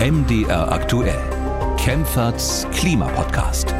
MDR 0.00 0.72
aktuell. 0.72 1.18
Kempferts 1.78 2.66
Klimapodcast. 2.72 3.72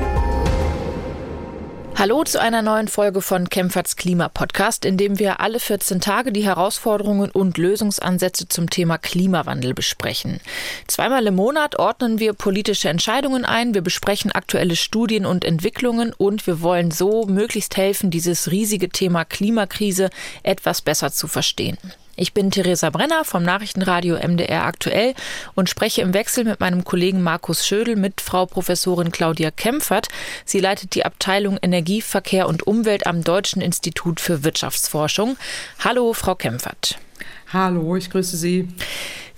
Hallo 1.96 2.22
zu 2.22 2.40
einer 2.40 2.62
neuen 2.62 2.86
Folge 2.86 3.20
von 3.20 3.48
Kempferts 3.48 3.96
Klimapodcast, 3.96 4.84
in 4.84 4.96
dem 4.96 5.18
wir 5.18 5.40
alle 5.40 5.58
14 5.58 6.00
Tage 6.00 6.32
die 6.32 6.44
Herausforderungen 6.44 7.30
und 7.30 7.58
Lösungsansätze 7.58 8.48
zum 8.48 8.70
Thema 8.70 8.98
Klimawandel 8.98 9.74
besprechen. 9.74 10.40
Zweimal 10.86 11.26
im 11.26 11.34
Monat 11.34 11.78
ordnen 11.78 12.20
wir 12.20 12.32
politische 12.34 12.88
Entscheidungen 12.88 13.44
ein, 13.44 13.74
wir 13.74 13.82
besprechen 13.82 14.30
aktuelle 14.32 14.76
Studien 14.76 15.26
und 15.26 15.44
Entwicklungen 15.44 16.12
und 16.12 16.46
wir 16.46 16.62
wollen 16.62 16.92
so 16.92 17.26
möglichst 17.26 17.76
helfen, 17.76 18.10
dieses 18.10 18.50
riesige 18.50 18.88
Thema 18.88 19.24
Klimakrise 19.24 20.10
etwas 20.44 20.82
besser 20.82 21.10
zu 21.12 21.26
verstehen. 21.26 21.78
Ich 22.16 22.32
bin 22.32 22.52
Theresa 22.52 22.90
Brenner 22.90 23.24
vom 23.24 23.42
Nachrichtenradio 23.42 24.16
MDR 24.16 24.64
aktuell 24.64 25.14
und 25.54 25.68
spreche 25.68 26.02
im 26.02 26.14
Wechsel 26.14 26.44
mit 26.44 26.60
meinem 26.60 26.84
Kollegen 26.84 27.22
Markus 27.22 27.66
Schödel 27.66 27.96
mit 27.96 28.20
Frau 28.20 28.46
Professorin 28.46 29.10
Claudia 29.10 29.50
Kempfert. 29.50 30.08
Sie 30.44 30.60
leitet 30.60 30.94
die 30.94 31.04
Abteilung 31.04 31.58
Energie, 31.60 32.00
Verkehr 32.00 32.46
und 32.46 32.66
Umwelt 32.68 33.08
am 33.08 33.24
Deutschen 33.24 33.60
Institut 33.60 34.20
für 34.20 34.44
Wirtschaftsforschung. 34.44 35.36
Hallo, 35.82 36.12
Frau 36.12 36.36
Kempfert. 36.36 36.98
Hallo, 37.52 37.96
ich 37.96 38.10
grüße 38.10 38.36
Sie. 38.36 38.68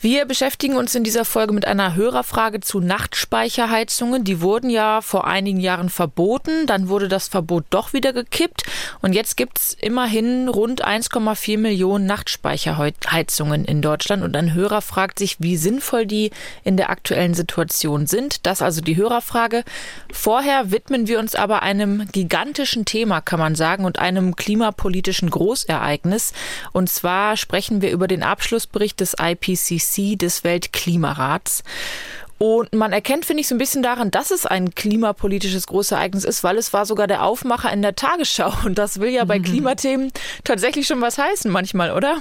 Wir 0.07 0.25
beschäftigen 0.25 0.77
uns 0.77 0.95
in 0.95 1.03
dieser 1.03 1.25
Folge 1.25 1.53
mit 1.53 1.67
einer 1.67 1.97
Hörerfrage 1.97 2.61
zu 2.61 2.79
Nachtspeicherheizungen. 2.79 4.23
Die 4.23 4.41
wurden 4.41 4.71
ja 4.71 5.01
vor 5.01 5.27
einigen 5.27 5.59
Jahren 5.59 5.91
verboten, 5.91 6.69
dann 6.69 6.89
wurde 6.89 7.09
das 7.09 7.27
Verbot 7.27 7.65
doch 7.71 7.93
wieder 7.93 8.13
gekippt 8.13 8.63
und 9.03 9.15
jetzt 9.15 9.37
gibt 9.37 9.59
es 9.59 9.75
immerhin 9.75 10.49
rund 10.49 10.87
1,4 10.87 11.59
Millionen 11.59 12.07
Nachtspeicherheizungen 12.07 13.65
in 13.65 13.83
Deutschland 13.83 14.23
und 14.23 14.37
ein 14.37 14.55
Hörer 14.55 14.81
fragt 14.81 15.19
sich, 15.19 15.41
wie 15.41 15.57
sinnvoll 15.57 16.07
die 16.07 16.31
in 16.63 16.77
der 16.77 16.91
aktuellen 16.91 17.35
Situation 17.35 18.07
sind. 18.07 18.47
Das 18.47 18.63
also 18.63 18.83
die 18.83 18.95
Hörerfrage. 18.95 19.65
Vorher 20.13 20.71
widmen 20.71 21.09
wir 21.09 21.19
uns 21.19 21.35
aber 21.35 21.65
einem 21.65 22.07
gigantischen 22.13 22.85
Thema, 22.85 23.21
kann 23.21 23.41
man 23.41 23.57
sagen, 23.57 23.85
und 23.85 23.99
einem 23.99 24.37
klimapolitischen 24.37 25.31
Großereignis. 25.31 26.33
Und 26.73 26.91
zwar 26.91 27.37
sprechen 27.37 27.83
wir 27.83 27.91
über 27.91 28.07
den 28.07 28.23
Abschlussbericht 28.23 29.01
des 29.01 29.17
IPCC 29.21 29.96
Des 29.97 30.45
Weltklimarats. 30.45 31.63
Und 32.39 32.75
man 32.75 32.93
erkennt, 32.93 33.25
finde 33.25 33.41
ich, 33.41 33.49
so 33.49 33.55
ein 33.55 33.59
bisschen 33.59 33.83
daran, 33.83 34.11
dass 34.11 34.31
es 34.31 34.45
ein 34.45 34.75
klimapolitisches 34.75 35.67
Großereignis 35.67 36.25
ist, 36.25 36.45
weil 36.45 36.59
es 36.59 36.73
war 36.73 36.85
sogar 36.85 37.07
der 37.07 37.25
Aufmacher 37.25 37.73
in 37.73 37.81
der 37.81 37.97
Tagesschau. 37.97 38.53
Und 38.65 38.77
das 38.77 39.01
will 39.01 39.09
ja 39.09 39.25
bei 39.25 39.39
mhm. 39.39 39.45
Klimathemen 39.45 40.13
tatsächlich 40.45 40.87
schon 40.87 41.01
was 41.01 41.17
heißen 41.17 41.51
manchmal, 41.51 41.93
oder? 41.93 42.19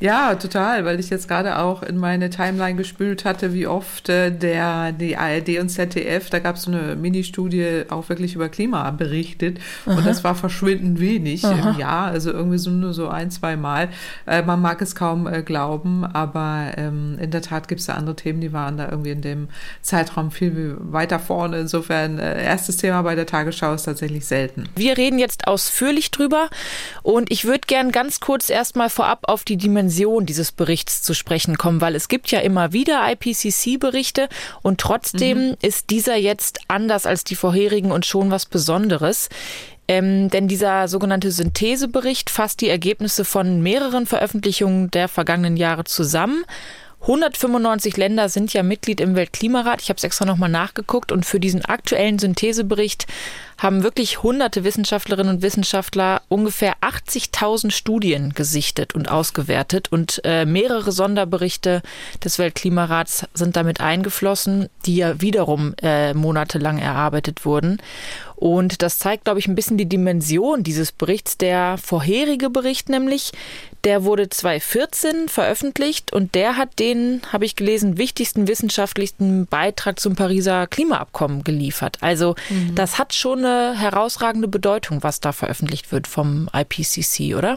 Ja, 0.00 0.36
total, 0.36 0.84
weil 0.84 1.00
ich 1.00 1.10
jetzt 1.10 1.26
gerade 1.26 1.58
auch 1.58 1.82
in 1.82 1.96
meine 1.96 2.30
Timeline 2.30 2.76
gespült 2.76 3.24
hatte, 3.24 3.52
wie 3.52 3.66
oft 3.66 4.08
äh, 4.08 4.30
der 4.30 4.92
die 4.92 5.16
ARD 5.16 5.58
und 5.60 5.70
ZDF, 5.70 6.30
da 6.30 6.38
gab 6.38 6.56
es 6.56 6.62
so 6.62 6.70
eine 6.70 6.94
Mini-Studie 6.94 7.84
auch 7.88 8.08
wirklich 8.08 8.34
über 8.34 8.48
Klima 8.48 8.90
berichtet 8.92 9.58
Aha. 9.86 9.96
und 9.96 10.06
das 10.06 10.22
war 10.22 10.34
verschwindend 10.34 11.00
wenig 11.00 11.44
Aha. 11.44 11.70
im 11.70 11.78
Jahr, 11.78 12.06
also 12.06 12.30
irgendwie 12.30 12.58
so 12.58 12.70
nur 12.70 12.94
so 12.94 13.08
ein, 13.08 13.30
zwei 13.30 13.56
Mal. 13.56 13.88
Äh, 14.26 14.42
man 14.42 14.60
mag 14.60 14.80
es 14.82 14.94
kaum 14.94 15.26
äh, 15.26 15.42
glauben, 15.42 16.04
aber 16.04 16.72
ähm, 16.76 17.18
in 17.20 17.32
der 17.32 17.42
Tat 17.42 17.66
gibt 17.66 17.80
es 17.80 17.86
da 17.86 17.94
andere 17.94 18.14
Themen, 18.14 18.40
die 18.40 18.52
waren 18.52 18.76
da 18.76 18.88
irgendwie 18.88 19.10
in 19.10 19.22
dem 19.22 19.48
Zeitraum 19.82 20.30
viel 20.30 20.76
weiter 20.78 21.18
vorne. 21.18 21.58
Insofern 21.58 22.18
äh, 22.20 22.44
erstes 22.44 22.76
Thema 22.76 23.02
bei 23.02 23.16
der 23.16 23.26
Tagesschau 23.26 23.74
ist 23.74 23.84
tatsächlich 23.84 24.26
selten. 24.26 24.68
Wir 24.76 24.96
reden 24.96 25.18
jetzt 25.18 25.48
ausführlich 25.48 26.12
drüber 26.12 26.50
und 27.02 27.32
ich 27.32 27.44
würde 27.44 27.62
gern 27.66 27.90
ganz 27.90 28.20
kurz 28.20 28.48
erstmal 28.48 28.90
vorab 28.90 29.20
auf 29.24 29.42
die 29.42 29.56
Dimension 29.56 29.87
Dimension 29.88 30.26
dieses 30.26 30.52
Berichts 30.52 31.02
zu 31.02 31.14
sprechen 31.14 31.56
kommen, 31.56 31.80
weil 31.80 31.94
es 31.94 32.08
gibt 32.08 32.30
ja 32.30 32.40
immer 32.40 32.72
wieder 32.72 33.00
IPCC-Berichte 33.10 34.28
und 34.62 34.80
trotzdem 34.80 35.50
mhm. 35.50 35.56
ist 35.62 35.90
dieser 35.90 36.16
jetzt 36.16 36.60
anders 36.68 37.06
als 37.06 37.24
die 37.24 37.36
vorherigen 37.36 37.90
und 37.90 38.04
schon 38.06 38.30
was 38.30 38.46
Besonderes. 38.46 39.28
Ähm, 39.90 40.28
denn 40.28 40.48
dieser 40.48 40.86
sogenannte 40.86 41.30
Synthesebericht 41.30 42.28
fasst 42.28 42.60
die 42.60 42.68
Ergebnisse 42.68 43.24
von 43.24 43.62
mehreren 43.62 44.04
Veröffentlichungen 44.04 44.90
der 44.90 45.08
vergangenen 45.08 45.56
Jahre 45.56 45.84
zusammen 45.84 46.44
195 47.00 47.96
Länder 47.96 48.28
sind 48.28 48.52
ja 48.52 48.62
Mitglied 48.62 49.00
im 49.00 49.14
Weltklimarat. 49.14 49.80
Ich 49.80 49.88
habe 49.88 49.98
es 49.98 50.04
extra 50.04 50.24
nochmal 50.24 50.48
nachgeguckt 50.48 51.12
und 51.12 51.24
für 51.24 51.38
diesen 51.38 51.64
aktuellen 51.64 52.18
Synthesebericht 52.18 53.06
haben 53.58 53.82
wirklich 53.82 54.22
hunderte 54.22 54.62
Wissenschaftlerinnen 54.64 55.36
und 55.36 55.42
Wissenschaftler 55.42 56.22
ungefähr 56.28 56.74
80.000 56.80 57.72
Studien 57.72 58.32
gesichtet 58.32 58.94
und 58.94 59.10
ausgewertet 59.10 59.90
und 59.90 60.20
äh, 60.24 60.46
mehrere 60.46 60.92
Sonderberichte 60.92 61.82
des 62.24 62.38
Weltklimarats 62.38 63.26
sind 63.34 63.56
damit 63.56 63.80
eingeflossen, 63.80 64.68
die 64.86 64.96
ja 64.96 65.20
wiederum 65.20 65.74
äh, 65.82 66.14
monatelang 66.14 66.78
erarbeitet 66.78 67.44
wurden. 67.44 67.82
Und 68.38 68.82
das 68.82 69.00
zeigt, 69.00 69.24
glaube 69.24 69.40
ich, 69.40 69.48
ein 69.48 69.56
bisschen 69.56 69.78
die 69.78 69.88
Dimension 69.88 70.62
dieses 70.62 70.92
Berichts. 70.92 71.38
Der 71.38 71.76
vorherige 71.76 72.50
Bericht 72.50 72.88
nämlich, 72.88 73.32
der 73.82 74.04
wurde 74.04 74.28
2014 74.28 75.28
veröffentlicht 75.28 76.12
und 76.12 76.36
der 76.36 76.56
hat 76.56 76.78
den, 76.78 77.20
habe 77.32 77.44
ich 77.44 77.56
gelesen, 77.56 77.98
wichtigsten 77.98 78.46
wissenschaftlichsten 78.46 79.46
Beitrag 79.46 79.98
zum 79.98 80.14
Pariser 80.14 80.68
Klimaabkommen 80.68 81.42
geliefert. 81.42 81.98
Also 82.00 82.36
mhm. 82.48 82.76
das 82.76 83.00
hat 83.00 83.12
schon 83.12 83.44
eine 83.44 83.76
herausragende 83.76 84.46
Bedeutung, 84.46 85.02
was 85.02 85.18
da 85.18 85.32
veröffentlicht 85.32 85.90
wird 85.90 86.06
vom 86.06 86.48
IPCC, 86.54 87.34
oder? 87.36 87.56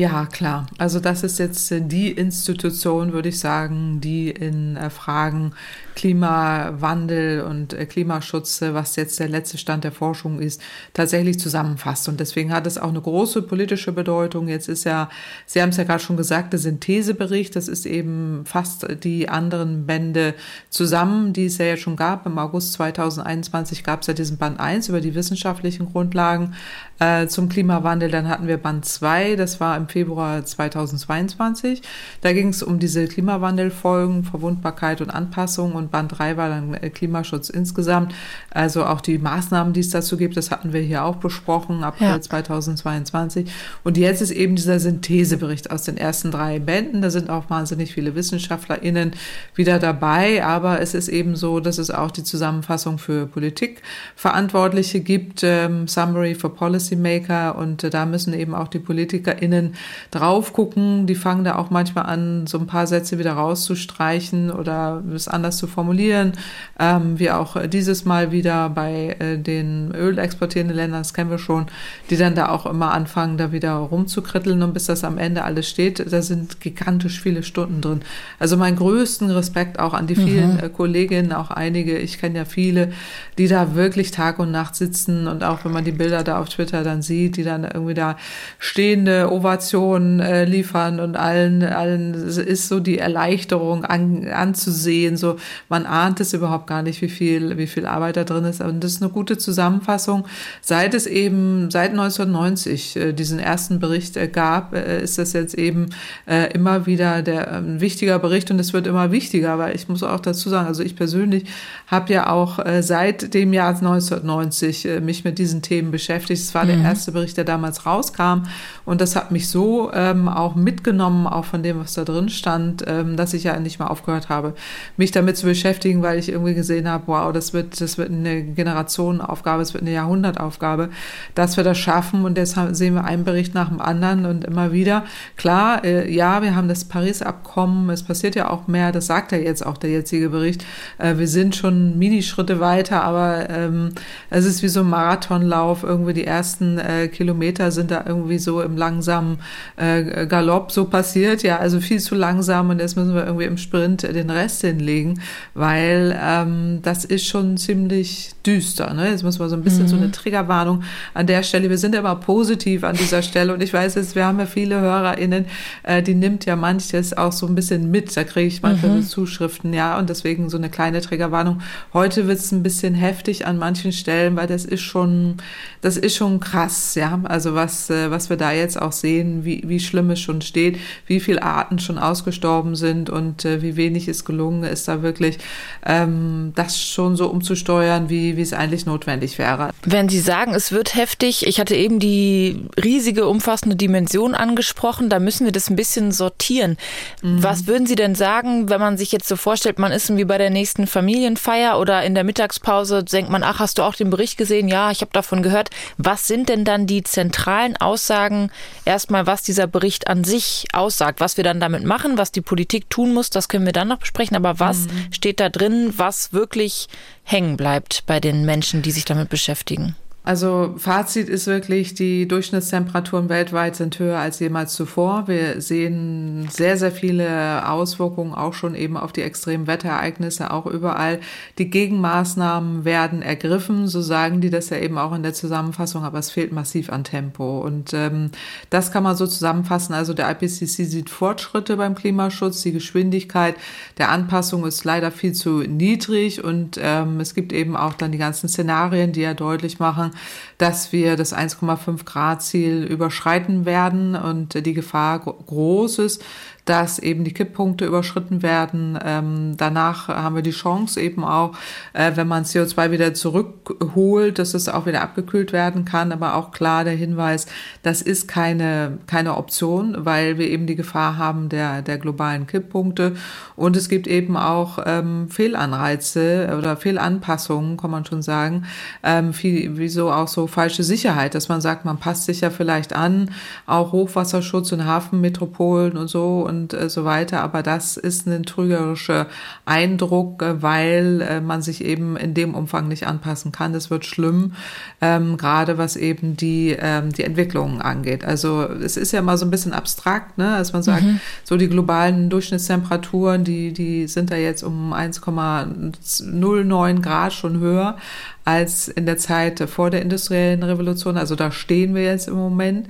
Ja, 0.00 0.24
klar. 0.24 0.66
Also 0.78 0.98
das 0.98 1.22
ist 1.24 1.38
jetzt 1.38 1.70
äh, 1.70 1.82
die 1.82 2.10
Institution, 2.10 3.12
würde 3.12 3.28
ich 3.28 3.38
sagen, 3.38 4.00
die 4.00 4.30
in 4.30 4.78
äh, 4.78 4.88
Fragen 4.88 5.52
Klimawandel 5.94 7.42
und 7.42 7.74
äh, 7.74 7.84
Klimaschutz, 7.84 8.62
was 8.62 8.96
jetzt 8.96 9.20
der 9.20 9.28
letzte 9.28 9.58
Stand 9.58 9.84
der 9.84 9.92
Forschung 9.92 10.40
ist, 10.40 10.62
tatsächlich 10.94 11.38
zusammenfasst. 11.38 12.08
Und 12.08 12.18
deswegen 12.18 12.50
hat 12.50 12.66
es 12.66 12.78
auch 12.78 12.88
eine 12.88 13.02
große 13.02 13.42
politische 13.42 13.92
Bedeutung. 13.92 14.48
Jetzt 14.48 14.70
ist 14.70 14.84
ja, 14.84 15.10
Sie 15.44 15.60
haben 15.60 15.68
es 15.68 15.76
ja 15.76 15.84
gerade 15.84 16.02
schon 16.02 16.16
gesagt, 16.16 16.54
der 16.54 16.60
Synthesebericht, 16.60 17.54
das 17.54 17.68
ist 17.68 17.84
eben 17.84 18.44
fast 18.46 18.86
die 19.04 19.28
anderen 19.28 19.84
Bände 19.84 20.32
zusammen, 20.70 21.34
die 21.34 21.44
es 21.44 21.58
ja 21.58 21.76
schon 21.76 21.96
gab. 21.96 22.24
Im 22.24 22.38
August 22.38 22.72
2021 22.72 23.84
gab 23.84 24.00
es 24.00 24.06
ja 24.06 24.14
diesen 24.14 24.38
Band 24.38 24.60
1 24.60 24.88
über 24.88 25.02
die 25.02 25.14
wissenschaftlichen 25.14 25.92
Grundlagen 25.92 26.54
äh, 27.00 27.26
zum 27.26 27.50
Klimawandel. 27.50 28.10
Dann 28.10 28.30
hatten 28.30 28.46
wir 28.46 28.56
Band 28.56 28.86
2, 28.86 29.36
das 29.36 29.60
war 29.60 29.76
im 29.76 29.89
Februar 29.90 30.44
2022. 30.44 31.82
Da 32.20 32.32
ging 32.32 32.48
es 32.48 32.62
um 32.62 32.78
diese 32.78 33.06
Klimawandelfolgen, 33.06 34.24
Verwundbarkeit 34.24 35.00
und 35.00 35.10
Anpassung 35.10 35.72
und 35.72 35.90
Band 35.90 36.18
3 36.18 36.36
war 36.36 36.48
dann 36.48 36.74
äh, 36.74 36.90
Klimaschutz 36.90 37.50
insgesamt. 37.50 38.14
Also 38.50 38.84
auch 38.84 39.00
die 39.00 39.18
Maßnahmen, 39.18 39.72
die 39.72 39.80
es 39.80 39.90
dazu 39.90 40.16
gibt, 40.16 40.36
das 40.36 40.50
hatten 40.50 40.72
wir 40.72 40.80
hier 40.80 41.04
auch 41.04 41.16
besprochen, 41.16 41.84
April 41.84 42.08
ja. 42.08 42.20
2022. 42.20 43.50
Und 43.84 43.96
jetzt 43.96 44.22
ist 44.22 44.30
eben 44.30 44.56
dieser 44.56 44.80
Synthesebericht 44.80 45.70
aus 45.70 45.82
den 45.82 45.96
ersten 45.96 46.30
drei 46.30 46.58
Bänden. 46.58 47.02
Da 47.02 47.10
sind 47.10 47.30
auch 47.30 47.50
wahnsinnig 47.50 47.92
viele 47.92 48.14
WissenschaftlerInnen 48.14 49.12
wieder 49.54 49.78
dabei, 49.78 50.44
aber 50.44 50.80
es 50.80 50.94
ist 50.94 51.08
eben 51.08 51.36
so, 51.36 51.60
dass 51.60 51.78
es 51.78 51.90
auch 51.90 52.10
die 52.10 52.24
Zusammenfassung 52.24 52.98
für 52.98 53.26
Politikverantwortliche 53.26 55.00
gibt, 55.00 55.42
ähm, 55.42 55.88
Summary 55.88 56.34
for 56.34 56.54
Policymaker 56.54 57.56
und 57.56 57.84
äh, 57.84 57.90
da 57.90 58.06
müssen 58.06 58.34
eben 58.34 58.54
auch 58.54 58.68
die 58.68 58.78
PolitikerInnen 58.78 59.69
drauf 60.10 60.52
gucken. 60.52 61.06
Die 61.06 61.14
fangen 61.14 61.44
da 61.44 61.56
auch 61.56 61.70
manchmal 61.70 62.06
an, 62.06 62.46
so 62.46 62.58
ein 62.58 62.66
paar 62.66 62.86
Sätze 62.86 63.18
wieder 63.18 63.32
rauszustreichen 63.32 64.50
oder 64.50 65.02
es 65.14 65.28
anders 65.28 65.56
zu 65.56 65.66
formulieren. 65.66 66.32
Ähm, 66.78 67.18
wie 67.18 67.30
auch 67.30 67.56
dieses 67.66 68.04
Mal 68.04 68.32
wieder 68.32 68.68
bei 68.70 69.16
äh, 69.18 69.38
den 69.38 69.92
ölexportierenden 69.94 70.76
Ländern, 70.76 71.00
das 71.00 71.14
kennen 71.14 71.30
wir 71.30 71.38
schon, 71.38 71.66
die 72.10 72.16
dann 72.16 72.34
da 72.34 72.48
auch 72.48 72.66
immer 72.66 72.92
anfangen, 72.92 73.36
da 73.36 73.52
wieder 73.52 73.72
rumzukritteln 73.72 74.62
und 74.62 74.74
bis 74.74 74.86
das 74.86 75.04
am 75.04 75.18
Ende 75.18 75.44
alles 75.44 75.68
steht, 75.68 76.12
da 76.12 76.22
sind 76.22 76.60
gigantisch 76.60 77.20
viele 77.20 77.42
Stunden 77.42 77.80
drin. 77.80 78.00
Also 78.38 78.56
meinen 78.56 78.76
größten 78.76 79.30
Respekt 79.30 79.78
auch 79.78 79.94
an 79.94 80.06
die 80.06 80.16
vielen 80.16 80.54
mhm. 80.54 80.64
äh, 80.64 80.68
Kolleginnen, 80.68 81.32
auch 81.32 81.50
einige, 81.50 81.98
ich 81.98 82.18
kenne 82.18 82.38
ja 82.38 82.44
viele, 82.44 82.92
die 83.38 83.48
da 83.48 83.74
wirklich 83.74 84.10
Tag 84.10 84.38
und 84.38 84.50
Nacht 84.50 84.76
sitzen 84.76 85.26
und 85.28 85.44
auch 85.44 85.64
wenn 85.64 85.72
man 85.72 85.84
die 85.84 85.92
Bilder 85.92 86.22
da 86.22 86.38
auf 86.38 86.48
Twitter 86.48 86.82
dann 86.82 87.02
sieht, 87.02 87.36
die 87.36 87.44
dann 87.44 87.64
irgendwie 87.64 87.94
da 87.94 88.16
stehende 88.58 89.30
Ovationen 89.30 89.59
Informationen 89.60 90.20
äh, 90.20 90.44
liefern 90.46 91.00
und 91.00 91.16
allen, 91.16 91.62
allen 91.62 92.14
ist 92.14 92.68
so 92.68 92.80
die 92.80 92.98
Erleichterung 92.98 93.84
an, 93.84 94.26
anzusehen. 94.26 95.18
So, 95.18 95.36
man 95.68 95.84
ahnt 95.84 96.20
es 96.20 96.32
überhaupt 96.32 96.66
gar 96.66 96.82
nicht, 96.82 97.02
wie 97.02 97.08
viel, 97.08 97.58
wie 97.58 97.66
viel 97.66 97.84
Arbeit 97.84 98.16
da 98.16 98.24
drin 98.24 98.44
ist. 98.44 98.62
Und 98.62 98.82
das 98.82 98.92
ist 98.92 99.02
eine 99.02 99.10
gute 99.10 99.36
Zusammenfassung. 99.36 100.24
Seit 100.62 100.94
es 100.94 101.06
eben, 101.06 101.70
seit 101.70 101.90
1990 101.90 102.96
äh, 102.96 103.12
diesen 103.12 103.38
ersten 103.38 103.80
Bericht 103.80 104.16
äh, 104.16 104.28
gab, 104.28 104.74
äh, 104.74 105.02
ist 105.02 105.18
das 105.18 105.34
jetzt 105.34 105.54
eben 105.54 105.90
äh, 106.26 106.50
immer 106.54 106.86
wieder 106.86 107.20
der, 107.22 107.52
ein 107.52 107.80
wichtiger 107.80 108.18
Bericht 108.18 108.50
und 108.50 108.58
es 108.58 108.72
wird 108.72 108.86
immer 108.86 109.12
wichtiger, 109.12 109.58
weil 109.58 109.76
ich 109.76 109.88
muss 109.88 110.02
auch 110.02 110.20
dazu 110.20 110.48
sagen, 110.48 110.68
also 110.68 110.82
ich 110.82 110.96
persönlich 110.96 111.44
habe 111.86 112.12
ja 112.12 112.30
auch 112.30 112.58
äh, 112.64 112.82
seit 112.82 113.34
dem 113.34 113.52
Jahr 113.52 113.74
1990 113.74 114.86
äh, 114.86 115.00
mich 115.00 115.24
mit 115.24 115.38
diesen 115.38 115.60
Themen 115.60 115.90
beschäftigt. 115.90 116.40
Es 116.40 116.54
war 116.54 116.64
mhm. 116.64 116.68
der 116.68 116.78
erste 116.78 117.12
Bericht, 117.12 117.36
der 117.36 117.44
damals 117.44 117.84
rauskam 117.84 118.44
und 118.90 119.00
das 119.00 119.14
hat 119.14 119.30
mich 119.30 119.48
so 119.48 119.92
ähm, 119.94 120.28
auch 120.28 120.56
mitgenommen, 120.56 121.28
auch 121.28 121.44
von 121.44 121.62
dem, 121.62 121.78
was 121.78 121.94
da 121.94 122.02
drin 122.02 122.28
stand, 122.28 122.82
ähm, 122.88 123.16
dass 123.16 123.34
ich 123.34 123.44
ja 123.44 123.56
nicht 123.60 123.78
mehr 123.78 123.88
aufgehört 123.88 124.28
habe, 124.28 124.54
mich 124.96 125.12
damit 125.12 125.36
zu 125.36 125.46
beschäftigen, 125.46 126.02
weil 126.02 126.18
ich 126.18 126.28
irgendwie 126.28 126.54
gesehen 126.54 126.88
habe, 126.88 127.04
wow, 127.06 127.32
das 127.32 127.52
wird, 127.52 127.80
das 127.80 127.98
wird 127.98 128.10
eine 128.10 128.42
Generationenaufgabe, 128.42 129.62
es 129.62 129.74
wird 129.74 129.84
eine 129.84 129.92
Jahrhundertaufgabe, 129.92 130.90
dass 131.36 131.56
wir 131.56 131.62
das 131.62 131.78
schaffen. 131.78 132.24
Und 132.24 132.36
deshalb 132.36 132.74
sehen 132.74 132.94
wir 132.94 133.04
einen 133.04 133.22
Bericht 133.22 133.54
nach 133.54 133.68
dem 133.68 133.80
anderen 133.80 134.26
und 134.26 134.42
immer 134.42 134.72
wieder. 134.72 135.04
Klar, 135.36 135.84
äh, 135.84 136.12
ja, 136.12 136.42
wir 136.42 136.56
haben 136.56 136.66
das 136.66 136.84
Paris-Abkommen, 136.84 137.90
es 137.90 138.02
passiert 138.02 138.34
ja 138.34 138.50
auch 138.50 138.66
mehr, 138.66 138.90
das 138.90 139.06
sagt 139.06 139.30
ja 139.30 139.38
jetzt 139.38 139.64
auch 139.64 139.78
der 139.78 139.90
jetzige 139.90 140.30
Bericht. 140.30 140.64
Äh, 140.98 141.16
wir 141.16 141.28
sind 141.28 141.54
schon 141.54 141.96
Minischritte 141.96 142.58
weiter, 142.58 143.04
aber 143.04 143.48
ähm, 143.50 143.90
es 144.30 144.46
ist 144.46 144.64
wie 144.64 144.68
so 144.68 144.80
ein 144.80 144.90
Marathonlauf. 144.90 145.84
Irgendwie 145.84 146.12
die 146.12 146.26
ersten 146.26 146.78
äh, 146.78 147.06
Kilometer 147.06 147.70
sind 147.70 147.92
da 147.92 148.02
irgendwie 148.04 148.40
so 148.40 148.60
im 148.62 148.79
langsamen 148.80 149.38
äh, 149.76 150.26
Galopp 150.26 150.72
so 150.72 150.86
passiert. 150.86 151.42
Ja, 151.42 151.58
also 151.58 151.78
viel 151.80 152.00
zu 152.00 152.14
langsam 152.14 152.70
und 152.70 152.80
jetzt 152.80 152.96
müssen 152.96 153.14
wir 153.14 153.24
irgendwie 153.24 153.44
im 153.44 153.58
Sprint 153.58 154.02
den 154.02 154.30
Rest 154.30 154.62
hinlegen, 154.62 155.20
weil 155.54 156.18
ähm, 156.20 156.80
das 156.82 157.04
ist 157.04 157.26
schon 157.26 157.56
ziemlich 157.56 158.32
düster. 158.46 158.92
Ne? 158.94 159.10
Jetzt 159.10 159.22
müssen 159.22 159.40
wir 159.40 159.48
so 159.48 159.56
ein 159.56 159.62
bisschen 159.62 159.84
mhm. 159.84 159.88
so 159.88 159.96
eine 159.96 160.10
Triggerwarnung 160.10 160.82
an 161.14 161.26
der 161.26 161.42
Stelle. 161.42 161.70
Wir 161.70 161.78
sind 161.78 161.94
aber 161.94 162.16
positiv 162.16 162.84
an 162.84 162.96
dieser 162.96 163.22
Stelle 163.22 163.52
und 163.54 163.62
ich 163.62 163.72
weiß 163.72 163.94
jetzt, 163.94 164.14
wir 164.14 164.24
haben 164.26 164.38
ja 164.38 164.46
viele 164.46 164.80
HörerInnen, 164.80 165.44
äh, 165.82 166.02
die 166.02 166.14
nimmt 166.14 166.46
ja 166.46 166.56
manches 166.56 167.16
auch 167.16 167.32
so 167.32 167.46
ein 167.46 167.54
bisschen 167.54 167.90
mit. 167.90 168.16
Da 168.16 168.24
kriege 168.24 168.46
ich 168.46 168.62
manchmal 168.62 168.96
mhm. 168.96 169.02
so 169.02 169.08
Zuschriften, 169.20 169.72
ja, 169.74 169.98
und 169.98 170.08
deswegen 170.08 170.48
so 170.48 170.56
eine 170.56 170.70
kleine 170.70 171.00
Triggerwarnung. 171.00 171.60
Heute 171.92 172.26
wird 172.26 172.38
es 172.38 172.52
ein 172.52 172.62
bisschen 172.62 172.94
heftig 172.94 173.46
an 173.46 173.58
manchen 173.58 173.92
Stellen, 173.92 174.36
weil 174.36 174.46
das 174.46 174.64
ist 174.64 174.80
schon, 174.80 175.36
das 175.82 175.96
ist 175.96 176.16
schon 176.16 176.40
krass, 176.40 176.94
ja. 176.94 177.20
Also 177.24 177.54
was, 177.54 177.90
äh, 177.90 178.10
was 178.10 178.30
wir 178.30 178.36
da 178.36 178.52
jetzt 178.52 178.69
auch 178.76 178.92
sehen, 178.92 179.44
wie, 179.44 179.62
wie 179.66 179.80
schlimm 179.80 180.10
es 180.10 180.20
schon 180.20 180.42
steht, 180.42 180.78
wie 181.06 181.20
viele 181.20 181.42
Arten 181.42 181.78
schon 181.78 181.98
ausgestorben 181.98 182.76
sind 182.76 183.10
und 183.10 183.44
äh, 183.44 183.62
wie 183.62 183.76
wenig 183.76 184.08
es 184.08 184.24
gelungen 184.24 184.64
ist, 184.64 184.88
da 184.88 185.02
wirklich 185.02 185.38
ähm, 185.84 186.52
das 186.54 186.80
schon 186.80 187.16
so 187.16 187.28
umzusteuern, 187.28 188.10
wie, 188.10 188.36
wie 188.36 188.42
es 188.42 188.52
eigentlich 188.52 188.86
notwendig 188.86 189.38
wäre. 189.38 189.70
Wenn 189.84 190.08
Sie 190.08 190.20
sagen, 190.20 190.54
es 190.54 190.72
wird 190.72 190.94
heftig, 190.94 191.46
ich 191.46 191.60
hatte 191.60 191.74
eben 191.74 191.98
die 191.98 192.64
riesige, 192.82 193.26
umfassende 193.26 193.76
Dimension 193.76 194.34
angesprochen, 194.34 195.08
da 195.08 195.18
müssen 195.18 195.44
wir 195.44 195.52
das 195.52 195.70
ein 195.70 195.76
bisschen 195.76 196.12
sortieren. 196.12 196.76
Mhm. 197.22 197.42
Was 197.42 197.66
würden 197.66 197.86
Sie 197.86 197.94
denn 197.94 198.14
sagen, 198.14 198.68
wenn 198.68 198.80
man 198.80 198.98
sich 198.98 199.12
jetzt 199.12 199.28
so 199.28 199.36
vorstellt, 199.36 199.78
man 199.78 199.92
ist 199.92 200.10
wie 200.16 200.24
bei 200.24 200.38
der 200.38 200.50
nächsten 200.50 200.86
Familienfeier 200.86 201.78
oder 201.78 202.02
in 202.02 202.14
der 202.14 202.24
Mittagspause 202.24 203.04
denkt 203.04 203.30
man, 203.30 203.42
ach, 203.42 203.60
hast 203.60 203.78
du 203.78 203.82
auch 203.82 203.94
den 203.94 204.10
Bericht 204.10 204.36
gesehen? 204.36 204.68
Ja, 204.68 204.90
ich 204.90 205.00
habe 205.02 205.10
davon 205.12 205.42
gehört. 205.42 205.70
Was 205.98 206.26
sind 206.26 206.48
denn 206.48 206.64
dann 206.64 206.86
die 206.86 207.02
zentralen 207.02 207.76
Aussagen, 207.76 208.49
erstmal, 208.84 209.26
was 209.26 209.42
dieser 209.42 209.66
Bericht 209.66 210.08
an 210.08 210.24
sich 210.24 210.66
aussagt, 210.72 211.20
was 211.20 211.36
wir 211.36 211.44
dann 211.44 211.60
damit 211.60 211.84
machen, 211.84 212.18
was 212.18 212.32
die 212.32 212.40
Politik 212.40 212.90
tun 212.90 213.12
muss, 213.14 213.30
das 213.30 213.48
können 213.48 213.66
wir 213.66 213.72
dann 213.72 213.88
noch 213.88 213.98
besprechen. 213.98 214.36
Aber 214.36 214.58
was 214.58 214.80
mhm. 214.80 215.12
steht 215.12 215.40
da 215.40 215.48
drin, 215.48 215.94
was 215.96 216.32
wirklich 216.32 216.88
hängen 217.24 217.56
bleibt 217.56 218.04
bei 218.06 218.20
den 218.20 218.44
Menschen, 218.44 218.82
die 218.82 218.90
sich 218.90 219.04
damit 219.04 219.28
beschäftigen? 219.28 219.96
Also 220.22 220.74
Fazit 220.76 221.30
ist 221.30 221.46
wirklich, 221.46 221.94
die 221.94 222.28
Durchschnittstemperaturen 222.28 223.30
weltweit 223.30 223.74
sind 223.74 223.98
höher 223.98 224.18
als 224.18 224.38
jemals 224.38 224.74
zuvor. 224.74 225.28
Wir 225.28 225.62
sehen 225.62 226.46
sehr, 226.50 226.76
sehr 226.76 226.92
viele 226.92 227.66
Auswirkungen 227.66 228.34
auch 228.34 228.52
schon 228.52 228.74
eben 228.74 228.98
auf 228.98 229.12
die 229.12 229.22
extremen 229.22 229.66
Wetterereignisse, 229.66 230.50
auch 230.50 230.66
überall. 230.66 231.20
Die 231.56 231.70
Gegenmaßnahmen 231.70 232.84
werden 232.84 233.22
ergriffen, 233.22 233.88
so 233.88 234.02
sagen 234.02 234.42
die 234.42 234.50
das 234.50 234.68
ja 234.68 234.76
eben 234.76 234.98
auch 234.98 235.14
in 235.14 235.22
der 235.22 235.32
Zusammenfassung, 235.32 236.04
aber 236.04 236.18
es 236.18 236.30
fehlt 236.30 236.52
massiv 236.52 236.90
an 236.90 237.02
Tempo. 237.02 237.60
Und 237.60 237.94
ähm, 237.94 238.30
das 238.68 238.92
kann 238.92 239.02
man 239.02 239.16
so 239.16 239.26
zusammenfassen. 239.26 239.94
Also 239.94 240.12
der 240.12 240.30
IPCC 240.30 240.84
sieht 240.84 241.08
Fortschritte 241.08 241.78
beim 241.78 241.94
Klimaschutz. 241.94 242.60
Die 242.60 242.72
Geschwindigkeit 242.72 243.56
der 243.96 244.10
Anpassung 244.10 244.66
ist 244.66 244.84
leider 244.84 245.12
viel 245.12 245.32
zu 245.32 245.60
niedrig 245.60 246.44
und 246.44 246.78
ähm, 246.78 247.20
es 247.20 247.34
gibt 247.34 247.54
eben 247.54 247.74
auch 247.74 247.94
dann 247.94 248.12
die 248.12 248.18
ganzen 248.18 248.50
Szenarien, 248.50 249.12
die 249.12 249.22
ja 249.22 249.32
deutlich 249.32 249.78
machen, 249.78 250.09
dass 250.58 250.92
wir 250.92 251.16
das 251.16 251.34
1,5 251.34 252.04
Grad 252.04 252.42
Ziel 252.42 252.84
überschreiten 252.84 253.64
werden 253.64 254.14
und 254.14 254.66
die 254.66 254.74
Gefahr 254.74 255.20
groß 255.20 255.98
ist, 256.00 256.24
dass 256.70 257.00
eben 257.00 257.24
die 257.24 257.34
Kipppunkte 257.34 257.84
überschritten 257.84 258.44
werden. 258.44 258.96
Ähm, 259.04 259.56
danach 259.56 260.06
haben 260.06 260.36
wir 260.36 260.42
die 260.42 260.52
Chance 260.52 261.00
eben 261.00 261.24
auch, 261.24 261.50
äh, 261.94 262.12
wenn 262.14 262.28
man 262.28 262.44
CO2 262.44 262.92
wieder 262.92 263.12
zurückholt, 263.12 264.38
dass 264.38 264.54
es 264.54 264.68
auch 264.68 264.86
wieder 264.86 265.02
abgekühlt 265.02 265.52
werden 265.52 265.84
kann. 265.84 266.12
Aber 266.12 266.36
auch 266.36 266.52
klar 266.52 266.84
der 266.84 266.92
Hinweis, 266.92 267.46
das 267.82 268.02
ist 268.02 268.28
keine, 268.28 268.98
keine 269.08 269.36
Option, 269.36 269.96
weil 269.98 270.38
wir 270.38 270.46
eben 270.46 270.68
die 270.68 270.76
Gefahr 270.76 271.18
haben 271.18 271.48
der, 271.48 271.82
der 271.82 271.98
globalen 271.98 272.46
Kipppunkte. 272.46 273.16
Und 273.56 273.76
es 273.76 273.88
gibt 273.88 274.06
eben 274.06 274.36
auch 274.36 274.78
ähm, 274.86 275.28
Fehlanreize 275.28 276.54
oder 276.56 276.76
Fehlanpassungen, 276.76 277.78
kann 277.78 277.90
man 277.90 278.04
schon 278.04 278.22
sagen. 278.22 278.64
Ähm, 279.02 279.32
wie, 279.40 279.76
wieso 279.76 280.12
auch 280.12 280.28
so 280.28 280.46
falsche 280.46 280.84
Sicherheit, 280.84 281.34
dass 281.34 281.48
man 281.48 281.60
sagt, 281.60 281.84
man 281.84 281.98
passt 281.98 282.26
sich 282.26 282.42
ja 282.42 282.50
vielleicht 282.50 282.92
an, 282.92 283.32
auch 283.66 283.90
Hochwasserschutz 283.90 284.70
und 284.70 284.84
Hafenmetropolen 284.84 285.96
und 285.96 286.06
so 286.06 286.46
und 286.46 286.59
äh, 286.68 286.88
so 286.88 287.04
weiter. 287.04 287.42
Aber 287.42 287.62
das 287.62 287.96
ist 287.96 288.26
ein 288.26 288.44
trügerischer 288.44 289.26
Eindruck, 289.64 290.42
äh, 290.42 290.62
weil 290.62 291.22
äh, 291.22 291.40
man 291.40 291.62
sich 291.62 291.84
eben 291.84 292.16
in 292.16 292.34
dem 292.34 292.54
Umfang 292.54 292.88
nicht 292.88 293.06
anpassen 293.06 293.52
kann. 293.52 293.72
Das 293.72 293.90
wird 293.90 294.04
schlimm, 294.04 294.52
ähm, 295.00 295.36
gerade 295.36 295.78
was 295.78 295.96
eben 295.96 296.36
die, 296.36 296.76
ähm, 296.78 297.12
die 297.12 297.24
Entwicklungen 297.24 297.80
angeht. 297.80 298.24
Also 298.24 298.62
es 298.62 298.96
ist 298.96 299.12
ja 299.12 299.22
mal 299.22 299.38
so 299.38 299.46
ein 299.46 299.50
bisschen 299.50 299.72
abstrakt, 299.72 300.38
ne? 300.38 300.54
als 300.54 300.72
man 300.72 300.82
sagt, 300.82 301.04
mhm. 301.04 301.20
so 301.44 301.56
die 301.56 301.68
globalen 301.68 302.30
Durchschnittstemperaturen, 302.30 303.44
die, 303.44 303.72
die 303.72 304.06
sind 304.06 304.30
da 304.30 304.36
jetzt 304.36 304.62
um 304.62 304.92
1,09 304.92 307.02
Grad 307.02 307.32
schon 307.32 307.58
höher 307.58 307.96
als 308.44 308.88
in 308.88 309.06
der 309.06 309.18
Zeit 309.18 309.60
vor 309.68 309.90
der 309.90 310.02
industriellen 310.02 310.62
Revolution. 310.62 311.16
Also 311.16 311.36
da 311.36 311.52
stehen 311.52 311.94
wir 311.94 312.04
jetzt 312.04 312.28
im 312.28 312.34
Moment. 312.34 312.88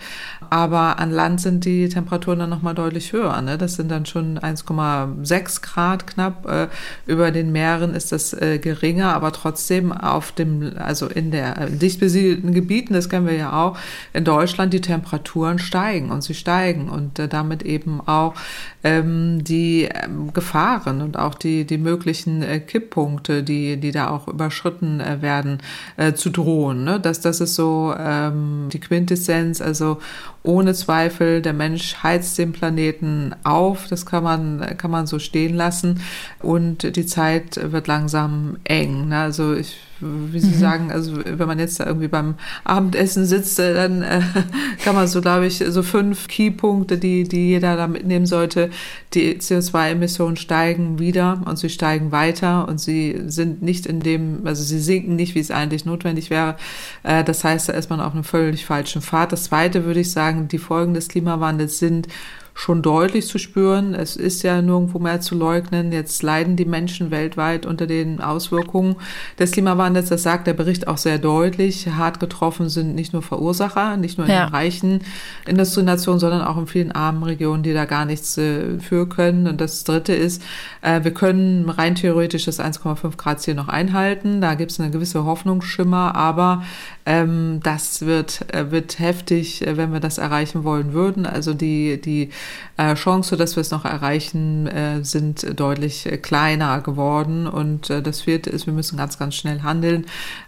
Aber 0.49 0.99
an 0.99 1.11
Land 1.11 1.41
sind 1.41 1.65
die 1.65 1.89
Temperaturen 1.89 2.39
dann 2.39 2.51
nochmal 2.51 2.75
deutlich 2.75 3.13
höher. 3.13 3.41
Ne? 3.43 3.59
Das 3.59 3.75
sind 3.75 3.91
dann 3.91 4.07
schon 4.07 4.39
1,6 4.39 5.63
Grad 5.63 6.07
knapp. 6.07 6.47
Äh, 6.49 6.69
über 7.07 7.31
den 7.31 7.53
Meeren 7.53 7.95
ist 7.95 8.13
das 8.13 8.33
äh, 8.33 8.59
geringer, 8.59 9.15
aber 9.15 9.33
trotzdem 9.33 9.93
auf 9.93 10.33
dem, 10.33 10.73
also 10.79 11.07
in 11.07 11.31
der 11.31 11.59
äh, 11.59 11.71
dicht 11.71 12.01
besiedelten 12.01 12.55
Gebieten, 12.55 12.95
das 12.95 13.09
kennen 13.09 13.27
wir 13.27 13.35
ja 13.37 13.53
auch, 13.53 13.77
in 14.13 14.25
Deutschland 14.25 14.73
die 14.73 14.81
Temperaturen 14.81 15.59
steigen 15.59 16.11
und 16.11 16.23
sie 16.23 16.35
steigen 16.35 16.89
und 16.89 17.19
damit 17.33 17.63
eben 17.63 18.01
auch 18.01 18.35
ähm, 18.83 19.45
die 19.45 19.89
ähm, 19.93 20.33
Gefahren 20.33 21.03
und 21.03 21.19
auch 21.19 21.35
die, 21.35 21.65
die 21.65 21.79
möglichen 21.79 22.43
Kipppunkte, 22.67 23.43
die, 23.43 23.77
die 23.77 23.91
da 23.93 24.11
auch 24.11 24.29
überschritten 24.29 25.01
äh, 25.01 25.23
werden, 25.41 25.59
äh, 25.97 26.13
zu 26.13 26.31
drohen. 26.31 26.85
Ne? 26.85 27.01
Das, 27.01 27.21
das 27.21 27.41
ist 27.41 27.55
so 27.55 27.95
ähm, 27.99 28.69
die 28.73 28.81
Quintessenz. 28.81 29.61
Also 29.61 29.99
ohne 30.43 30.75
Zweifel, 30.75 31.43
der 31.43 31.53
Mensch 31.53 31.97
heizt 32.03 32.39
den 32.39 32.53
Planeten 32.53 33.35
auf. 33.45 33.87
Das 33.89 34.07
kann 34.07 34.25
man, 34.25 34.77
kann 34.77 34.91
man 34.91 35.07
so 35.07 35.19
stehen 35.19 35.55
lassen. 35.55 36.01
Und 36.41 36.97
die 36.97 37.07
Zeit 37.07 37.61
wird 37.73 37.87
langsam 37.87 38.59
eng. 38.65 39.09
Ne? 39.09 39.19
Also 39.19 39.55
ich 39.55 39.77
wie 40.01 40.41
Sie 40.41 40.55
mhm. 40.55 40.59
sagen, 40.59 40.93
also 40.93 41.19
wenn 41.25 41.47
man 41.47 41.59
jetzt 41.59 41.81
da 41.81 41.87
irgendwie 41.87 42.09
beim 42.09 42.35
Abendessen 42.65 43.27
sitzt, 43.27 43.59
äh, 43.59 43.75
dann 43.75 44.03
äh, 44.03 44.21
kann 44.85 44.95
man 44.95 45.07
so, 45.09 45.21
glaube 45.21 45.47
ich, 45.47 45.65
so 45.69 45.83
fünf 45.83 46.29
Keypunkte, 46.29 46.99
die, 46.99 47.25
die 47.25 47.49
jeder 47.49 47.77
da 47.77 47.87
mitnehmen 47.87 48.27
sollte. 48.27 48.71
Die 49.15 49.37
CO2-Emissionen 49.37 50.37
steigen 50.37 50.99
wieder 50.99 51.43
und 51.45 51.59
sie 51.59 51.69
steigen 51.69 52.13
weiter 52.13 52.69
und 52.69 52.81
sie 52.81 53.21
sind 53.27 53.63
nicht 53.63 53.87
in 53.87 54.01
dem, 54.01 54.47
also 54.47 54.63
sie 54.63 54.81
sinken 54.81 55.17
nicht, 55.17 55.35
wie 55.35 55.41
es 55.41 55.51
eigentlich 55.51 55.85
notwendig 55.85 56.31
wäre. 56.31 56.57
Äh, 57.03 57.25
das 57.25 57.45
heißt, 57.45 57.69
da 57.69 57.73
ist 57.75 57.91
man 57.91 58.01
auf 58.01 58.15
einem 58.15 58.25
völlig 58.25 58.65
falschen 58.67 59.03
Pfad. 59.03 59.33
Das 59.33 59.45
zweite 59.45 59.85
würde 59.85 60.01
ich 60.01 60.11
sagen, 60.11 60.49
die 60.49 60.59
Folgen 60.59 60.95
des 60.95 61.09
Klimawandels 61.09 61.79
sind 61.79 62.09
schon 62.55 62.83
deutlich 62.83 63.27
zu 63.27 63.39
spüren. 63.39 63.95
Es 63.95 64.17
ist 64.17 64.43
ja 64.43 64.61
nirgendwo 64.61 64.99
mehr 64.99 65.21
zu 65.21 65.35
leugnen. 65.35 65.93
Jetzt 65.93 66.23
leiden 66.23 66.57
die 66.57 66.65
Menschen 66.65 67.11
weltweit 67.11 67.67
unter 67.67 67.87
den 67.87 68.21
Auswirkungen 68.21 68.97
des 69.39 69.53
Klimawandels. 69.53 70.09
Das 70.09 70.23
sagt 70.23 70.47
der 70.47 70.55
Bericht 70.55 70.89
auch 70.89 70.99
sehr 70.99 71.19
deutlich. 71.19 71.89
Hart 71.89 72.21
getroffen 72.21 72.69
sind 72.69 72.95
nicht 72.95 73.13
nur 73.13 73.23
Verursacher, 73.23 73.97
nicht 73.97 74.19
nur 74.19 74.27
in 74.27 74.33
ja. 74.33 74.47
den 74.47 74.53
reichen 74.53 75.01
Industrienationen, 75.47 76.21
sondern 76.21 76.43
auch 76.43 76.59
in 76.59 76.67
vielen 76.67 76.93
armen 76.93 77.23
Regionen, 77.23 77.63
die 77.63 77.73
da 77.73 77.85
gar 77.85 78.05
nichts 78.05 78.37
äh, 78.37 78.79
für 78.79 79.09
können. 79.09 79.47
Und 79.47 79.61
das 79.61 79.85
Dritte 79.85 80.15
ist, 80.15 80.43
äh, 80.83 81.03
wir 81.05 81.13
können 81.13 81.69
rein 81.69 81.95
theoretisch 81.95 82.45
das 82.45 82.61
1,5 82.61 83.17
Grad 83.17 83.41
Ziel 83.41 83.55
noch 83.55 83.69
einhalten. 83.69 84.41
Da 84.41 84.55
gibt 84.55 84.71
es 84.73 84.81
eine 84.81 84.91
gewisse 84.91 85.25
Hoffnungsschimmer, 85.25 86.15
aber 86.15 86.63
ähm, 87.11 87.59
das 87.65 88.03
wird, 88.03 88.55
äh, 88.55 88.71
wird 88.71 89.01
heftig, 89.01 89.67
äh, 89.67 89.77
wenn 89.77 89.93
wir 89.93 89.99
das 89.99 90.19
erreichen 90.19 90.63
wollen 90.63 90.93
würden. 90.93 91.27
Also 91.27 91.55
die, 91.55 92.01
die 92.01 92.31
äh, 92.77 92.95
Chance, 92.95 93.37
dass 93.37 93.57
wir 93.57 93.63
es 93.63 93.73
noch 93.73 93.85
erreichen, 93.85 94.69
sind 95.03 95.59
deutlich 95.59 96.09
kleiner 96.23 96.81
geworden. 96.81 97.47
Und 97.47 97.91
das 97.91 98.23
vierte 98.23 98.51
ist, 98.51 98.67
wir 98.67 98.73
müssen 98.73 98.97
ganz, 98.97 99.19
ganz 99.19 99.35
schnell 99.35 99.63
handeln. 99.63 100.07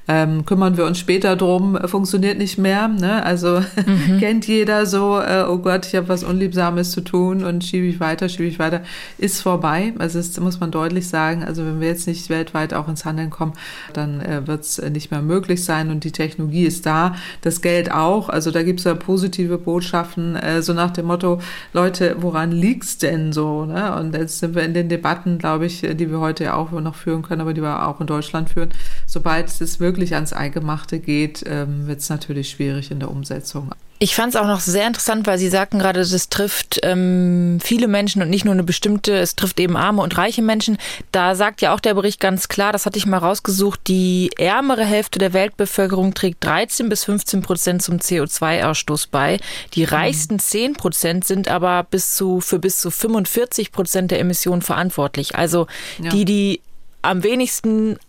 Ähm, 0.08 0.44
kümmern 0.44 0.76
wir 0.76 0.84
uns 0.86 0.98
später 0.98 1.36
drum, 1.36 1.78
funktioniert 1.86 2.38
nicht 2.38 2.58
mehr. 2.58 2.88
Ne? 2.88 3.24
Also 3.24 3.60
mhm. 3.86 4.18
kennt 4.18 4.46
jeder 4.46 4.86
so, 4.86 5.20
äh, 5.20 5.44
oh 5.48 5.58
Gott, 5.58 5.86
ich 5.86 5.94
habe 5.94 6.08
was 6.08 6.24
Unliebsames 6.24 6.90
zu 6.90 7.02
tun 7.02 7.44
und 7.44 7.64
schiebe 7.64 7.86
ich 7.86 8.00
weiter, 8.00 8.28
schiebe 8.28 8.44
ich 8.44 8.58
weiter, 8.58 8.82
ist 9.18 9.40
vorbei. 9.40 9.92
Also 9.98 10.18
das 10.18 10.38
muss 10.40 10.60
man 10.60 10.70
deutlich 10.70 11.08
sagen. 11.08 11.44
Also 11.44 11.64
wenn 11.64 11.80
wir 11.80 11.88
jetzt 11.88 12.06
nicht 12.06 12.30
weltweit 12.30 12.74
auch 12.74 12.88
ins 12.88 13.04
Handeln 13.04 13.30
kommen, 13.30 13.52
dann 13.92 14.20
äh, 14.20 14.46
wird 14.46 14.62
es 14.62 14.78
nicht 14.78 15.10
mehr 15.10 15.22
möglich 15.22 15.64
sein 15.64 15.90
und 15.90 16.04
die 16.04 16.12
Technologie 16.12 16.51
ist 16.60 16.86
da, 16.86 17.14
das 17.40 17.60
Geld 17.60 17.90
auch. 17.90 18.28
Also 18.28 18.50
da 18.50 18.62
gibt 18.62 18.80
es 18.80 18.84
ja 18.84 18.94
positive 18.94 19.58
Botschaften, 19.58 20.36
äh, 20.36 20.62
so 20.62 20.72
nach 20.72 20.90
dem 20.90 21.06
Motto, 21.06 21.40
Leute, 21.72 22.16
woran 22.20 22.52
liegt's 22.52 22.98
denn 22.98 23.32
so? 23.32 23.64
Ne? 23.64 23.94
Und 23.96 24.14
jetzt 24.14 24.38
sind 24.38 24.54
wir 24.54 24.62
in 24.62 24.74
den 24.74 24.88
Debatten, 24.88 25.38
glaube 25.38 25.66
ich, 25.66 25.80
die 25.80 26.10
wir 26.10 26.20
heute 26.20 26.44
ja 26.44 26.54
auch 26.54 26.70
noch 26.70 26.94
führen 26.94 27.22
können, 27.22 27.40
aber 27.40 27.54
die 27.54 27.62
wir 27.62 27.86
auch 27.86 28.00
in 28.00 28.06
Deutschland 28.06 28.50
führen. 28.50 28.70
Sobald 29.06 29.48
es 29.48 29.80
wirklich 29.80 30.14
ans 30.14 30.32
Eingemachte 30.32 30.98
geht, 30.98 31.44
ähm, 31.46 31.86
wird 31.86 32.00
es 32.00 32.08
natürlich 32.08 32.50
schwierig 32.50 32.90
in 32.90 33.00
der 33.00 33.10
Umsetzung. 33.10 33.70
Ich 34.02 34.16
fand 34.16 34.34
es 34.34 34.40
auch 34.40 34.48
noch 34.48 34.58
sehr 34.58 34.88
interessant, 34.88 35.28
weil 35.28 35.38
Sie 35.38 35.48
sagten 35.48 35.78
gerade, 35.78 36.00
das 36.00 36.28
trifft 36.28 36.80
ähm, 36.82 37.60
viele 37.62 37.86
Menschen 37.86 38.20
und 38.20 38.30
nicht 38.30 38.44
nur 38.44 38.52
eine 38.52 38.64
bestimmte, 38.64 39.12
es 39.16 39.36
trifft 39.36 39.60
eben 39.60 39.76
arme 39.76 40.02
und 40.02 40.18
reiche 40.18 40.42
Menschen. 40.42 40.76
Da 41.12 41.36
sagt 41.36 41.62
ja 41.62 41.72
auch 41.72 41.78
der 41.78 41.94
Bericht 41.94 42.18
ganz 42.18 42.48
klar, 42.48 42.72
das 42.72 42.84
hatte 42.84 42.98
ich 42.98 43.06
mal 43.06 43.18
rausgesucht, 43.18 43.78
die 43.86 44.30
ärmere 44.38 44.84
Hälfte 44.84 45.20
der 45.20 45.32
Weltbevölkerung 45.34 46.14
trägt 46.14 46.42
13 46.42 46.88
bis 46.88 47.04
15 47.04 47.42
Prozent 47.42 47.80
zum 47.80 47.98
CO2-Ausstoß 47.98 49.06
bei. 49.12 49.38
Die 49.74 49.82
mhm. 49.82 49.90
reichsten 49.90 50.38
10 50.40 50.72
Prozent 50.72 51.24
sind 51.24 51.46
aber 51.46 51.84
bis 51.84 52.16
zu, 52.16 52.40
für 52.40 52.58
bis 52.58 52.80
zu 52.80 52.90
45 52.90 53.70
Prozent 53.70 54.10
der 54.10 54.18
Emissionen 54.18 54.62
verantwortlich. 54.62 55.36
Also 55.36 55.68
ja. 56.02 56.10
die, 56.10 56.24
die 56.24 56.60
am 57.02 57.22
wenigsten 57.22 58.00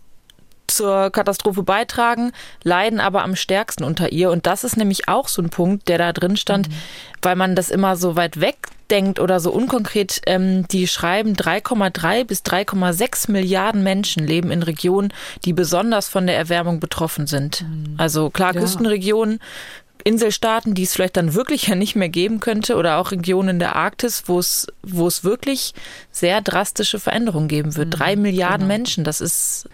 zur 0.74 1.10
Katastrophe 1.10 1.62
beitragen, 1.62 2.32
leiden 2.62 3.00
aber 3.00 3.22
am 3.22 3.36
stärksten 3.36 3.84
unter 3.84 4.12
ihr. 4.12 4.30
Und 4.30 4.46
das 4.46 4.64
ist 4.64 4.76
nämlich 4.76 5.08
auch 5.08 5.28
so 5.28 5.42
ein 5.42 5.50
Punkt, 5.50 5.88
der 5.88 5.98
da 5.98 6.12
drin 6.12 6.36
stand, 6.36 6.68
mhm. 6.68 6.74
weil 7.22 7.36
man 7.36 7.56
das 7.56 7.70
immer 7.70 7.96
so 7.96 8.16
weit 8.16 8.40
weg 8.40 8.56
denkt 8.90 9.18
oder 9.18 9.40
so 9.40 9.50
unkonkret. 9.50 10.20
Ähm, 10.26 10.68
die 10.68 10.86
schreiben, 10.86 11.34
3,3 11.34 12.24
bis 12.24 12.42
3,6 12.42 13.30
Milliarden 13.30 13.82
Menschen 13.82 14.26
leben 14.26 14.50
in 14.50 14.62
Regionen, 14.62 15.12
die 15.44 15.52
besonders 15.52 16.08
von 16.08 16.26
der 16.26 16.36
Erwärmung 16.36 16.80
betroffen 16.80 17.26
sind. 17.26 17.62
Mhm. 17.62 17.94
Also 17.96 18.30
klar, 18.30 18.54
ja. 18.54 18.60
Küstenregionen 18.60 19.40
Inselstaaten, 20.04 20.74
die 20.74 20.82
es 20.82 20.92
vielleicht 20.92 21.16
dann 21.16 21.32
wirklich 21.32 21.66
ja 21.66 21.74
nicht 21.74 21.96
mehr 21.96 22.10
geben 22.10 22.38
könnte 22.38 22.76
oder 22.76 22.98
auch 22.98 23.10
Regionen 23.10 23.58
der 23.58 23.74
Arktis, 23.74 24.24
wo 24.26 24.38
es, 24.38 24.66
wo 24.82 25.06
es 25.06 25.24
wirklich 25.24 25.72
sehr 26.10 26.42
drastische 26.42 27.00
Veränderungen 27.00 27.48
geben 27.48 27.74
wird. 27.74 27.86
Mhm, 27.86 27.90
Drei 27.90 28.16
Milliarden 28.16 28.68
genau. 28.68 28.74
Menschen, 28.74 29.04
das 29.04 29.22
ist. 29.22 29.66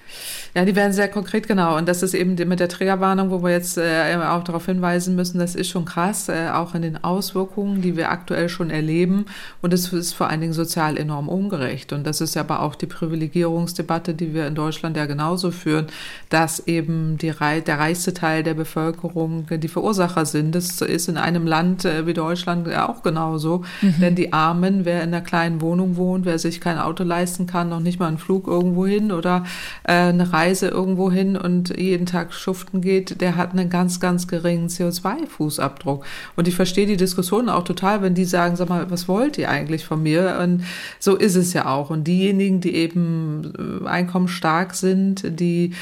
Ja, 0.54 0.64
die 0.64 0.74
werden 0.74 0.92
sehr 0.92 1.08
konkret, 1.08 1.46
genau. 1.46 1.76
Und 1.76 1.88
das 1.88 2.02
ist 2.02 2.12
eben 2.12 2.34
mit 2.48 2.58
der 2.58 2.68
Triggerwarnung, 2.68 3.30
wo 3.30 3.42
wir 3.42 3.50
jetzt 3.50 3.78
äh, 3.78 4.16
auch 4.16 4.42
darauf 4.42 4.66
hinweisen 4.66 5.14
müssen, 5.14 5.38
das 5.38 5.54
ist 5.54 5.68
schon 5.68 5.84
krass, 5.84 6.28
äh, 6.28 6.48
auch 6.52 6.74
in 6.74 6.82
den 6.82 7.02
Auswirkungen, 7.04 7.82
die 7.82 7.96
wir 7.96 8.10
aktuell 8.10 8.48
schon 8.48 8.70
erleben. 8.70 9.26
Und 9.62 9.72
es 9.72 9.92
ist 9.92 10.12
vor 10.12 10.28
allen 10.28 10.40
Dingen 10.40 10.52
sozial 10.52 10.96
enorm 10.96 11.28
ungerecht. 11.28 11.92
Und 11.92 12.04
das 12.04 12.20
ist 12.20 12.36
aber 12.36 12.62
auch 12.62 12.74
die 12.74 12.86
Privilegierungsdebatte, 12.86 14.14
die 14.14 14.34
wir 14.34 14.48
in 14.48 14.56
Deutschland 14.56 14.96
ja 14.96 15.06
genauso 15.06 15.52
führen, 15.52 15.86
dass 16.30 16.66
eben 16.66 17.16
die, 17.16 17.32
der 17.66 17.78
reichste 17.78 18.12
Teil 18.12 18.42
der 18.42 18.54
Bevölkerung 18.54 19.46
die 19.48 19.68
Verursacher 19.68 20.26
sind. 20.26 20.54
Das 20.54 20.80
ist 20.80 21.08
in 21.08 21.16
einem 21.16 21.46
Land 21.46 21.84
äh, 21.84 22.06
wie 22.06 22.14
Deutschland 22.14 22.68
auch 22.74 23.02
genauso. 23.04 23.62
Mhm. 23.82 23.94
Denn 24.00 24.14
die 24.16 24.32
Armen, 24.32 24.84
wer 24.84 25.02
in 25.02 25.14
einer 25.14 25.20
kleinen 25.20 25.60
Wohnung 25.60 25.96
wohnt, 25.96 26.24
wer 26.24 26.40
sich 26.40 26.60
kein 26.60 26.78
Auto 26.78 27.04
leisten 27.04 27.46
kann, 27.46 27.68
noch 27.68 27.80
nicht 27.80 28.00
mal 28.00 28.08
einen 28.08 28.18
Flug 28.18 28.48
irgendwo 28.48 28.84
hin 28.84 29.12
oder 29.12 29.44
äh, 29.84 29.99
eine 30.08 30.32
Reise 30.32 30.68
irgendwo 30.68 31.10
hin 31.10 31.36
und 31.36 31.76
jeden 31.76 32.06
Tag 32.06 32.32
schuften 32.32 32.80
geht, 32.80 33.20
der 33.20 33.36
hat 33.36 33.52
einen 33.52 33.70
ganz, 33.70 34.00
ganz 34.00 34.26
geringen 34.26 34.68
CO2-Fußabdruck. 34.68 36.02
Und 36.36 36.48
ich 36.48 36.54
verstehe 36.54 36.86
die 36.86 36.96
Diskussion 36.96 37.48
auch 37.48 37.64
total, 37.64 38.02
wenn 38.02 38.14
die 38.14 38.24
sagen, 38.24 38.56
sag 38.56 38.68
mal, 38.68 38.90
was 38.90 39.08
wollt 39.08 39.38
ihr 39.38 39.50
eigentlich 39.50 39.84
von 39.84 40.02
mir? 40.02 40.38
Und 40.42 40.64
so 40.98 41.16
ist 41.16 41.36
es 41.36 41.52
ja 41.52 41.66
auch. 41.66 41.90
Und 41.90 42.04
diejenigen, 42.04 42.60
die 42.60 42.74
eben 42.74 43.82
äh, 43.84 43.88
einkommensstark 43.88 44.74
sind, 44.74 45.40
die 45.40 45.72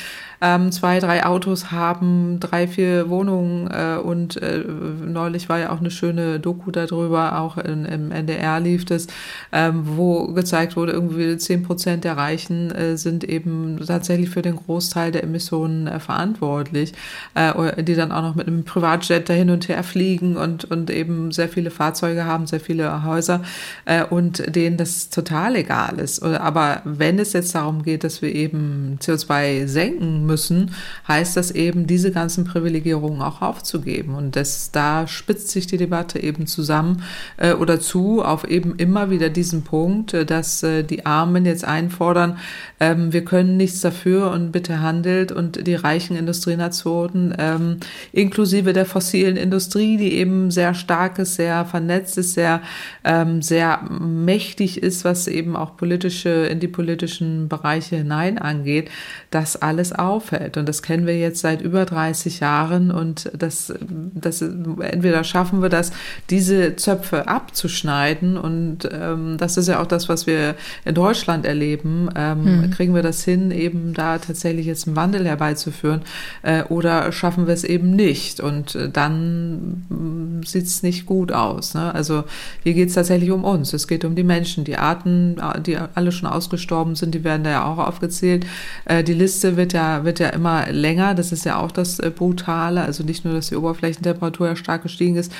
ähm, 0.40 0.70
zwei, 0.70 1.00
drei 1.00 1.26
Autos 1.26 1.72
haben, 1.72 2.38
drei, 2.40 2.68
vier 2.68 3.10
Wohnungen 3.10 3.68
äh, 3.68 3.98
und 3.98 4.40
äh, 4.40 4.58
neulich 4.58 5.48
war 5.48 5.58
ja 5.58 5.70
auch 5.70 5.80
eine 5.80 5.90
schöne 5.90 6.38
Doku 6.38 6.70
darüber, 6.70 7.40
auch 7.40 7.58
in, 7.58 7.84
im 7.84 8.12
NDR 8.12 8.60
lief 8.60 8.84
das, 8.84 9.08
ähm, 9.52 9.82
wo 9.84 10.28
gezeigt 10.28 10.76
wurde, 10.76 10.92
irgendwie 10.92 11.36
zehn 11.38 11.62
Prozent 11.62 12.04
der 12.04 12.16
Reichen 12.16 12.70
äh, 12.70 12.96
sind 12.96 13.24
eben 13.24 13.80
tatsächlich 13.84 14.30
für 14.30 14.42
den 14.42 14.56
Großteil 14.56 15.10
der 15.10 15.24
Emissionen 15.24 15.88
äh, 15.88 15.98
verantwortlich, 15.98 16.92
äh, 17.34 17.82
die 17.82 17.94
dann 17.94 18.12
auch 18.12 18.22
noch 18.22 18.34
mit 18.36 18.46
einem 18.46 18.64
Privatjet 18.64 19.28
da 19.28 19.34
hin 19.34 19.50
und 19.50 19.68
her 19.68 19.82
fliegen 19.82 20.36
und, 20.36 20.64
und 20.64 20.90
eben 20.90 21.32
sehr 21.32 21.48
viele 21.48 21.70
Fahrzeuge 21.70 22.24
haben, 22.24 22.46
sehr 22.46 22.60
viele 22.60 23.04
Häuser 23.04 23.42
äh, 23.86 24.04
und 24.04 24.54
denen 24.54 24.76
das 24.76 25.10
total 25.10 25.56
egal 25.56 25.98
ist. 25.98 26.22
Aber 26.22 26.82
wenn 26.84 27.18
es 27.18 27.32
jetzt 27.32 27.54
darum 27.54 27.82
geht, 27.82 28.04
dass 28.04 28.22
wir 28.22 28.32
eben 28.32 28.98
CO2 29.00 29.66
senken 29.66 30.27
müssen, 30.28 30.70
heißt 31.08 31.36
das 31.36 31.50
eben, 31.50 31.88
diese 31.88 32.12
ganzen 32.12 32.44
Privilegierungen 32.44 33.20
auch 33.20 33.42
aufzugeben. 33.42 34.14
Und 34.14 34.36
das, 34.36 34.70
da 34.70 35.08
spitzt 35.08 35.50
sich 35.50 35.66
die 35.66 35.76
Debatte 35.76 36.22
eben 36.22 36.46
zusammen 36.46 37.02
äh, 37.36 37.54
oder 37.54 37.80
zu 37.80 38.22
auf 38.22 38.44
eben 38.44 38.76
immer 38.76 39.10
wieder 39.10 39.30
diesen 39.30 39.64
Punkt, 39.64 40.14
äh, 40.14 40.24
dass 40.24 40.62
äh, 40.62 40.84
die 40.84 41.04
Armen 41.06 41.44
jetzt 41.46 41.64
einfordern, 41.64 42.38
ähm, 42.78 43.12
wir 43.12 43.24
können 43.24 43.56
nichts 43.56 43.80
dafür 43.80 44.30
und 44.30 44.52
bitte 44.52 44.80
handelt 44.80 45.32
und 45.32 45.66
die 45.66 45.74
reichen 45.74 46.16
Industrienationen, 46.16 47.34
ähm, 47.38 47.78
inklusive 48.12 48.72
der 48.72 48.86
fossilen 48.86 49.36
Industrie, 49.36 49.96
die 49.96 50.12
eben 50.12 50.50
sehr 50.50 50.74
stark 50.74 51.18
ist, 51.18 51.34
sehr 51.34 51.64
vernetzt 51.64 52.18
ist, 52.18 52.34
sehr, 52.34 52.60
ähm, 53.04 53.42
sehr 53.42 53.82
mächtig 53.90 54.82
ist, 54.82 55.04
was 55.04 55.26
eben 55.26 55.56
auch 55.56 55.76
politische, 55.76 56.28
in 56.28 56.60
die 56.60 56.68
politischen 56.68 57.48
Bereiche 57.48 57.96
hinein 57.96 58.38
angeht, 58.38 58.90
das 59.30 59.56
alles 59.56 59.92
auffällt. 60.18 60.56
Und 60.56 60.68
das 60.68 60.82
kennen 60.82 61.06
wir 61.06 61.16
jetzt 61.16 61.40
seit 61.40 61.62
über 61.62 61.84
30 61.84 62.40
Jahren 62.40 62.90
und 62.90 63.30
das, 63.36 63.72
das 64.14 64.42
entweder 64.42 65.22
schaffen 65.24 65.62
wir 65.62 65.68
das, 65.68 65.92
diese 66.28 66.76
Zöpfe 66.76 67.28
abzuschneiden 67.28 68.36
und 68.36 68.88
ähm, 68.90 69.36
das 69.38 69.56
ist 69.56 69.68
ja 69.68 69.80
auch 69.80 69.86
das, 69.86 70.08
was 70.08 70.26
wir 70.26 70.56
in 70.84 70.94
Deutschland 70.94 71.46
erleben. 71.46 72.08
Ähm, 72.16 72.62
hm. 72.62 72.70
Kriegen 72.70 72.94
wir 72.94 73.02
das 73.02 73.22
hin, 73.22 73.50
eben 73.50 73.94
da 73.94 74.18
tatsächlich 74.18 74.66
jetzt 74.66 74.86
einen 74.86 74.96
Wandel 74.96 75.24
herbeizuführen 75.24 76.02
äh, 76.42 76.64
oder 76.64 77.12
schaffen 77.12 77.46
wir 77.46 77.54
es 77.54 77.64
eben 77.64 77.90
nicht? 77.90 78.40
Und 78.40 78.74
äh, 78.74 78.88
dann 78.90 79.84
mm, 79.88 80.42
sieht 80.44 80.66
es 80.66 80.82
nicht 80.82 81.06
gut 81.06 81.30
aus. 81.32 81.74
Ne? 81.74 81.94
Also 81.94 82.24
hier 82.64 82.74
geht 82.74 82.88
es 82.88 82.94
tatsächlich 82.94 83.30
um 83.30 83.44
uns. 83.44 83.72
Es 83.72 83.86
geht 83.86 84.04
um 84.04 84.16
die 84.16 84.24
Menschen, 84.24 84.64
die 84.64 84.76
Arten, 84.76 85.40
die 85.64 85.76
alle 85.94 86.12
schon 86.12 86.28
ausgestorben 86.28 86.96
sind, 86.96 87.14
die 87.14 87.24
werden 87.24 87.44
da 87.44 87.50
ja 87.50 87.64
auch 87.64 87.78
aufgezählt. 87.78 88.46
Äh, 88.84 89.04
die 89.04 89.14
Liste 89.14 89.56
wird 89.56 89.72
ja, 89.72 90.04
wird 90.08 90.20
ja 90.20 90.30
immer 90.30 90.72
länger. 90.72 91.14
Das 91.14 91.32
ist 91.32 91.44
ja 91.44 91.58
auch 91.58 91.70
das 91.70 91.98
äh, 91.98 92.10
Brutale. 92.10 92.80
Also 92.80 93.04
nicht 93.04 93.26
nur, 93.26 93.34
dass 93.34 93.48
die 93.48 93.56
Oberflächentemperatur 93.56 94.46
ja 94.46 94.56
stark 94.56 94.82
gestiegen 94.82 95.16
ist. 95.16 95.30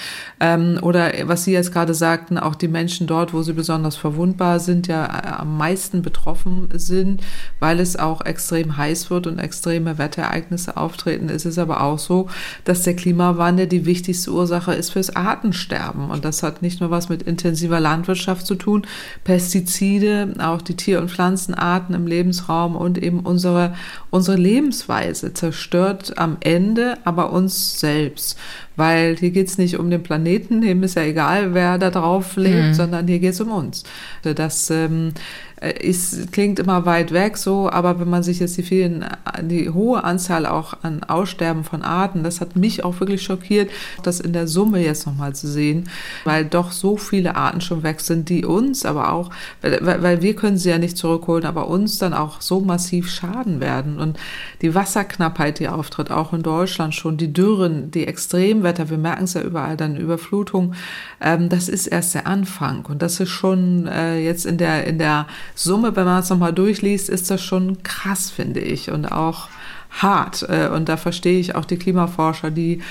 Ähm, 0.40 0.78
oder 0.82 1.10
was 1.24 1.44
Sie 1.44 1.52
jetzt 1.52 1.72
gerade 1.72 1.94
sagten, 1.94 2.36
auch 2.36 2.54
die 2.54 2.68
Menschen 2.68 3.06
dort, 3.06 3.32
wo 3.32 3.40
sie 3.40 3.54
besonders 3.54 3.96
verwundbar 3.96 4.60
sind, 4.60 4.86
ja 4.88 5.06
äh, 5.06 5.28
am 5.38 5.56
meisten 5.56 6.02
betroffen 6.02 6.68
sind, 6.74 7.22
weil 7.60 7.80
es 7.80 7.96
auch 7.96 8.20
extrem 8.26 8.76
heiß 8.76 9.10
wird 9.10 9.26
und 9.26 9.38
extreme 9.38 9.96
Wetterereignisse 9.96 10.76
auftreten. 10.76 11.30
Es 11.30 11.46
ist 11.46 11.58
aber 11.58 11.82
auch 11.82 11.98
so, 11.98 12.28
dass 12.64 12.82
der 12.82 12.94
Klimawandel 12.94 13.68
die 13.68 13.86
wichtigste 13.86 14.32
Ursache 14.32 14.74
ist 14.74 14.90
fürs 14.90 15.16
Artensterben. 15.16 16.10
Und 16.10 16.26
das 16.26 16.42
hat 16.42 16.60
nicht 16.60 16.80
nur 16.80 16.90
was 16.90 17.08
mit 17.08 17.22
intensiver 17.22 17.80
Landwirtschaft 17.80 18.46
zu 18.46 18.54
tun, 18.54 18.86
Pestizide, 19.24 20.34
auch 20.40 20.60
die 20.60 20.76
Tier- 20.76 21.00
und 21.00 21.10
Pflanzenarten 21.10 21.94
im 21.94 22.06
Lebensraum 22.06 22.76
und 22.76 22.98
eben 22.98 23.20
unsere, 23.20 23.74
unsere 24.10 24.36
Lebensweise 24.58 25.32
zerstört 25.34 26.18
am 26.18 26.38
Ende 26.40 26.98
aber 27.04 27.32
uns 27.32 27.78
selbst 27.78 28.36
weil 28.78 29.16
hier 29.16 29.30
geht's 29.30 29.58
nicht 29.58 29.78
um 29.78 29.90
den 29.90 30.02
Planeten, 30.02 30.60
dem 30.60 30.82
ist 30.84 30.94
ja 30.94 31.02
egal, 31.02 31.52
wer 31.52 31.78
da 31.78 31.90
drauf 31.90 32.36
lebt, 32.36 32.68
mhm. 32.68 32.74
sondern 32.74 33.08
hier 33.08 33.18
geht's 33.18 33.40
um 33.40 33.50
uns. 33.50 33.82
Das 34.22 34.70
ähm, 34.70 35.12
ist, 35.60 36.32
klingt 36.32 36.58
immer 36.58 36.86
weit 36.86 37.12
weg 37.12 37.36
so, 37.36 37.68
aber 37.70 37.98
wenn 37.98 38.08
man 38.08 38.22
sich 38.22 38.38
jetzt 38.38 38.56
die 38.56 38.62
vielen, 38.62 39.04
die 39.42 39.70
hohe 39.70 40.04
Anzahl 40.04 40.46
auch 40.46 40.74
an 40.82 41.02
Aussterben 41.02 41.64
von 41.64 41.82
Arten, 41.82 42.22
das 42.22 42.40
hat 42.40 42.56
mich 42.56 42.84
auch 42.84 43.00
wirklich 43.00 43.22
schockiert, 43.22 43.70
das 44.02 44.20
in 44.20 44.32
der 44.32 44.46
Summe 44.46 44.82
jetzt 44.82 45.06
nochmal 45.06 45.34
zu 45.34 45.48
sehen, 45.48 45.88
weil 46.24 46.44
doch 46.44 46.70
so 46.70 46.96
viele 46.96 47.34
Arten 47.34 47.60
schon 47.60 47.82
weg 47.82 48.00
sind, 48.00 48.28
die 48.28 48.44
uns 48.44 48.84
aber 48.84 49.12
auch, 49.12 49.30
weil, 49.60 49.80
weil 50.02 50.22
wir 50.22 50.36
können 50.36 50.58
sie 50.58 50.70
ja 50.70 50.78
nicht 50.78 50.96
zurückholen, 50.96 51.44
aber 51.44 51.68
uns 51.68 51.98
dann 51.98 52.14
auch 52.14 52.40
so 52.40 52.60
massiv 52.60 53.10
schaden 53.10 53.60
werden 53.60 53.98
und 53.98 54.18
die 54.62 54.74
Wasserknappheit, 54.74 55.58
die 55.58 55.68
auftritt, 55.68 56.10
auch 56.10 56.32
in 56.32 56.42
Deutschland 56.42 56.94
schon, 56.94 57.16
die 57.16 57.32
Dürren, 57.32 57.90
die 57.90 58.06
extrem 58.06 58.62
Extremwetter, 58.68 58.90
wir 58.90 58.98
merken 58.98 59.24
es 59.24 59.34
ja 59.34 59.42
überall, 59.42 59.76
dann 59.76 59.96
Überflutung, 59.96 60.74
ähm, 61.20 61.48
das 61.48 61.68
ist 61.68 61.86
erst 61.86 62.14
der 62.14 62.26
Anfang. 62.26 62.84
Und 62.86 63.02
das 63.02 63.20
ist 63.20 63.30
schon 63.30 63.86
äh, 63.86 64.18
jetzt 64.18 64.46
in 64.46 64.58
der, 64.58 64.86
in 64.86 64.98
der 64.98 65.26
Summe, 65.54 65.96
wenn 65.96 66.04
man 66.04 66.20
es 66.20 66.30
nochmal 66.30 66.52
durchliest, 66.52 67.08
ist 67.08 67.30
das 67.30 67.42
schon 67.42 67.82
krass, 67.82 68.30
finde 68.30 68.60
ich. 68.60 68.90
Und 68.90 69.06
auch 69.06 69.48
hart. 69.90 70.46
Äh, 70.48 70.68
und 70.68 70.88
da 70.88 70.96
verstehe 70.96 71.40
ich 71.40 71.54
auch 71.54 71.64
die 71.64 71.78
Klimaforscher, 71.78 72.50
die 72.50 72.82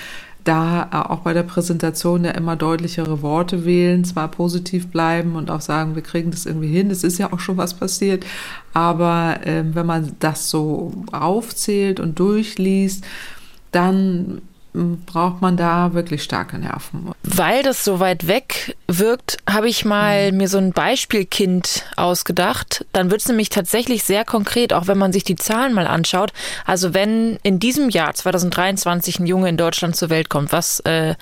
da 0.43 0.89
äh, 0.91 1.09
auch 1.09 1.19
bei 1.19 1.33
der 1.33 1.43
Präsentation 1.43 2.23
ja 2.23 2.31
immer 2.31 2.55
deutlichere 2.55 3.21
Worte 3.21 3.65
wählen, 3.65 4.03
zwar 4.03 4.29
positiv 4.29 4.87
bleiben 4.87 5.35
und 5.35 5.51
auch 5.51 5.61
sagen, 5.61 5.95
wir 5.95 6.01
kriegen 6.01 6.31
das 6.31 6.45
irgendwie 6.45 6.69
hin, 6.69 6.89
es 6.89 7.03
ist 7.03 7.17
ja 7.17 7.33
auch 7.33 7.39
schon 7.39 7.57
was 7.57 7.73
passiert, 7.73 8.25
aber 8.73 9.45
äh, 9.45 9.63
wenn 9.73 9.85
man 9.85 10.15
das 10.19 10.49
so 10.49 10.93
aufzählt 11.11 11.99
und 11.99 12.17
durchliest, 12.19 13.03
dann 13.71 14.41
braucht 15.05 15.41
man 15.41 15.57
da 15.57 15.93
wirklich 15.93 16.23
starke 16.23 16.57
Nerven. 16.57 17.11
Weil 17.23 17.63
das 17.63 17.83
so 17.83 17.99
weit 17.99 18.27
weg 18.27 18.75
wirkt, 18.87 19.37
habe 19.49 19.67
ich 19.67 19.85
mal 19.85 20.31
mhm. 20.31 20.37
mir 20.37 20.47
so 20.47 20.57
ein 20.57 20.71
Beispielkind 20.71 21.85
ausgedacht. 21.95 22.85
Dann 22.93 23.11
wird 23.11 23.21
es 23.21 23.27
nämlich 23.27 23.49
tatsächlich 23.49 24.03
sehr 24.03 24.25
konkret, 24.25 24.73
auch 24.73 24.87
wenn 24.87 24.97
man 24.97 25.13
sich 25.13 25.23
die 25.23 25.35
Zahlen 25.35 25.73
mal 25.73 25.87
anschaut. 25.87 26.33
Also 26.65 26.93
wenn 26.93 27.37
in 27.43 27.59
diesem 27.59 27.89
Jahr 27.89 28.13
2023 28.13 29.19
ein 29.19 29.27
Junge 29.27 29.49
in 29.49 29.57
Deutschland 29.57 29.95
zur 29.95 30.09
Welt 30.09 30.29
kommt, 30.29 30.51
was 30.51 30.79
äh, 30.81 31.15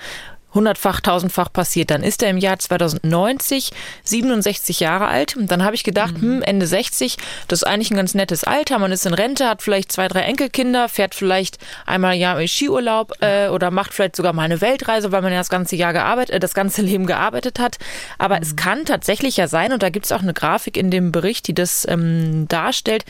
hundertfach, 0.56 1.02
tausendfach 1.02 1.52
passiert. 1.52 1.92
Dann 1.92 2.02
ist 2.02 2.24
er 2.24 2.30
im 2.30 2.38
Jahr 2.38 2.58
2090 2.58 3.72
67 4.04 4.80
Jahre 4.80 5.08
alt. 5.08 5.36
Und 5.38 5.52
dann 5.52 5.64
habe 5.64 5.76
ich 5.76 5.84
gedacht, 5.84 6.18
mhm. 6.18 6.38
hm, 6.38 6.42
Ende 6.42 6.66
60, 6.66 7.18
das 7.48 7.62
ist 7.62 7.68
eigentlich 7.68 7.92
ein 7.92 7.98
ganz 7.98 8.16
nettes 8.16 8.44
Alter. 8.44 8.80
Man 8.80 8.92
ist 8.92 9.06
in 9.06 9.14
Rente, 9.14 9.48
hat 9.48 9.62
vielleicht 9.62 9.92
zwei, 9.92 10.08
drei 10.08 10.22
Enkelkinder, 10.22 10.90
fährt 10.90 11.14
vielleicht 11.14 11.60
einmal 11.86 12.16
im 12.16 12.22
Jahr 12.22 12.40
in 12.40 12.48
Skiurlaub 12.48 13.14
äh, 13.22 13.50
oder 13.50 13.70
macht 13.70 13.94
vielleicht 13.94 14.16
sogar 14.16 14.34
mal 14.34 14.44
eine 14.44 14.62
Weltreise, 14.62 15.12
weil 15.12 15.22
man 15.22 15.32
ja 15.32 15.40
das 15.40 15.50
ganze 15.50 15.76
Jahr 15.76 15.94
gearbeitet, 15.94 16.36
äh, 16.36 16.40
das 16.40 16.54
ganze 16.54 16.82
Leben 16.86 17.06
gearbeitet 17.06 17.60
hat. 17.60 17.78
Aber 18.18 18.38
mhm. 18.38 18.44
es 18.44 18.56
kann 18.56 18.86
tatsächlich 18.86 19.38
ja 19.38 19.48
sein, 19.48 19.74
und 19.74 19.84
da 19.84 19.90
gibt 19.90 20.06
es 20.06 20.12
auch 20.12 20.22
eine 20.22 20.34
Grafik 20.34 20.78
in 20.78 20.90
dem 20.90 21.12
Bericht, 21.12 21.48
die 21.48 21.54
das 21.54 21.86
ähm, 21.88 22.48
darstellt, 22.48 23.06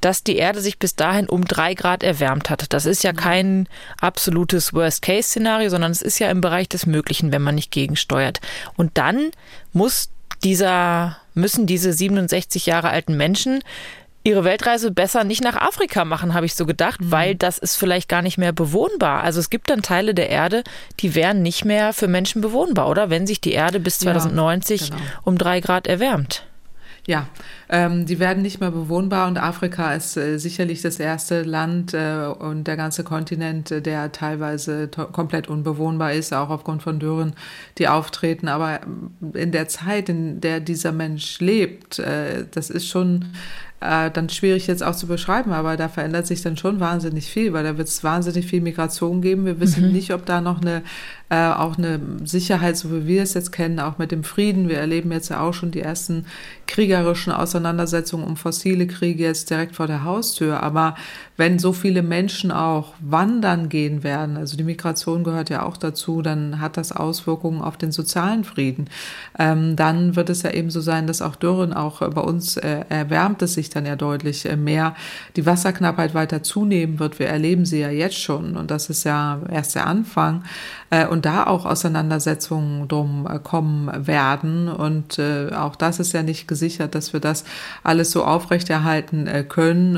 dass 0.00 0.24
die 0.24 0.36
Erde 0.36 0.60
sich 0.60 0.78
bis 0.78 0.96
dahin 0.96 1.28
um 1.28 1.44
drei 1.44 1.74
Grad 1.74 2.02
erwärmt 2.02 2.50
hat. 2.50 2.72
Das 2.72 2.86
ist 2.86 3.02
ja 3.02 3.12
kein 3.12 3.68
absolutes 4.00 4.72
Worst-Case-Szenario, 4.72 5.70
sondern 5.70 5.92
es 5.92 6.02
ist 6.02 6.18
ja 6.18 6.30
im 6.30 6.40
Bereich 6.40 6.68
des 6.68 6.86
Möglichen, 6.86 7.32
wenn 7.32 7.42
man 7.42 7.54
nicht 7.54 7.70
gegensteuert. 7.70 8.40
Und 8.76 8.96
dann 8.98 9.30
muss 9.72 10.10
dieser, 10.42 11.18
müssen 11.34 11.66
diese 11.66 11.92
67 11.92 12.66
Jahre 12.66 12.90
alten 12.90 13.16
Menschen 13.16 13.62
ihre 14.22 14.44
Weltreise 14.44 14.90
besser 14.90 15.24
nicht 15.24 15.42
nach 15.42 15.56
Afrika 15.56 16.04
machen, 16.04 16.34
habe 16.34 16.44
ich 16.44 16.54
so 16.54 16.66
gedacht, 16.66 17.00
mhm. 17.00 17.10
weil 17.10 17.34
das 17.34 17.58
ist 17.58 17.76
vielleicht 17.76 18.08
gar 18.08 18.22
nicht 18.22 18.36
mehr 18.36 18.52
bewohnbar. 18.52 19.22
Also 19.22 19.40
es 19.40 19.48
gibt 19.48 19.70
dann 19.70 19.82
Teile 19.82 20.14
der 20.14 20.28
Erde, 20.28 20.62
die 21.00 21.14
wären 21.14 21.42
nicht 21.42 21.64
mehr 21.64 21.92
für 21.92 22.06
Menschen 22.06 22.42
bewohnbar, 22.42 22.88
oder? 22.88 23.08
Wenn 23.08 23.26
sich 23.26 23.40
die 23.40 23.52
Erde 23.52 23.80
bis 23.80 23.98
2090 24.00 24.80
ja, 24.80 24.86
genau. 24.88 25.00
um 25.24 25.38
drei 25.38 25.60
Grad 25.60 25.86
erwärmt. 25.86 26.44
Ja, 27.06 27.28
ähm, 27.68 28.04
die 28.06 28.18
werden 28.18 28.42
nicht 28.42 28.60
mehr 28.60 28.70
bewohnbar 28.70 29.26
und 29.26 29.38
Afrika 29.38 29.94
ist 29.94 30.16
äh, 30.16 30.38
sicherlich 30.38 30.82
das 30.82 31.00
erste 31.00 31.42
Land 31.42 31.94
äh, 31.94 32.26
und 32.26 32.64
der 32.64 32.76
ganze 32.76 33.04
Kontinent, 33.04 33.70
äh, 33.70 33.80
der 33.80 34.12
teilweise 34.12 34.88
komplett 34.88 35.48
unbewohnbar 35.48 36.12
ist, 36.12 36.34
auch 36.34 36.50
aufgrund 36.50 36.82
von 36.82 36.98
Dürren, 36.98 37.34
die 37.78 37.88
auftreten. 37.88 38.48
Aber 38.48 38.80
in 39.32 39.50
der 39.50 39.68
Zeit, 39.68 40.08
in 40.08 40.40
der 40.40 40.60
dieser 40.60 40.92
Mensch 40.92 41.40
lebt, 41.40 41.98
äh, 41.98 42.44
das 42.50 42.68
ist 42.70 42.86
schon 42.86 43.32
äh, 43.80 44.10
dann 44.10 44.28
schwierig 44.28 44.66
jetzt 44.66 44.82
auch 44.82 44.94
zu 44.94 45.06
beschreiben, 45.06 45.52
aber 45.52 45.76
da 45.76 45.88
verändert 45.88 46.26
sich 46.26 46.42
dann 46.42 46.56
schon 46.56 46.80
wahnsinnig 46.80 47.30
viel, 47.30 47.52
weil 47.52 47.64
da 47.64 47.78
wird 47.78 47.88
es 47.88 48.04
wahnsinnig 48.04 48.46
viel 48.46 48.60
Migration 48.60 49.22
geben. 49.22 49.46
Wir 49.46 49.60
wissen 49.60 49.86
mhm. 49.86 49.92
nicht, 49.92 50.12
ob 50.12 50.26
da 50.26 50.40
noch 50.40 50.60
eine 50.60 50.82
äh, 51.30 51.52
auch 51.52 51.78
eine 51.78 52.00
Sicherheit, 52.24 52.76
so 52.76 52.90
wie 52.90 53.06
wir 53.06 53.22
es 53.22 53.34
jetzt 53.34 53.52
kennen, 53.52 53.78
auch 53.78 53.98
mit 53.98 54.10
dem 54.10 54.24
Frieden. 54.24 54.68
Wir 54.68 54.78
erleben 54.78 55.12
jetzt 55.12 55.28
ja 55.28 55.40
auch 55.40 55.54
schon 55.54 55.70
die 55.70 55.80
ersten 55.80 56.26
kriegerischen 56.66 57.32
Auseinandersetzungen 57.32 58.24
um 58.24 58.36
fossile 58.36 58.88
Kriege 58.88 59.22
jetzt 59.22 59.48
direkt 59.48 59.76
vor 59.76 59.86
der 59.86 60.02
Haustür. 60.02 60.60
Aber 60.60 60.96
wenn 61.40 61.58
so 61.58 61.72
viele 61.72 62.02
Menschen 62.02 62.52
auch 62.52 62.92
wandern 63.00 63.70
gehen 63.70 64.02
werden, 64.04 64.36
also 64.36 64.58
die 64.58 64.62
Migration 64.62 65.24
gehört 65.24 65.48
ja 65.48 65.62
auch 65.62 65.78
dazu, 65.78 66.20
dann 66.20 66.60
hat 66.60 66.76
das 66.76 66.92
Auswirkungen 66.92 67.62
auf 67.62 67.78
den 67.78 67.92
sozialen 67.92 68.44
Frieden. 68.44 68.90
Ähm, 69.38 69.74
dann 69.74 70.16
wird 70.16 70.28
es 70.28 70.42
ja 70.42 70.50
eben 70.50 70.68
so 70.68 70.82
sein, 70.82 71.06
dass 71.06 71.22
auch 71.22 71.36
Dürren, 71.36 71.72
auch 71.72 72.00
bei 72.00 72.20
uns 72.20 72.58
äh, 72.58 72.84
erwärmt 72.90 73.40
es 73.40 73.54
sich 73.54 73.70
dann 73.70 73.86
ja 73.86 73.96
deutlich 73.96 74.44
äh, 74.44 74.56
mehr, 74.56 74.94
die 75.34 75.46
Wasserknappheit 75.46 76.12
weiter 76.12 76.42
zunehmen 76.42 76.98
wird. 76.98 77.18
Wir 77.18 77.28
erleben 77.28 77.64
sie 77.64 77.80
ja 77.80 77.90
jetzt 77.90 78.18
schon 78.18 78.58
und 78.58 78.70
das 78.70 78.90
ist 78.90 79.04
ja 79.04 79.40
erst 79.50 79.74
der 79.76 79.86
Anfang. 79.86 80.44
Äh, 80.90 81.06
und 81.06 81.24
da 81.24 81.46
auch 81.46 81.64
Auseinandersetzungen 81.66 82.88
drum 82.88 83.26
äh, 83.30 83.38
kommen 83.38 84.06
werden. 84.06 84.68
Und 84.68 85.18
äh, 85.18 85.52
auch 85.54 85.76
das 85.76 86.00
ist 86.00 86.12
ja 86.12 86.22
nicht 86.22 86.48
gesichert, 86.48 86.94
dass 86.94 87.12
wir 87.12 87.20
das 87.20 87.44
alles 87.84 88.10
so 88.10 88.24
aufrechterhalten 88.24 89.28
können, 89.48 89.96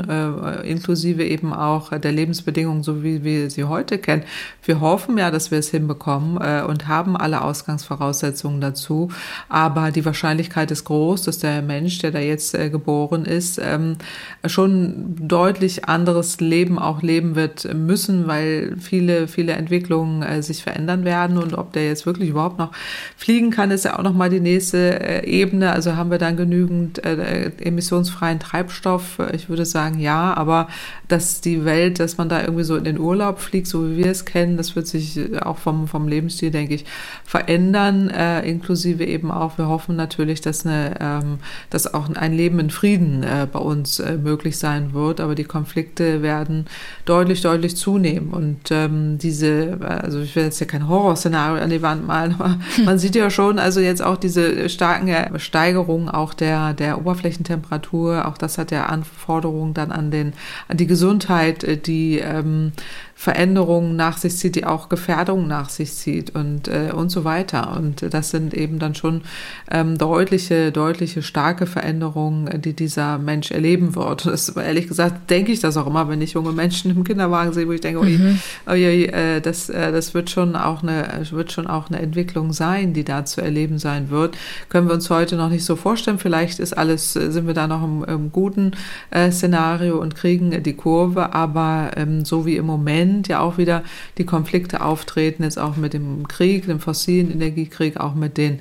inklusive 0.63 1.23
eben 1.23 1.53
auch 1.53 1.97
der 1.97 2.11
Lebensbedingungen, 2.11 2.83
so 2.83 3.03
wie 3.03 3.23
wir 3.23 3.49
sie 3.49 3.63
heute 3.63 3.97
kennen. 3.97 4.23
Wir 4.63 4.79
hoffen 4.79 5.17
ja, 5.17 5.31
dass 5.31 5.51
wir 5.51 5.57
es 5.57 5.69
hinbekommen 5.69 6.37
und 6.63 6.87
haben 6.87 7.17
alle 7.17 7.41
Ausgangsvoraussetzungen 7.41 8.61
dazu. 8.61 9.09
Aber 9.49 9.91
die 9.91 10.05
Wahrscheinlichkeit 10.05 10.71
ist 10.71 10.85
groß, 10.85 11.23
dass 11.23 11.39
der 11.39 11.61
Mensch, 11.61 11.99
der 11.99 12.11
da 12.11 12.19
jetzt 12.19 12.53
geboren 12.53 13.25
ist, 13.25 13.59
ähm, 13.63 13.97
schon 14.45 15.15
deutlich 15.19 15.85
anderes 15.85 16.39
Leben 16.39 16.77
auch 16.79 17.01
leben 17.01 17.35
wird 17.35 17.73
müssen, 17.73 18.27
weil 18.27 18.75
viele, 18.79 19.27
viele 19.27 19.53
Entwicklungen 19.53 20.41
sich 20.41 20.63
verändern 20.63 20.82
verändern 20.83 21.05
werden 21.05 21.37
und 21.37 21.53
ob 21.53 21.73
der 21.73 21.85
jetzt 21.87 22.05
wirklich 22.05 22.29
überhaupt 22.29 22.59
noch 22.59 22.71
fliegen 23.15 23.51
kann, 23.51 23.71
ist 23.71 23.85
ja 23.85 23.97
auch 23.97 24.03
noch 24.03 24.13
mal 24.13 24.29
die 24.29 24.39
nächste 24.39 24.99
äh, 24.99 25.25
Ebene. 25.25 25.71
Also 25.71 25.95
haben 25.95 26.11
wir 26.11 26.17
dann 26.17 26.37
genügend 26.37 27.03
äh, 27.03 27.51
emissionsfreien 27.59 28.39
Treibstoff? 28.39 29.19
Ich 29.33 29.49
würde 29.49 29.65
sagen 29.65 29.99
ja, 29.99 30.33
aber 30.33 30.67
dass 31.07 31.41
die 31.41 31.65
Welt, 31.65 31.99
dass 31.99 32.17
man 32.17 32.29
da 32.29 32.41
irgendwie 32.41 32.63
so 32.63 32.75
in 32.75 32.83
den 32.83 32.99
Urlaub 32.99 33.39
fliegt, 33.39 33.67
so 33.67 33.89
wie 33.89 33.97
wir 33.97 34.07
es 34.07 34.25
kennen, 34.25 34.57
das 34.57 34.75
wird 34.75 34.87
sich 34.87 35.19
auch 35.41 35.57
vom, 35.57 35.87
vom 35.87 36.07
Lebensstil, 36.07 36.51
denke 36.51 36.73
ich, 36.75 36.85
verändern, 37.23 38.09
äh, 38.09 38.41
inklusive 38.49 39.05
eben 39.05 39.31
auch, 39.31 39.57
wir 39.57 39.67
hoffen 39.67 39.95
natürlich, 39.95 40.41
dass, 40.41 40.65
eine, 40.65 40.95
ähm, 40.99 41.37
dass 41.69 41.93
auch 41.93 42.09
ein 42.13 42.33
Leben 42.33 42.59
in 42.59 42.69
Frieden 42.69 43.23
äh, 43.23 43.47
bei 43.51 43.59
uns 43.59 43.99
äh, 43.99 44.17
möglich 44.17 44.57
sein 44.57 44.93
wird, 44.93 45.19
aber 45.19 45.35
die 45.35 45.43
Konflikte 45.43 46.21
werden 46.21 46.65
deutlich, 47.05 47.41
deutlich 47.41 47.75
zunehmen 47.75 48.31
und 48.31 48.71
ähm, 48.71 49.17
diese, 49.17 49.77
also 49.81 50.19
ich 50.19 50.35
will 50.35 50.43
jetzt 50.43 50.59
ja 50.59 50.65
kein 50.73 50.87
Horrorszenario 50.87 51.63
an 51.63 51.69
die 51.69 51.83
Wand 51.83 52.05
malen, 52.05 52.35
aber 52.39 52.57
man 52.85 52.97
sieht 52.97 53.15
ja 53.15 53.29
schon, 53.29 53.59
also 53.59 53.79
jetzt 53.79 54.01
auch 54.01 54.17
diese 54.17 54.67
starken 54.69 55.39
Steigerungen 55.39 56.09
auch 56.09 56.33
der, 56.33 56.73
der 56.73 56.97
Oberflächentemperatur, 56.97 58.27
auch 58.27 58.37
das 58.37 58.57
hat 58.57 58.71
ja 58.71 58.87
Anforderungen 58.87 59.75
dann 59.75 59.91
an 59.91 60.09
den, 60.09 60.33
an 60.67 60.77
die 60.77 60.87
Gesundheit, 60.87 61.63
äh, 61.63 61.77
die 61.77 62.17
ähm, 62.19 62.71
Veränderungen 63.15 63.95
nach 63.95 64.17
sich 64.17 64.35
zieht, 64.35 64.55
die 64.55 64.65
auch 64.65 64.89
Gefährdungen 64.89 65.47
nach 65.47 65.69
sich 65.69 65.93
zieht 65.93 66.35
und, 66.35 66.67
äh, 66.67 66.91
und 66.93 67.09
so 67.09 67.23
weiter. 67.23 67.75
Und 67.77 68.13
das 68.13 68.31
sind 68.31 68.53
eben 68.53 68.79
dann 68.79 68.95
schon 68.95 69.21
ähm, 69.71 69.97
deutliche, 69.97 70.71
deutliche, 70.71 71.21
starke 71.21 71.65
Veränderungen, 71.65 72.61
die 72.61 72.73
dieser 72.73 73.19
Mensch 73.19 73.51
erleben 73.51 73.95
wird. 73.95 74.25
Das, 74.25 74.49
ehrlich 74.49 74.87
gesagt 74.87 75.29
denke 75.29 75.51
ich 75.51 75.59
das 75.59 75.77
auch 75.77 75.87
immer, 75.87 76.09
wenn 76.09 76.21
ich 76.21 76.33
junge 76.33 76.51
Menschen 76.51 76.91
im 76.91 77.03
Kinderwagen 77.03 77.53
sehe, 77.53 77.67
wo 77.67 77.71
ich 77.71 77.81
denke, 77.81 77.99
oh, 78.01 78.03
mhm. 78.03 78.39
oh, 78.67 78.71
äh, 78.71 79.39
das, 79.39 79.69
äh, 79.69 79.91
das 79.91 80.13
wird 80.13 80.29
schon 80.29 80.55
auch 80.55 80.83
eine, 80.83 81.07
wird 81.31 81.51
schon 81.51 81.67
auch 81.67 81.89
eine 81.89 81.99
Entwicklung 81.99 82.51
sein, 82.51 82.93
die 82.93 83.05
da 83.05 83.25
zu 83.25 83.41
erleben 83.41 83.77
sein 83.77 84.09
wird. 84.09 84.37
Können 84.69 84.87
wir 84.87 84.95
uns 84.95 85.09
heute 85.09 85.35
noch 85.35 85.49
nicht 85.49 85.65
so 85.65 85.75
vorstellen. 85.75 86.19
Vielleicht 86.19 86.59
ist 86.59 86.73
alles, 86.73 87.13
sind 87.13 87.47
wir 87.47 87.53
da 87.53 87.67
noch 87.67 87.83
im, 87.83 88.03
im 88.03 88.31
guten 88.31 88.71
äh, 89.11 89.31
Szenario 89.31 90.01
und 90.01 90.15
kriegen 90.15 90.63
die 90.63 90.73
Kurve, 90.73 91.33
aber 91.33 91.91
ähm, 91.95 92.25
so 92.25 92.45
wie 92.45 92.57
im 92.57 92.65
Moment 92.65 93.12
Moment 93.13 93.27
ja 93.27 93.39
auch 93.41 93.57
wieder 93.57 93.83
die 94.17 94.25
Konflikte 94.25 94.81
auftreten, 94.81 95.43
jetzt 95.43 95.59
auch 95.59 95.75
mit 95.75 95.93
dem 95.93 96.27
Krieg, 96.27 96.65
dem 96.65 96.79
fossilen 96.79 97.31
Energiekrieg, 97.31 97.97
auch 97.97 98.15
mit 98.15 98.37
den 98.37 98.59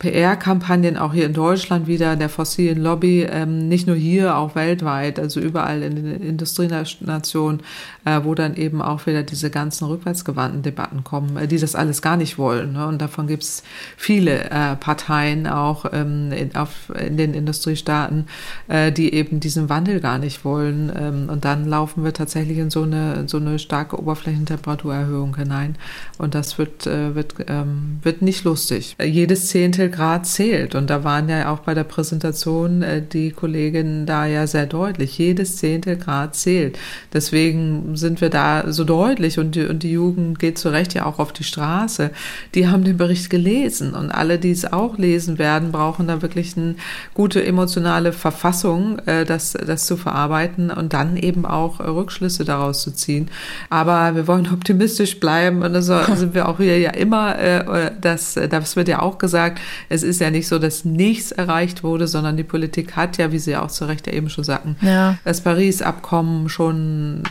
PR-Kampagnen 0.00 0.96
auch 0.96 1.12
hier 1.12 1.26
in 1.26 1.34
Deutschland 1.34 1.86
wieder 1.86 2.16
der 2.16 2.30
fossilen 2.30 2.82
Lobby, 2.82 3.26
ähm, 3.30 3.68
nicht 3.68 3.86
nur 3.86 3.96
hier, 3.96 4.34
auch 4.34 4.54
weltweit, 4.54 5.18
also 5.18 5.40
überall 5.40 5.82
in 5.82 5.94
den 5.94 6.22
Industrienationen, 6.22 7.60
äh, 8.06 8.20
wo 8.24 8.34
dann 8.34 8.56
eben 8.56 8.80
auch 8.80 9.06
wieder 9.06 9.22
diese 9.22 9.50
ganzen 9.50 9.84
rückwärtsgewandten 9.84 10.62
Debatten 10.62 11.04
kommen, 11.04 11.36
äh, 11.36 11.46
die 11.46 11.58
das 11.58 11.74
alles 11.74 12.00
gar 12.00 12.16
nicht 12.16 12.38
wollen. 12.38 12.72
Ne? 12.72 12.86
Und 12.86 13.02
davon 13.02 13.26
gibt 13.26 13.42
es 13.42 13.62
viele 13.98 14.44
äh, 14.44 14.74
Parteien 14.76 15.46
auch 15.46 15.84
ähm, 15.92 16.32
in, 16.32 16.54
auf, 16.56 16.70
in 16.98 17.18
den 17.18 17.34
Industriestaaten, 17.34 18.24
äh, 18.68 18.90
die 18.90 19.12
eben 19.12 19.38
diesen 19.38 19.68
Wandel 19.68 20.00
gar 20.00 20.16
nicht 20.16 20.46
wollen. 20.46 20.90
Ähm, 20.98 21.28
und 21.28 21.44
dann 21.44 21.66
laufen 21.66 22.04
wir 22.04 22.14
tatsächlich 22.14 22.56
in 22.56 22.70
so 22.70 22.84
eine, 22.84 23.28
so 23.28 23.36
eine 23.36 23.58
starke 23.58 24.00
Oberflächentemperaturerhöhung 24.00 25.36
hinein. 25.36 25.76
Und 26.16 26.34
das 26.34 26.56
wird, 26.56 26.86
äh, 26.86 27.14
wird, 27.14 27.34
ähm, 27.48 27.98
wird 28.02 28.22
nicht 28.22 28.44
lustig. 28.44 28.96
Jedes 28.98 29.48
Zehntel 29.48 29.89
Grad 29.90 30.26
zählt. 30.26 30.74
Und 30.74 30.88
da 30.90 31.04
waren 31.04 31.28
ja 31.28 31.52
auch 31.52 31.60
bei 31.60 31.74
der 31.74 31.84
Präsentation 31.84 32.82
äh, 32.82 33.02
die 33.02 33.30
Kolleginnen 33.30 34.06
da 34.06 34.26
ja 34.26 34.46
sehr 34.46 34.66
deutlich. 34.66 35.18
Jedes 35.18 35.56
Zehntel 35.56 35.96
Grad 35.96 36.34
zählt. 36.34 36.78
Deswegen 37.12 37.96
sind 37.96 38.20
wir 38.20 38.30
da 38.30 38.72
so 38.72 38.84
deutlich 38.84 39.38
und 39.38 39.54
die, 39.54 39.66
und 39.66 39.82
die 39.82 39.92
Jugend 39.92 40.38
geht 40.38 40.58
zu 40.58 40.70
Recht 40.70 40.94
ja 40.94 41.06
auch 41.06 41.18
auf 41.18 41.32
die 41.32 41.44
Straße. 41.44 42.10
Die 42.54 42.68
haben 42.68 42.84
den 42.84 42.96
Bericht 42.96 43.30
gelesen 43.30 43.94
und 43.94 44.10
alle, 44.10 44.38
die 44.38 44.50
es 44.50 44.70
auch 44.72 44.98
lesen 44.98 45.38
werden, 45.38 45.72
brauchen 45.72 46.06
da 46.06 46.22
wirklich 46.22 46.56
eine 46.56 46.76
gute 47.14 47.44
emotionale 47.44 48.12
Verfassung, 48.12 48.98
äh, 49.06 49.24
das, 49.24 49.52
das 49.52 49.86
zu 49.86 49.96
verarbeiten 49.96 50.70
und 50.70 50.92
dann 50.92 51.16
eben 51.16 51.44
auch 51.44 51.80
Rückschlüsse 51.80 52.44
daraus 52.44 52.82
zu 52.82 52.92
ziehen. 52.92 53.30
Aber 53.68 54.14
wir 54.14 54.26
wollen 54.26 54.48
optimistisch 54.52 55.20
bleiben 55.20 55.62
und 55.62 55.80
so 55.82 55.98
sind 56.14 56.34
wir 56.34 56.48
auch 56.48 56.58
hier 56.58 56.78
ja 56.78 56.90
immer, 56.90 57.38
äh, 57.38 57.90
das, 58.00 58.34
das 58.34 58.76
wird 58.76 58.88
ja 58.88 59.00
auch 59.00 59.18
gesagt, 59.18 59.60
es 59.88 60.02
ist 60.02 60.20
ja 60.20 60.30
nicht 60.30 60.48
so, 60.48 60.58
dass 60.58 60.84
nichts 60.84 61.32
erreicht 61.32 61.82
wurde, 61.82 62.06
sondern 62.06 62.36
die 62.36 62.44
Politik 62.44 62.96
hat 62.96 63.18
ja, 63.18 63.32
wie 63.32 63.38
Sie 63.38 63.56
auch 63.56 63.70
zu 63.70 63.84
Recht 63.86 64.06
ja 64.06 64.12
eben 64.12 64.30
schon 64.30 64.44
sagten, 64.44 64.76
ja. 64.82 65.18
das 65.24 65.40
Paris-Abkommen 65.40 66.48
schon 66.48 67.22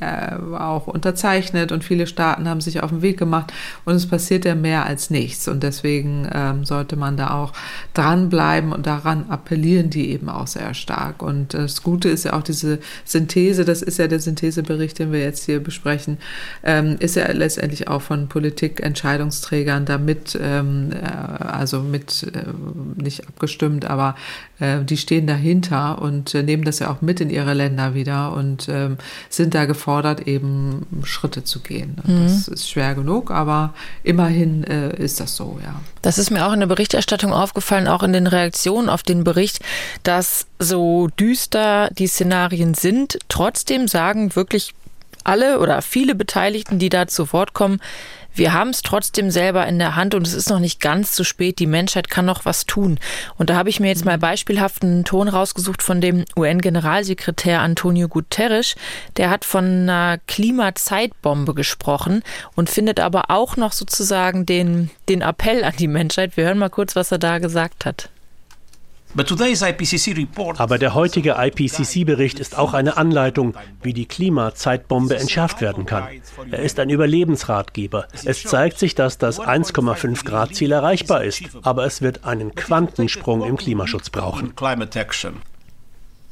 äh, 0.00 0.34
auch 0.56 0.86
unterzeichnet 0.86 1.72
und 1.72 1.84
viele 1.84 2.06
Staaten 2.06 2.48
haben 2.48 2.60
sich 2.60 2.82
auf 2.82 2.90
den 2.90 3.02
Weg 3.02 3.18
gemacht 3.18 3.52
und 3.84 3.94
es 3.94 4.06
passiert 4.06 4.44
ja 4.44 4.54
mehr 4.54 4.86
als 4.86 5.10
nichts 5.10 5.48
und 5.48 5.62
deswegen 5.62 6.28
ähm, 6.32 6.64
sollte 6.64 6.96
man 6.96 7.16
da 7.16 7.30
auch 7.30 7.52
dranbleiben 7.94 8.72
und 8.72 8.86
daran 8.86 9.26
appellieren 9.28 9.90
die 9.90 10.10
eben 10.10 10.28
auch 10.28 10.46
sehr 10.46 10.74
stark 10.74 11.22
und 11.22 11.54
das 11.54 11.82
Gute 11.82 12.08
ist 12.08 12.24
ja 12.24 12.34
auch 12.34 12.42
diese 12.42 12.78
Synthese, 13.04 13.64
das 13.64 13.82
ist 13.82 13.98
ja 13.98 14.08
der 14.08 14.20
Synthesebericht, 14.20 14.98
den 14.98 15.12
wir 15.12 15.20
jetzt 15.20 15.44
hier 15.44 15.62
besprechen, 15.62 16.18
ähm, 16.62 16.96
ist 16.98 17.16
ja 17.16 17.30
letztendlich 17.30 17.88
auch 17.88 18.02
von 18.02 18.28
Politikentscheidungsträgern 18.28 19.84
damit, 19.84 20.38
ähm, 20.40 20.90
äh, 20.92 21.06
also 21.06 21.83
mit 21.90 22.22
äh, 22.34 22.44
nicht 22.96 23.26
abgestimmt, 23.26 23.84
aber 23.84 24.16
äh, 24.60 24.82
die 24.84 24.96
stehen 24.96 25.26
dahinter 25.26 26.00
und 26.00 26.34
äh, 26.34 26.42
nehmen 26.42 26.64
das 26.64 26.78
ja 26.78 26.90
auch 26.90 27.00
mit 27.00 27.20
in 27.20 27.30
ihre 27.30 27.54
Länder 27.54 27.94
wieder 27.94 28.32
und 28.32 28.68
ähm, 28.68 28.98
sind 29.28 29.54
da 29.54 29.64
gefordert, 29.64 30.26
eben 30.26 30.86
Schritte 31.04 31.44
zu 31.44 31.60
gehen. 31.60 31.96
Mhm. 32.04 32.24
Das 32.24 32.48
ist 32.48 32.68
schwer 32.68 32.94
genug, 32.94 33.30
aber 33.30 33.74
immerhin 34.02 34.64
äh, 34.64 34.96
ist 34.96 35.20
das 35.20 35.36
so, 35.36 35.58
ja. 35.62 35.80
Das 36.02 36.18
ist 36.18 36.30
mir 36.30 36.46
auch 36.46 36.52
in 36.52 36.60
der 36.60 36.66
Berichterstattung 36.66 37.32
aufgefallen, 37.32 37.88
auch 37.88 38.02
in 38.02 38.12
den 38.12 38.26
Reaktionen 38.26 38.88
auf 38.88 39.02
den 39.02 39.24
Bericht, 39.24 39.60
dass 40.02 40.46
so 40.58 41.08
düster 41.18 41.88
die 41.96 42.06
Szenarien 42.06 42.74
sind, 42.74 43.18
trotzdem 43.28 43.88
sagen 43.88 44.36
wirklich 44.36 44.74
alle 45.24 45.58
oder 45.58 45.82
viele 45.82 46.14
Beteiligten, 46.14 46.78
die 46.78 46.90
da 46.90 47.06
zu 47.06 47.32
Wort 47.32 47.54
kommen, 47.54 47.80
wir 48.34 48.52
haben 48.52 48.70
es 48.70 48.82
trotzdem 48.82 49.30
selber 49.30 49.66
in 49.66 49.78
der 49.78 49.96
Hand 49.96 50.14
und 50.14 50.26
es 50.26 50.34
ist 50.34 50.50
noch 50.50 50.58
nicht 50.58 50.80
ganz 50.80 51.12
zu 51.12 51.24
spät. 51.24 51.58
Die 51.58 51.66
Menschheit 51.66 52.10
kann 52.10 52.24
noch 52.24 52.44
was 52.44 52.66
tun. 52.66 52.98
Und 53.38 53.50
da 53.50 53.56
habe 53.56 53.68
ich 53.68 53.80
mir 53.80 53.88
jetzt 53.88 54.04
mal 54.04 54.18
beispielhaft 54.18 54.82
einen 54.82 55.04
Ton 55.04 55.28
rausgesucht 55.28 55.82
von 55.82 56.00
dem 56.00 56.24
UN-Generalsekretär 56.36 57.60
Antonio 57.60 58.08
Guterres. 58.08 58.74
Der 59.16 59.30
hat 59.30 59.44
von 59.44 59.64
einer 59.64 60.18
Klimazeitbombe 60.26 61.54
gesprochen 61.54 62.22
und 62.56 62.70
findet 62.70 63.00
aber 63.00 63.30
auch 63.30 63.56
noch 63.56 63.72
sozusagen 63.72 64.46
den, 64.46 64.90
den 65.08 65.22
Appell 65.22 65.64
an 65.64 65.74
die 65.78 65.88
Menschheit. 65.88 66.36
Wir 66.36 66.46
hören 66.46 66.58
mal 66.58 66.70
kurz, 66.70 66.96
was 66.96 67.12
er 67.12 67.18
da 67.18 67.38
gesagt 67.38 67.84
hat. 67.84 68.10
Aber 70.58 70.78
der 70.78 70.94
heutige 70.94 71.36
IPCC-Bericht 71.38 72.40
ist 72.40 72.58
auch 72.58 72.74
eine 72.74 72.96
Anleitung, 72.96 73.54
wie 73.82 73.92
die 73.92 74.06
Klimazeitbombe 74.06 75.16
entschärft 75.16 75.60
werden 75.60 75.86
kann. 75.86 76.08
Er 76.50 76.58
ist 76.60 76.80
ein 76.80 76.90
Überlebensratgeber. 76.90 78.08
Es 78.24 78.42
zeigt 78.42 78.78
sich, 78.78 78.94
dass 78.94 79.18
das 79.18 79.40
1,5 79.40 80.24
Grad-Ziel 80.24 80.72
erreichbar 80.72 81.22
ist, 81.22 81.42
aber 81.62 81.86
es 81.86 82.02
wird 82.02 82.24
einen 82.24 82.54
Quantensprung 82.54 83.44
im 83.44 83.56
Klimaschutz 83.56 84.10
brauchen. 84.10 84.52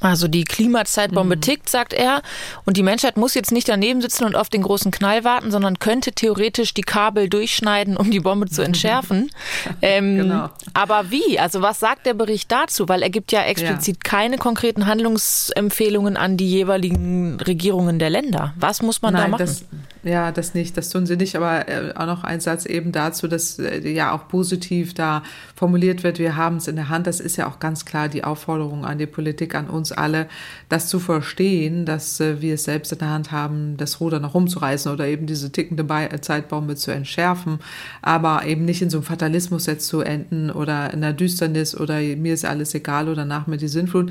Also 0.03 0.29
die 0.29 0.45
Klimazeitbombe 0.45 1.37
mhm. 1.37 1.41
tickt, 1.41 1.69
sagt 1.69 1.93
er. 1.93 2.23
Und 2.65 2.77
die 2.77 2.83
Menschheit 2.83 3.17
muss 3.17 3.35
jetzt 3.35 3.53
nicht 3.53 3.69
daneben 3.69 4.03
sitzen 4.03 4.25
und 4.25 4.37
auf 4.37 4.49
den 4.49 4.63
großen 4.63 4.91
Knall 4.91 5.25
warten, 5.25 5.51
sondern 5.51 5.79
könnte 5.79 6.13
theoretisch 6.13 6.75
die 6.75 6.83
Kabel 6.83 7.29
durchschneiden, 7.29 7.97
um 7.97 8.11
die 8.11 8.21
Bombe 8.21 8.49
zu 8.49 8.63
entschärfen. 8.63 9.31
ähm, 9.83 10.19
genau. 10.19 10.51
Aber 10.75 11.11
wie? 11.11 11.39
Also 11.39 11.63
was 11.63 11.81
sagt 11.81 12.07
der 12.07 12.15
Bericht 12.15 12.51
dazu? 12.51 12.89
Weil 12.89 13.03
er 13.03 13.11
gibt 13.11 13.33
ja 13.33 13.43
explizit 13.43 13.97
ja. 13.97 14.11
keine 14.11 14.39
konkreten 14.39 14.87
Handlungsempfehlungen 14.87 16.17
an 16.17 16.37
die 16.37 16.51
jeweiligen 16.51 17.41
Regierungen 17.41 17.99
der 17.99 18.11
Länder. 18.11 18.55
Was 18.57 18.83
muss 18.83 19.03
man 19.03 19.15
Nein, 19.15 19.23
da 19.23 19.29
machen? 19.29 19.47
Das, 19.47 19.65
ja, 20.05 20.33
das 20.33 20.55
nicht, 20.55 20.77
das 20.77 20.89
tun 20.89 21.07
sie 21.07 21.17
nicht. 21.17 21.37
Aber 21.37 21.69
äh, 21.69 21.93
auch 21.95 22.07
noch 22.07 22.25
ein 22.25 22.41
Satz 22.41 22.67
eben 22.67 22.91
dazu, 22.91 23.29
dass 23.29 23.61
äh, 23.61 23.89
ja 23.89 24.13
auch 24.13 24.27
positiv 24.27 24.95
da 24.95 25.23
formuliert 25.55 26.03
wird, 26.03 26.19
wir 26.19 26.37
haben 26.37 26.57
es 26.57 26.67
in 26.67 26.75
der 26.75 26.89
Hand. 26.89 27.07
Das 27.07 27.21
ist 27.21 27.37
ja 27.37 27.49
auch 27.49 27.61
ganz 27.61 27.85
klar 27.85 28.09
die 28.09 28.25
Aufforderung 28.25 28.85
an 28.85 28.99
die 28.99 29.07
Politik, 29.07 29.55
an 29.55 29.71
uns 29.71 29.93
alle, 29.93 30.27
das 30.69 30.89
zu 30.89 30.99
verstehen, 30.99 31.87
dass 31.87 32.19
äh, 32.19 32.41
wir 32.41 32.55
es 32.55 32.65
selbst 32.65 32.91
in 32.93 32.99
der 32.99 33.11
Hand 33.11 33.31
haben, 33.31 33.77
das 33.77 34.01
Ruder 34.01 34.19
noch 34.19 34.35
rumzureißen 34.35 34.91
oder 34.91 35.07
eben 35.07 35.27
diese 35.27 35.53
tickende 35.53 35.87
Zeitbombe 36.21 36.75
zu 36.75 36.91
entschärfen, 36.91 37.61
aber 38.01 38.45
eben 38.45 38.65
nicht 38.65 38.83
in 38.83 38.91
so 38.91 38.99
einem 38.99 39.05
Fatalismus 39.05 39.67
jetzt 39.67 39.87
zu 39.87 40.01
enden 40.01 40.51
oder 40.51 40.93
in 40.93 41.01
der 41.01 41.13
Düsternis 41.13 41.79
oder 41.79 42.01
mir 42.01 42.35
ist 42.35 42.45
alles 42.45 42.75
egal 42.75 43.09
oder 43.09 43.25
nach 43.25 43.47
mir 43.47 43.57
die 43.57 43.69
Sinnflut, 43.69 44.11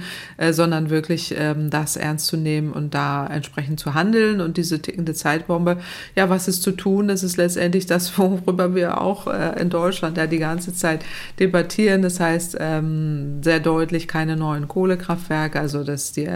sondern 0.51 0.89
wirklich 0.89 1.36
ähm, 1.38 1.69
das 1.69 1.97
ernst 1.97 2.27
zu 2.27 2.38
nehmen 2.38 2.71
und 2.71 2.93
da 2.93 3.27
entsprechend 3.27 3.80
zu 3.80 3.93
handeln 3.93 4.41
und 4.41 4.58
diese 4.58 4.82
tickende 4.82 5.13
Zeitbombe, 5.13 5.81
ja, 6.15 6.30
was 6.30 6.48
ist 6.48 6.63
zu 6.63 6.72
tun? 6.72 7.08
Das 7.08 7.24
ist 7.24 7.38
letztendlich 7.38 7.86
das, 7.86 8.17
worüber 8.17 8.76
wir 8.76 9.02
auch 9.02 9.28
äh, 9.28 9.60
in 9.60 9.70
Deutschland 9.70 10.17
ja 10.17 10.28
die 10.28 10.39
ganze 10.39 10.74
Zeit 10.74 11.04
debattieren. 11.39 12.02
Das 12.02 12.20
heißt, 12.20 12.58
ähm, 12.60 13.41
sehr 13.44 13.60
deutlich 13.60 14.08
keine 14.08 14.38
neuen 14.38 14.67
Kohlekraftwerke, 14.67 15.60
also 15.60 15.84
dass 15.84 16.12
die 16.12 16.28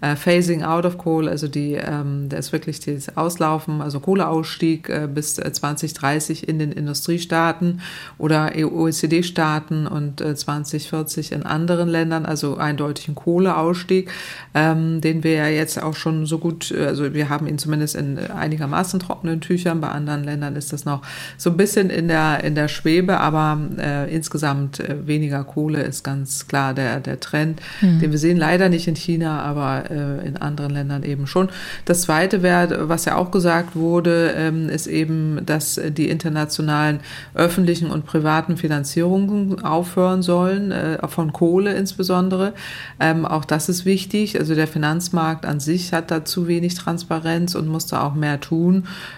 äh, 0.00 0.16
Phasing 0.16 0.62
out 0.62 0.84
of 0.84 0.98
Coal, 0.98 1.28
also 1.28 1.48
die, 1.48 1.74
ähm, 1.74 2.28
da 2.28 2.38
wirklich 2.52 2.80
das 2.80 3.16
Auslaufen, 3.16 3.80
also 3.80 4.00
Kohleausstieg 4.00 4.88
äh, 4.88 5.08
bis 5.12 5.34
2030 5.34 6.42
äh, 6.46 6.50
in 6.50 6.58
den 6.58 6.72
Industriestaaten 6.72 7.80
oder 8.18 8.52
OECD-Staaten 8.54 9.86
und 9.86 10.20
äh, 10.20 10.34
2040 10.34 11.32
in 11.32 11.42
anderen 11.42 11.88
Ländern, 11.88 12.26
also 12.26 12.56
eindeutig 12.56 13.08
ein 13.08 13.14
Kohleausstieg, 13.14 14.10
ähm, 14.54 15.00
den 15.00 15.24
wir 15.24 15.32
ja 15.32 15.48
jetzt 15.48 15.82
auch 15.82 15.96
schon 15.96 16.26
so 16.26 16.38
gut, 16.38 16.72
also 16.72 17.14
wir 17.14 17.28
haben 17.28 17.46
ihn 17.46 17.58
zumindest 17.58 17.96
in 17.96 18.18
einigermaßen 18.18 18.85
trockenen 18.92 19.40
Tüchern, 19.40 19.80
bei 19.80 19.88
anderen 19.88 20.24
Ländern 20.24 20.56
ist 20.56 20.72
das 20.72 20.84
noch 20.84 21.02
so 21.36 21.50
ein 21.50 21.56
bisschen 21.56 21.90
in 21.90 22.08
der, 22.08 22.44
in 22.44 22.54
der 22.54 22.68
Schwebe, 22.68 23.18
aber 23.18 23.58
äh, 23.78 24.14
insgesamt 24.14 24.80
äh, 24.80 25.06
weniger 25.06 25.44
Kohle 25.44 25.82
ist 25.82 26.02
ganz 26.02 26.48
klar 26.48 26.72
der, 26.72 27.00
der 27.00 27.20
Trend, 27.20 27.60
mhm. 27.80 28.00
den 28.00 28.10
wir 28.10 28.18
sehen. 28.18 28.36
Leider 28.36 28.68
nicht 28.68 28.76
nicht 28.76 28.88
in 28.88 28.94
China, 28.96 29.40
aber 29.40 29.90
äh, 29.90 30.26
in 30.26 30.36
anderen 30.36 30.72
Ländern 30.72 31.02
eben 31.02 31.26
schon. 31.26 31.48
Das 31.86 32.02
Zweite 32.02 32.42
wäre, 32.42 32.88
was 32.88 33.06
ja 33.06 33.16
auch 33.16 33.30
gesagt 33.30 33.74
wurde, 33.74 34.34
ähm, 34.36 34.68
ist 34.68 34.86
eben, 34.86 35.40
dass 35.46 35.80
die 35.88 36.10
internationalen 36.10 37.00
öffentlichen 37.34 37.90
und 37.90 38.04
privaten 38.04 38.58
Finanzierungen 38.58 39.64
aufhören 39.64 40.22
sollen, 40.22 40.72
äh, 40.72 40.98
von 41.08 41.32
Kohle 41.32 41.74
insbesondere. 41.74 42.52
Ähm, 43.00 43.24
auch 43.24 43.44
das 43.44 43.68
ist 43.68 43.86
wichtig. 43.86 44.38
Also 44.38 44.54
der 44.54 44.68
Finanzmarkt 44.68 45.46
an 45.46 45.58
sich 45.58 45.92
hat 45.92 46.10
da 46.10 46.24
zu 46.24 46.46
wenig 46.46 46.74
Transparenz 46.74 47.54
und 47.54 47.66
muss 47.66 47.86
da 47.86 48.02
auch 48.02 48.14
mehr 48.14 48.40
tun 48.40 48.75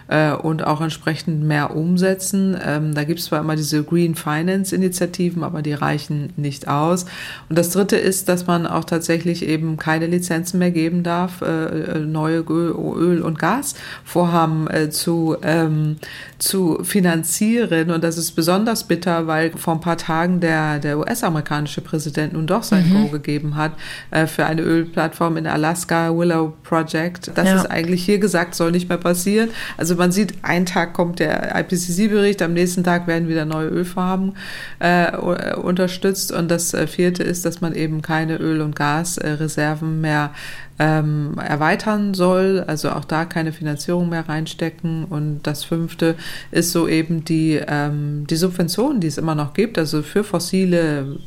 äh, 0.08 0.32
und 0.32 0.66
auch 0.66 0.80
entsprechend 0.80 1.42
mehr 1.42 1.74
umsetzen. 1.74 2.56
Ähm, 2.64 2.94
da 2.94 3.04
gibt 3.04 3.20
es 3.20 3.26
zwar 3.26 3.40
immer 3.40 3.56
diese 3.56 3.82
Green 3.82 4.14
Finance 4.14 4.74
Initiativen, 4.74 5.42
aber 5.42 5.62
die 5.62 5.72
reichen 5.72 6.32
nicht 6.36 6.68
aus. 6.68 7.06
Und 7.48 7.58
das 7.58 7.70
Dritte 7.70 7.96
ist, 7.96 8.28
dass 8.28 8.46
man 8.46 8.66
auch 8.66 8.84
tatsächlich 8.84 9.46
eben 9.46 9.76
keine 9.76 10.06
Lizenzen 10.06 10.58
mehr 10.58 10.70
geben 10.70 11.02
darf, 11.02 11.42
äh, 11.42 11.46
äh, 11.46 11.98
neue 12.00 12.40
Öl- 12.40 13.22
und 13.22 13.38
Gasvorhaben 13.38 14.68
äh, 14.68 14.90
zu, 14.90 15.36
ähm, 15.42 15.96
zu 16.38 16.78
finanzieren. 16.84 17.90
Und 17.90 18.04
das 18.04 18.16
ist 18.16 18.32
besonders 18.32 18.84
bitter, 18.84 19.26
weil 19.26 19.50
vor 19.50 19.74
ein 19.74 19.80
paar 19.80 19.98
Tagen 19.98 20.40
der, 20.40 20.78
der 20.78 20.98
US-amerikanische 20.98 21.80
Präsident 21.80 22.32
nun 22.32 22.46
doch 22.46 22.62
sein 22.62 22.88
mhm. 22.88 23.02
Go 23.02 23.08
gegeben 23.08 23.56
hat 23.56 23.72
äh, 24.12 24.26
für 24.26 24.46
eine 24.46 24.62
Ölplattform 24.62 25.36
in 25.36 25.46
Alaska, 25.48 26.16
Willow 26.16 26.54
Project. 26.62 27.32
Das 27.34 27.48
ja. 27.48 27.56
ist 27.56 27.66
eigentlich 27.66 28.04
hier 28.04 28.18
gesagt, 28.18 28.54
soll 28.54 28.70
nicht 28.70 28.88
mehr 28.88 28.98
passieren. 28.98 29.50
Also 29.76 29.96
man 29.96 30.12
sieht, 30.12 30.34
einen 30.42 30.66
Tag 30.66 30.92
kommt 30.92 31.18
der 31.18 31.58
IPCC-Bericht, 31.58 32.40
am 32.42 32.54
nächsten 32.54 32.84
Tag 32.84 33.08
werden 33.08 33.28
wieder 33.28 33.44
neue 33.44 33.68
Ölvorhaben 33.68 34.34
äh, 34.78 35.16
unterstützt. 35.16 36.30
Und 36.30 36.50
das 36.50 36.72
äh, 36.72 36.86
vierte 36.86 37.24
ist, 37.24 37.44
dass 37.44 37.60
man 37.60 37.74
eben 37.74 38.00
keine 38.00 38.36
Öl- 38.36 38.60
und 38.60 38.76
Gas 38.76 39.18
äh, 39.18 39.30
Reserven 39.30 40.00
mehr 40.00 40.30
ähm, 40.78 41.34
erweitern 41.38 42.14
soll, 42.14 42.64
also 42.66 42.90
auch 42.90 43.04
da 43.04 43.24
keine 43.24 43.52
Finanzierung 43.52 44.08
mehr 44.08 44.28
reinstecken. 44.28 45.04
Und 45.04 45.40
das 45.42 45.64
fünfte 45.64 46.14
ist 46.50 46.72
so 46.72 46.86
eben 46.88 47.24
die, 47.24 47.60
ähm, 47.66 48.26
die 48.28 48.36
Subventionen, 48.36 49.00
die 49.00 49.08
es 49.08 49.18
immer 49.18 49.34
noch 49.34 49.54
gibt, 49.54 49.78
also 49.78 50.02
für 50.02 50.24
fossile 50.24 51.18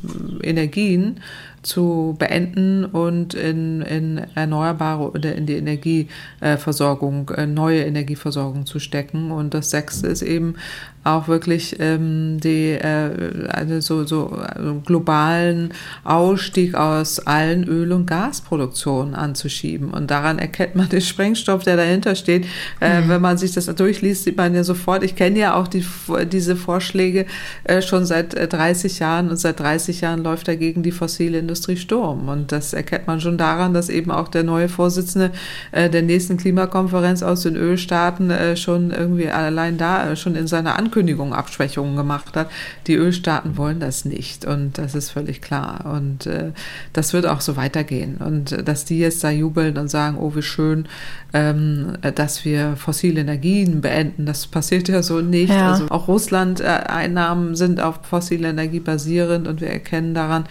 Energien 0.42 1.20
zu 1.62 2.16
beenden 2.18 2.84
und 2.84 3.34
in, 3.34 3.82
in 3.82 4.18
erneuerbare 4.34 5.10
oder 5.10 5.34
in 5.34 5.46
die 5.46 5.54
Energieversorgung, 5.54 7.30
äh, 7.30 7.46
neue 7.46 7.82
Energieversorgung 7.84 8.66
zu 8.66 8.80
stecken. 8.80 9.30
Und 9.30 9.54
das 9.54 9.70
sechste 9.70 10.08
ist 10.08 10.22
eben 10.22 10.56
auch 11.04 11.26
wirklich 11.26 11.76
ähm, 11.80 12.38
die 12.38 12.70
äh, 12.70 13.48
also 13.48 13.80
so, 13.80 14.04
so 14.06 14.28
also 14.28 14.80
globalen 14.84 15.72
Ausstieg 16.04 16.74
aus 16.74 17.18
allen 17.18 17.64
Öl- 17.64 17.92
und 17.92 18.06
Gasproduktionen 18.06 19.14
anzuschieben. 19.14 19.90
Und 19.90 20.10
daran 20.10 20.38
erkennt 20.38 20.76
man 20.76 20.88
den 20.88 21.00
Sprengstoff, 21.00 21.64
der 21.64 21.76
dahinter 21.76 22.14
steht. 22.14 22.46
Äh, 22.80 23.00
mhm. 23.00 23.08
Wenn 23.08 23.20
man 23.20 23.36
sich 23.36 23.52
das 23.52 23.66
durchliest, 23.66 24.24
sieht 24.24 24.36
man 24.36 24.54
ja 24.54 24.62
sofort, 24.62 25.02
ich 25.02 25.16
kenne 25.16 25.40
ja 25.40 25.54
auch 25.54 25.66
die, 25.66 25.84
diese 26.30 26.54
Vorschläge 26.54 27.26
äh, 27.64 27.82
schon 27.82 28.06
seit 28.06 28.34
30 28.52 29.00
äh, 29.00 29.04
Jahren 29.04 29.30
und 29.30 29.38
seit 29.38 29.58
30 29.58 30.02
Jahren 30.02 30.22
läuft 30.22 30.46
dagegen 30.46 30.84
die 30.84 30.92
fossile 30.92 31.38
Industrie 31.38 31.76
Sturm. 31.76 32.28
Und 32.28 32.52
das 32.52 32.74
erkennt 32.74 33.08
man 33.08 33.20
schon 33.20 33.38
daran, 33.38 33.74
dass 33.74 33.88
eben 33.88 34.12
auch 34.12 34.28
der 34.28 34.44
neue 34.44 34.68
Vorsitzende 34.68 35.32
äh, 35.72 35.90
der 35.90 36.02
nächsten 36.02 36.36
Klimakonferenz 36.36 37.24
aus 37.24 37.42
den 37.42 37.56
Ölstaaten 37.56 38.30
äh, 38.30 38.56
schon 38.56 38.92
irgendwie 38.92 39.28
allein 39.28 39.78
da, 39.78 40.12
äh, 40.12 40.16
schon 40.16 40.36
in 40.36 40.46
seiner 40.46 40.76
Ankündigung 40.76 40.91
Ankündigungen 40.92 41.32
Abschwächungen 41.32 41.96
gemacht 41.96 42.36
hat. 42.36 42.50
Die 42.86 42.96
Ölstaaten 42.96 43.56
wollen 43.56 43.80
das 43.80 44.04
nicht 44.04 44.44
und 44.44 44.76
das 44.76 44.94
ist 44.94 45.10
völlig 45.10 45.40
klar. 45.40 45.90
Und 45.90 46.26
äh, 46.26 46.52
das 46.92 47.14
wird 47.14 47.24
auch 47.24 47.40
so 47.40 47.56
weitergehen. 47.56 48.18
Und 48.18 48.52
äh, 48.52 48.62
dass 48.62 48.84
die 48.84 48.98
jetzt 48.98 49.24
da 49.24 49.30
jubeln 49.30 49.78
und 49.78 49.88
sagen, 49.88 50.18
oh, 50.18 50.34
wie 50.34 50.42
schön, 50.42 50.86
ähm, 51.32 51.94
dass 52.14 52.44
wir 52.44 52.76
fossile 52.76 53.22
Energien 53.22 53.80
beenden, 53.80 54.26
das 54.26 54.46
passiert 54.46 54.88
ja 54.88 55.02
so 55.02 55.22
nicht. 55.22 55.48
Ja. 55.48 55.72
Also 55.72 55.88
auch 55.88 56.08
Russland-Einnahmen 56.08 57.56
sind 57.56 57.80
auf 57.80 58.00
fossile 58.02 58.50
Energie 58.50 58.80
basierend 58.80 59.48
und 59.48 59.62
wir 59.62 59.70
erkennen 59.70 60.12
daran, 60.12 60.44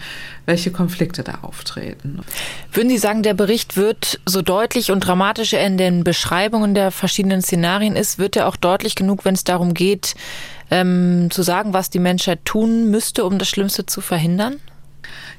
welche 0.46 0.70
Konflikte 0.70 1.22
da 1.22 1.38
auftreten. 1.42 2.20
Würden 2.72 2.88
Sie 2.88 2.98
sagen, 2.98 3.22
der 3.22 3.34
Bericht 3.34 3.76
wird 3.76 4.20
so 4.26 4.42
deutlich 4.42 4.90
und 4.90 5.00
dramatisch 5.00 5.52
er 5.52 5.66
in 5.66 5.78
den 5.78 6.04
Beschreibungen 6.04 6.74
der 6.74 6.90
verschiedenen 6.90 7.42
Szenarien 7.42 7.96
ist, 7.96 8.18
wird 8.18 8.36
er 8.36 8.48
auch 8.48 8.56
deutlich 8.56 8.94
genug, 8.94 9.24
wenn 9.24 9.34
es 9.34 9.44
darum 9.44 9.74
geht, 9.74 10.14
ähm, 10.70 11.28
zu 11.30 11.42
sagen, 11.42 11.72
was 11.72 11.90
die 11.90 11.98
Menschheit 11.98 12.44
tun 12.44 12.90
müsste, 12.90 13.24
um 13.24 13.38
das 13.38 13.48
Schlimmste 13.48 13.86
zu 13.86 14.00
verhindern? 14.00 14.56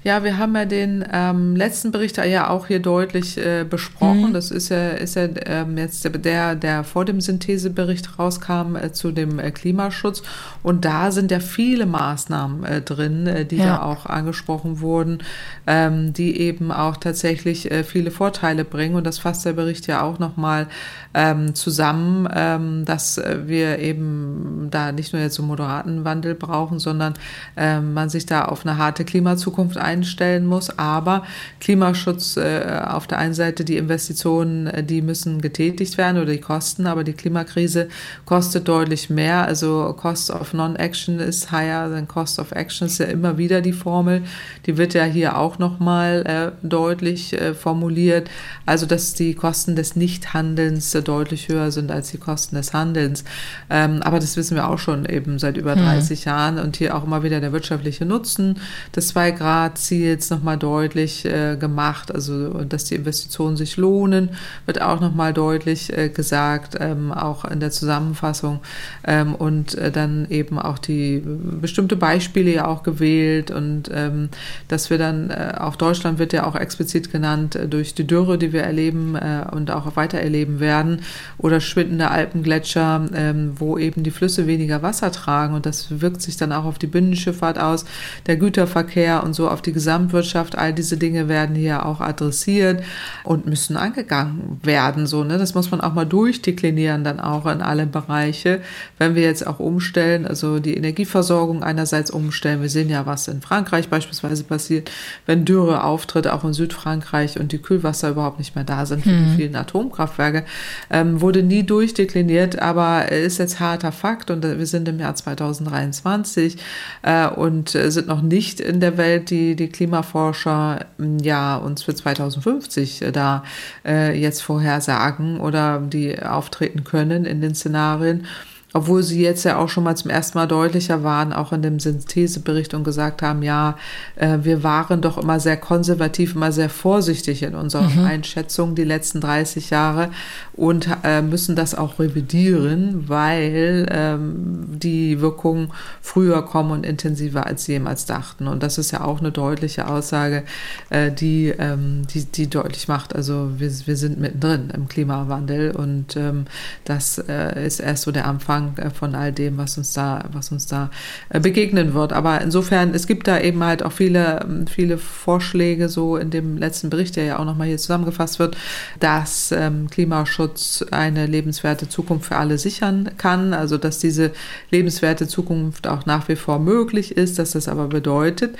Ja, 0.03 0.25
wir 0.25 0.37
haben 0.37 0.53
ja 0.55 0.65
den 0.65 1.05
ähm, 1.13 1.55
letzten 1.55 1.91
Bericht 1.91 2.17
ja 2.17 2.49
auch 2.49 2.67
hier 2.67 2.79
deutlich 2.79 3.37
äh, 3.37 3.63
besprochen. 3.63 4.29
Mhm. 4.29 4.33
Das 4.33 4.51
ist 4.51 4.67
ja, 4.67 4.89
ist 4.89 5.15
ja 5.15 5.29
ähm, 5.45 5.77
jetzt 5.77 6.03
der, 6.25 6.55
der 6.55 6.83
vor 6.83 7.05
dem 7.05 7.21
Synthesebericht 7.21 8.19
rauskam 8.19 8.75
äh, 8.75 8.91
zu 8.91 9.11
dem 9.11 9.39
äh, 9.39 9.51
Klimaschutz. 9.51 10.21
Und 10.61 10.83
da 10.83 11.11
sind 11.11 11.31
ja 11.31 11.39
viele 11.39 11.85
Maßnahmen 11.85 12.65
äh, 12.65 12.81
drin, 12.81 13.27
äh, 13.27 13.45
die 13.45 13.57
ja. 13.57 13.65
da 13.65 13.81
auch 13.83 14.05
angesprochen 14.05 14.81
wurden, 14.81 15.19
ähm, 15.67 16.11
die 16.11 16.37
eben 16.37 16.73
auch 16.73 16.97
tatsächlich 16.97 17.71
äh, 17.71 17.85
viele 17.85 18.11
Vorteile 18.11 18.65
bringen. 18.65 18.95
Und 18.95 19.07
das 19.07 19.19
fasst 19.19 19.45
der 19.45 19.53
Bericht 19.53 19.87
ja 19.87 20.01
auch 20.01 20.19
nochmal 20.19 20.67
ähm, 21.13 21.55
zusammen, 21.55 22.27
ähm, 22.35 22.83
dass 22.83 23.21
wir 23.45 23.79
eben 23.79 24.67
da 24.69 24.91
nicht 24.91 25.13
nur 25.13 25.21
jetzt 25.21 25.35
so 25.35 25.43
moderaten 25.43 26.03
Wandel 26.03 26.35
brauchen, 26.35 26.79
sondern 26.79 27.13
ähm, 27.55 27.93
man 27.93 28.09
sich 28.09 28.25
da 28.25 28.45
auf 28.45 28.65
eine 28.65 28.77
harte 28.77 29.05
Klimazukunft 29.05 29.77
ein 29.77 29.92
einstellen 29.93 30.45
muss. 30.45 30.77
Aber 30.77 31.23
Klimaschutz 31.60 32.38
äh, 32.38 32.82
auf 32.86 33.08
der 33.08 33.19
einen 33.19 33.34
Seite, 33.34 33.63
die 33.63 33.77
Investitionen, 33.77 34.67
äh, 34.67 34.84
die 34.84 35.01
müssen 35.01 35.41
getätigt 35.41 35.97
werden 35.97 36.17
oder 36.17 36.32
die 36.32 36.41
Kosten, 36.41 36.88
aber 36.88 37.03
die 37.03 37.13
Klimakrise 37.13 37.88
kostet 38.25 38.67
deutlich 38.67 39.10
mehr. 39.10 39.45
Also 39.45 39.95
Cost 39.97 40.32
of 40.32 40.53
Non-Action 40.53 41.19
ist 41.19 41.51
higher 41.51 41.89
than 41.89 42.08
Cost 42.08 42.39
of 42.39 42.51
Action 42.51 42.88
ist 42.88 42.97
ja 42.97 43.06
immer 43.06 43.38
wieder 43.38 43.62
die 43.62 43.73
Formel. 43.73 44.23
Die 44.65 44.77
wird 44.77 44.93
ja 44.93 45.03
hier 45.03 45.38
auch 45.38 45.60
nochmal 45.60 46.23
äh, 46.25 46.67
deutlich 46.67 47.34
äh, 47.34 47.53
formuliert. 47.53 48.29
Also 48.65 48.86
dass 48.86 49.13
die 49.13 49.36
Kosten 49.36 49.75
des 49.75 49.95
Nichthandelns 49.95 50.95
äh, 50.95 51.01
deutlich 51.01 51.47
höher 51.49 51.71
sind 51.71 51.91
als 51.91 52.12
die 52.12 52.17
Kosten 52.17 52.56
des 52.56 52.73
Handelns. 52.73 53.23
Ähm, 53.69 54.01
aber 54.01 54.19
das 54.19 54.38
wissen 54.38 54.56
wir 54.56 54.69
auch 54.69 54.79
schon 54.79 55.06
eben 55.06 55.39
seit 55.39 55.58
über 55.58 55.75
30 55.75 56.25
mhm. 56.25 56.29
Jahren 56.29 56.60
und 56.60 56.77
hier 56.77 56.95
auch 56.95 57.03
immer 57.03 57.23
wieder 57.23 57.39
der 57.39 57.51
wirtschaftliche 57.51 58.06
Nutzen 58.06 58.60
des 58.95 59.10
2 59.10 59.32
Grad 59.32 59.77
Ziels 59.83 60.29
nochmal 60.29 60.57
deutlich 60.57 61.25
äh, 61.25 61.57
gemacht. 61.57 62.13
Also, 62.13 62.63
dass 62.63 62.85
die 62.85 62.95
Investitionen 62.95 63.57
sich 63.57 63.77
lohnen, 63.77 64.29
wird 64.65 64.81
auch 64.81 64.99
nochmal 64.99 65.33
deutlich 65.33 65.95
äh, 65.95 66.09
gesagt, 66.09 66.77
ähm, 66.79 67.11
auch 67.11 67.45
in 67.45 67.59
der 67.59 67.71
Zusammenfassung. 67.71 68.61
Ähm, 69.05 69.35
und 69.35 69.75
äh, 69.75 69.91
dann 69.91 70.27
eben 70.29 70.57
auch 70.59 70.77
die 70.77 71.21
bestimmte 71.23 71.95
Beispiele 71.95 72.53
ja 72.53 72.67
auch 72.67 72.83
gewählt 72.83 73.51
und 73.51 73.89
ähm, 73.93 74.29
dass 74.67 74.89
wir 74.89 74.97
dann, 74.97 75.29
äh, 75.29 75.55
auch 75.59 75.75
Deutschland 75.75 76.19
wird 76.19 76.33
ja 76.33 76.45
auch 76.45 76.55
explizit 76.55 77.11
genannt 77.11 77.55
äh, 77.55 77.67
durch 77.67 77.93
die 77.93 78.07
Dürre, 78.07 78.37
die 78.37 78.53
wir 78.53 78.63
erleben 78.63 79.15
äh, 79.15 79.45
und 79.51 79.71
auch 79.71 79.95
weiter 79.95 80.19
erleben 80.19 80.59
werden 80.59 81.01
oder 81.37 81.59
schwindende 81.59 82.09
Alpengletscher, 82.09 83.05
ähm, 83.13 83.53
wo 83.55 83.77
eben 83.77 84.03
die 84.03 84.11
Flüsse 84.11 84.47
weniger 84.47 84.81
Wasser 84.81 85.11
tragen 85.11 85.53
und 85.53 85.65
das 85.65 86.01
wirkt 86.01 86.21
sich 86.21 86.37
dann 86.37 86.51
auch 86.51 86.65
auf 86.65 86.79
die 86.79 86.87
Binnenschifffahrt 86.87 87.59
aus, 87.59 87.85
der 88.27 88.37
Güterverkehr 88.37 89.23
und 89.23 89.33
so 89.33 89.49
auf 89.49 89.61
die 89.61 89.72
Gesamtwirtschaft, 89.73 90.57
all 90.57 90.73
diese 90.73 90.97
Dinge 90.97 91.27
werden 91.27 91.55
hier 91.55 91.86
auch 91.86 91.99
adressiert 91.99 92.83
und 93.23 93.45
müssen 93.45 93.77
angegangen 93.77 94.59
werden. 94.63 95.07
So, 95.07 95.23
ne? 95.23 95.38
Das 95.38 95.53
muss 95.55 95.71
man 95.71 95.81
auch 95.81 95.93
mal 95.93 96.05
durchdeklinieren, 96.05 97.03
dann 97.03 97.19
auch 97.19 97.45
in 97.45 97.62
alle 97.62 97.86
Bereiche. 97.86 98.62
Wenn 98.97 99.15
wir 99.15 99.23
jetzt 99.23 99.45
auch 99.45 99.59
umstellen, 99.59 100.25
also 100.25 100.59
die 100.59 100.75
Energieversorgung 100.75 101.63
einerseits 101.63 102.12
umstellen, 102.12 102.62
wir 102.62 102.69
sehen 102.69 102.89
ja, 102.89 103.05
was 103.05 103.27
in 103.27 103.41
Frankreich 103.41 103.89
beispielsweise 103.89 104.43
passiert, 104.43 104.91
wenn 105.25 105.45
Dürre 105.45 105.83
auftritt, 105.83 106.27
auch 106.27 106.43
in 106.43 106.53
Südfrankreich 106.53 107.39
und 107.39 107.51
die 107.51 107.59
Kühlwasser 107.59 108.09
überhaupt 108.09 108.39
nicht 108.39 108.55
mehr 108.55 108.63
da 108.63 108.86
sind 108.86 109.03
für 109.03 109.09
mhm. 109.09 109.25
die 109.25 109.36
vielen 109.36 109.55
Atomkraftwerke, 109.55 110.45
ähm, 110.89 111.21
wurde 111.21 111.43
nie 111.43 111.63
durchdekliniert, 111.63 112.59
aber 112.59 113.12
ist 113.12 113.39
jetzt 113.39 113.59
harter 113.59 113.91
Fakt 113.91 114.31
und 114.31 114.43
wir 114.43 114.65
sind 114.65 114.88
im 114.88 114.99
Jahr 114.99 115.15
2023 115.15 116.57
äh, 117.01 117.27
und 117.27 117.75
äh, 117.75 117.91
sind 117.91 118.07
noch 118.07 118.21
nicht 118.21 118.59
in 118.59 118.79
der 118.79 118.97
Welt, 118.97 119.29
die, 119.29 119.55
die 119.55 119.62
die 119.63 119.71
Klimaforscher 119.71 120.86
hm, 120.97 121.19
ja 121.19 121.56
uns 121.56 121.84
für 121.84 121.95
2050 121.95 123.02
äh, 123.02 123.12
da 123.12 123.43
äh, 123.86 124.19
jetzt 124.19 124.41
vorhersagen 124.41 125.39
oder 125.39 125.80
die 125.80 126.21
auftreten 126.21 126.84
können 126.84 127.26
in 127.26 127.41
den 127.41 127.56
Szenarien 127.56 128.28
obwohl 128.73 129.03
sie 129.03 129.21
jetzt 129.21 129.43
ja 129.43 129.57
auch 129.57 129.69
schon 129.69 129.83
mal 129.83 129.95
zum 129.95 130.09
ersten 130.09 130.38
Mal 130.38 130.47
deutlicher 130.47 131.03
waren, 131.03 131.31
auch 131.31 131.53
in 131.53 131.62
dem 131.62 131.79
Synthesebericht 131.79 132.73
und 132.73 132.83
gesagt 132.83 133.21
haben, 133.21 133.43
ja, 133.43 133.77
äh, 134.15 134.39
wir 134.41 134.63
waren 134.63 135.01
doch 135.01 135.19
immer 135.19 135.39
sehr 135.39 135.57
konservativ, 135.57 136.36
immer 136.36 136.51
sehr 136.51 136.69
vorsichtig 136.69 137.43
in 137.43 137.53
unserer 137.53 137.88
mhm. 137.88 138.05
Einschätzung 138.05 138.73
die 138.73 138.83
letzten 138.83 139.21
30 139.21 139.69
Jahre 139.69 140.09
und 140.53 140.88
äh, 141.03 141.21
müssen 141.21 141.55
das 141.55 141.75
auch 141.75 141.99
revidieren, 141.99 143.07
weil 143.07 143.86
ähm, 143.91 144.65
die 144.67 145.21
Wirkungen 145.21 145.71
früher 146.01 146.41
kommen 146.43 146.71
und 146.71 146.86
intensiver 146.86 147.45
als 147.45 147.65
sie 147.65 147.73
jemals 147.73 148.05
dachten. 148.05 148.47
Und 148.47 148.63
das 148.63 148.79
ist 148.79 148.89
ja 148.89 149.03
auch 149.03 149.19
eine 149.19 149.31
deutliche 149.31 149.88
Aussage, 149.88 150.43
äh, 150.89 151.12
die, 151.12 151.49
ähm, 151.49 152.07
die, 152.12 152.25
die 152.25 152.49
deutlich 152.49 152.88
macht, 152.88 153.15
also 153.15 153.51
wir, 153.57 153.71
wir 153.86 153.97
sind 153.97 154.19
mittendrin 154.19 154.71
im 154.71 154.88
Klimawandel 154.88 155.71
und 155.71 156.17
ähm, 156.17 156.45
das 156.86 157.19
äh, 157.19 157.65
ist 157.65 157.79
erst 157.79 158.03
so 158.03 158.12
der 158.12 158.25
Anfang 158.25 158.62
Anfang 158.63 158.86
äh, 158.86 158.89
von 158.89 159.15
all 159.15 159.32
dem, 159.32 159.58
was 159.58 159.78
uns 159.78 159.93
da, 159.93 160.23
was 160.32 160.52
uns 160.52 160.67
da 160.67 160.89
äh, 161.30 161.39
begegnen 161.39 161.93
wird. 161.93 162.13
Aber 162.13 162.41
insofern, 162.41 162.93
es 162.93 163.08
gibt 163.08 163.28
da 163.28 163.39
eben 163.39 163.63
halt 163.63 163.84
auch 163.84 163.91
viele, 163.91 164.41
ähm, 164.41 164.67
viele 164.67 164.97
Vorschläge, 164.97 165.89
so 165.89 166.17
in 166.17 166.30
dem 166.30 166.58
letzten 166.58 166.89
Bericht, 166.89 167.15
der 167.15 167.26
ja 167.26 167.39
auch 167.39 167.45
nochmal 167.45 167.67
hier 167.67 167.78
zusammengefasst 167.78 168.39
wird, 168.39 168.58
dass 168.99 169.52
ähm, 169.52 169.89
Klimaschutz 169.89 170.86
eine 170.91 171.26
lebenswerte 171.26 171.89
Zukunft 171.89 172.28
für 172.28 172.38
alle 172.38 172.58
sichern 172.58 173.12
kann. 173.17 173.54
Also, 173.54 173.78
dass 173.78 173.99
diese 173.99 174.32
lebenswerte 174.71 175.28
Zukunft 175.28 175.88
auch 175.88 176.06
nach 176.06 176.28
wie 176.28 176.36
vor 176.36 176.60
möglich 176.60 177.17
ist, 177.17 177.39
dass 177.39 177.52
das 177.52 177.67
aber 177.67 177.88
bedeutet, 177.88 178.56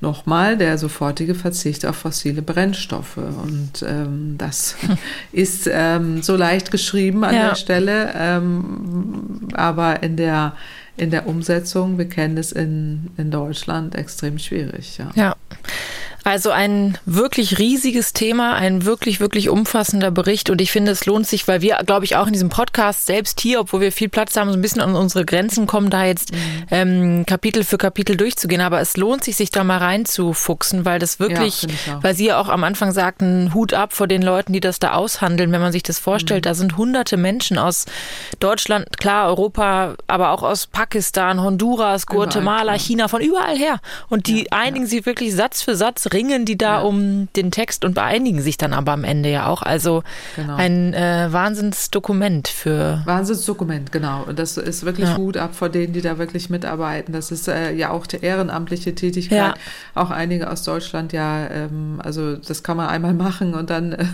nochmal 0.00 0.56
der 0.56 0.78
sofortige 0.78 1.34
Verzicht 1.34 1.86
auf 1.86 1.96
fossile 1.96 2.42
Brennstoffe. 2.42 3.16
Und 3.16 3.84
ähm, 3.86 4.36
das 4.38 4.76
ist 5.32 5.68
ähm, 5.72 6.22
so 6.22 6.36
leicht 6.36 6.70
geschrieben 6.70 7.24
an 7.24 7.34
ja. 7.34 7.48
der 7.48 7.54
Stelle. 7.54 8.12
Ähm, 8.16 9.48
aber 9.54 10.02
in 10.02 10.16
der, 10.16 10.54
in 10.96 11.10
der 11.10 11.26
Umsetzung, 11.26 11.98
wir 11.98 12.08
kennen 12.08 12.36
es 12.38 12.52
in, 12.52 13.10
in 13.16 13.30
Deutschland, 13.30 13.94
extrem 13.94 14.38
schwierig. 14.38 14.98
Ja. 14.98 15.10
ja. 15.14 15.36
Also 16.26 16.50
ein 16.50 16.98
wirklich 17.04 17.60
riesiges 17.60 18.12
Thema, 18.12 18.54
ein 18.56 18.84
wirklich, 18.84 19.20
wirklich 19.20 19.48
umfassender 19.48 20.10
Bericht. 20.10 20.50
Und 20.50 20.60
ich 20.60 20.72
finde, 20.72 20.90
es 20.90 21.06
lohnt 21.06 21.24
sich, 21.24 21.46
weil 21.46 21.62
wir, 21.62 21.78
glaube 21.86 22.04
ich, 22.04 22.16
auch 22.16 22.26
in 22.26 22.32
diesem 22.32 22.48
Podcast 22.48 23.06
selbst 23.06 23.38
hier, 23.38 23.60
obwohl 23.60 23.80
wir 23.80 23.92
viel 23.92 24.08
Platz 24.08 24.36
haben, 24.36 24.50
so 24.50 24.58
ein 24.58 24.60
bisschen 24.60 24.80
an 24.80 24.96
unsere 24.96 25.24
Grenzen 25.24 25.68
kommen, 25.68 25.88
da 25.88 26.04
jetzt 26.04 26.32
mhm. 26.32 26.38
ähm, 26.72 27.26
Kapitel 27.26 27.62
für 27.62 27.78
Kapitel 27.78 28.16
durchzugehen. 28.16 28.60
Aber 28.60 28.80
es 28.80 28.96
lohnt 28.96 29.22
sich, 29.22 29.36
sich 29.36 29.52
da 29.52 29.62
mal 29.62 29.78
reinzufuchsen, 29.78 30.84
weil 30.84 30.98
das 30.98 31.20
wirklich, 31.20 31.62
ja, 31.62 32.02
weil 32.02 32.16
Sie 32.16 32.26
ja 32.26 32.40
auch 32.40 32.48
am 32.48 32.64
Anfang 32.64 32.90
sagten, 32.90 33.54
Hut 33.54 33.72
ab 33.72 33.92
vor 33.92 34.08
den 34.08 34.22
Leuten, 34.22 34.52
die 34.52 34.58
das 34.58 34.80
da 34.80 34.94
aushandeln. 34.94 35.52
Wenn 35.52 35.60
man 35.60 35.70
sich 35.70 35.84
das 35.84 36.00
vorstellt, 36.00 36.44
mhm. 36.44 36.48
da 36.48 36.54
sind 36.54 36.76
hunderte 36.76 37.16
Menschen 37.16 37.56
aus 37.56 37.84
Deutschland, 38.40 38.98
klar, 38.98 39.28
Europa, 39.28 39.94
aber 40.08 40.32
auch 40.32 40.42
aus 40.42 40.66
Pakistan, 40.66 41.40
Honduras, 41.40 42.08
Guatemala, 42.08 42.62
überall, 42.62 42.78
China, 42.80 43.06
von 43.06 43.22
überall 43.22 43.56
her. 43.56 43.78
Und 44.08 44.26
die 44.26 44.40
ja, 44.40 44.46
einigen 44.50 44.86
ja. 44.86 44.90
sich 44.90 45.06
wirklich 45.06 45.32
Satz 45.32 45.62
für 45.62 45.76
Satz, 45.76 46.15
ringen 46.16 46.46
die 46.46 46.56
da 46.56 46.76
ja. 46.76 46.80
um 46.80 47.28
den 47.36 47.50
Text 47.50 47.84
und 47.84 47.94
beeinigen 47.94 48.40
sich 48.40 48.56
dann 48.56 48.72
aber 48.72 48.92
am 48.92 49.04
Ende 49.04 49.30
ja 49.30 49.46
auch. 49.46 49.62
Also 49.62 50.02
genau. 50.34 50.56
ein 50.56 50.94
äh, 50.94 51.28
Wahnsinnsdokument 51.30 52.48
für. 52.48 53.02
Wahnsinnsdokument, 53.04 53.92
genau. 53.92 54.24
Und 54.24 54.38
das 54.38 54.56
ist 54.56 54.84
wirklich 54.84 55.08
ja. 55.08 55.16
Hut 55.18 55.36
ab 55.36 55.54
vor 55.54 55.68
denen, 55.68 55.92
die 55.92 56.00
da 56.00 56.18
wirklich 56.18 56.48
mitarbeiten. 56.48 57.12
Das 57.12 57.30
ist 57.30 57.48
äh, 57.48 57.72
ja 57.72 57.90
auch 57.90 58.06
die 58.06 58.16
ehrenamtliche 58.16 58.94
Tätigkeit. 58.94 59.38
Ja. 59.38 59.54
Auch 59.94 60.10
einige 60.10 60.50
aus 60.50 60.64
Deutschland 60.64 61.12
ja, 61.12 61.46
ähm, 61.48 62.00
also 62.02 62.36
das 62.36 62.62
kann 62.62 62.76
man 62.76 62.88
einmal 62.88 63.14
machen 63.14 63.54
und 63.54 63.68
dann 63.68 63.92
äh, 63.92 64.04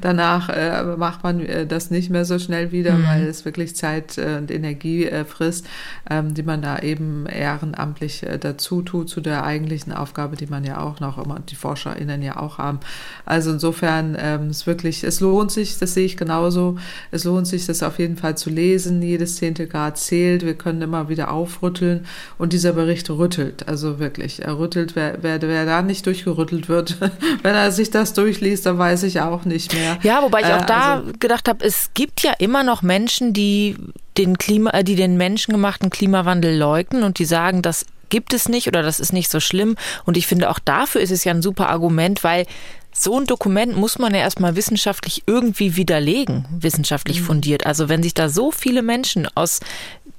danach 0.00 0.48
macht 0.96 1.22
man 1.22 1.40
äh, 1.40 1.66
das 1.66 1.90
nicht 1.90 2.10
mehr 2.10 2.24
so 2.24 2.38
schnell 2.38 2.72
wieder, 2.72 2.92
mhm. 2.92 3.06
weil 3.06 3.22
es 3.26 3.44
wirklich 3.44 3.76
Zeit 3.76 4.18
äh, 4.18 4.36
und 4.38 4.50
Energie 4.50 5.06
äh, 5.06 5.24
frisst, 5.24 5.66
ähm, 6.10 6.34
die 6.34 6.42
man 6.42 6.62
da 6.62 6.78
eben 6.78 7.26
ehrenamtlich 7.26 8.24
dazu 8.40 8.82
tut 8.82 9.08
zu 9.08 9.20
der 9.20 9.44
eigentlichen 9.44 9.92
Aufgabe, 9.92 10.36
die 10.36 10.46
man 10.46 10.64
ja 10.64 10.80
auch 10.80 11.00
noch 11.00 11.18
immer, 11.22 11.44
die 11.46 11.56
ForscherInnen 11.56 12.22
ja 12.22 12.36
auch 12.36 12.58
haben. 12.58 12.80
Also 13.24 13.50
insofern 13.50 14.16
ähm, 14.18 14.50
ist 14.50 14.66
wirklich, 14.66 15.04
es 15.04 15.20
lohnt 15.20 15.50
sich, 15.50 15.78
das 15.78 15.94
sehe 15.94 16.06
ich 16.06 16.16
genauso, 16.16 16.76
es 17.10 17.24
lohnt 17.24 17.46
sich, 17.46 17.66
das 17.66 17.82
auf 17.82 17.98
jeden 17.98 18.16
Fall 18.16 18.36
zu 18.36 18.50
lesen. 18.50 19.02
Jedes 19.02 19.36
zehnte 19.36 19.66
Grad 19.66 19.98
zählt. 19.98 20.44
Wir 20.44 20.54
können 20.54 20.82
immer 20.82 21.08
wieder 21.08 21.30
aufrütteln 21.30 22.06
und 22.38 22.52
dieser 22.52 22.72
Bericht 22.72 23.10
rüttelt, 23.10 23.68
also 23.68 23.98
wirklich, 23.98 24.42
er 24.42 24.58
rüttelt, 24.58 24.96
wer, 24.96 25.18
wer, 25.22 25.40
wer 25.40 25.66
da 25.66 25.82
nicht 25.82 26.06
durchgerüttelt 26.06 26.68
wird, 26.68 26.96
wenn 27.42 27.54
er 27.54 27.72
sich 27.72 27.90
das 27.90 28.12
durchliest, 28.12 28.66
dann 28.66 28.78
weiß 28.78 29.02
ich 29.04 29.20
auch 29.20 29.44
nicht 29.44 29.74
mehr. 29.74 29.98
Ja, 30.02 30.22
wobei 30.22 30.40
ich 30.40 30.46
auch 30.46 30.62
äh, 30.62 30.66
da 30.66 30.94
also, 30.96 31.12
gedacht 31.18 31.48
habe, 31.48 31.64
es 31.64 31.90
gibt 31.94 32.22
ja 32.22 32.32
immer 32.38 32.62
noch 32.62 32.82
Menschen, 32.82 33.32
die 33.32 33.76
den 34.16 34.38
Klima, 34.38 34.70
äh, 34.70 34.84
die 34.84 34.96
den 34.96 35.16
menschengemachten 35.16 35.90
Klimawandel 35.90 36.56
leugnen 36.56 37.02
und 37.02 37.18
die 37.18 37.24
sagen, 37.24 37.62
das 37.62 37.86
gibt 38.08 38.32
es 38.32 38.48
nicht 38.48 38.68
oder 38.68 38.82
das 38.82 39.00
ist 39.00 39.12
nicht 39.12 39.30
so 39.30 39.40
schlimm. 39.40 39.76
Und 40.04 40.16
ich 40.16 40.26
finde 40.26 40.50
auch 40.50 40.58
dafür 40.58 41.00
ist 41.00 41.10
es 41.10 41.24
ja 41.24 41.32
ein 41.32 41.42
super 41.42 41.68
Argument, 41.68 42.24
weil 42.24 42.46
so 42.92 43.18
ein 43.18 43.26
Dokument 43.26 43.76
muss 43.76 43.98
man 43.98 44.14
ja 44.14 44.20
erstmal 44.20 44.56
wissenschaftlich 44.56 45.24
irgendwie 45.26 45.76
widerlegen, 45.76 46.46
wissenschaftlich 46.50 47.20
mhm. 47.20 47.24
fundiert. 47.24 47.66
Also 47.66 47.88
wenn 47.88 48.02
sich 48.02 48.14
da 48.14 48.28
so 48.28 48.50
viele 48.50 48.82
Menschen 48.82 49.28
aus, 49.34 49.60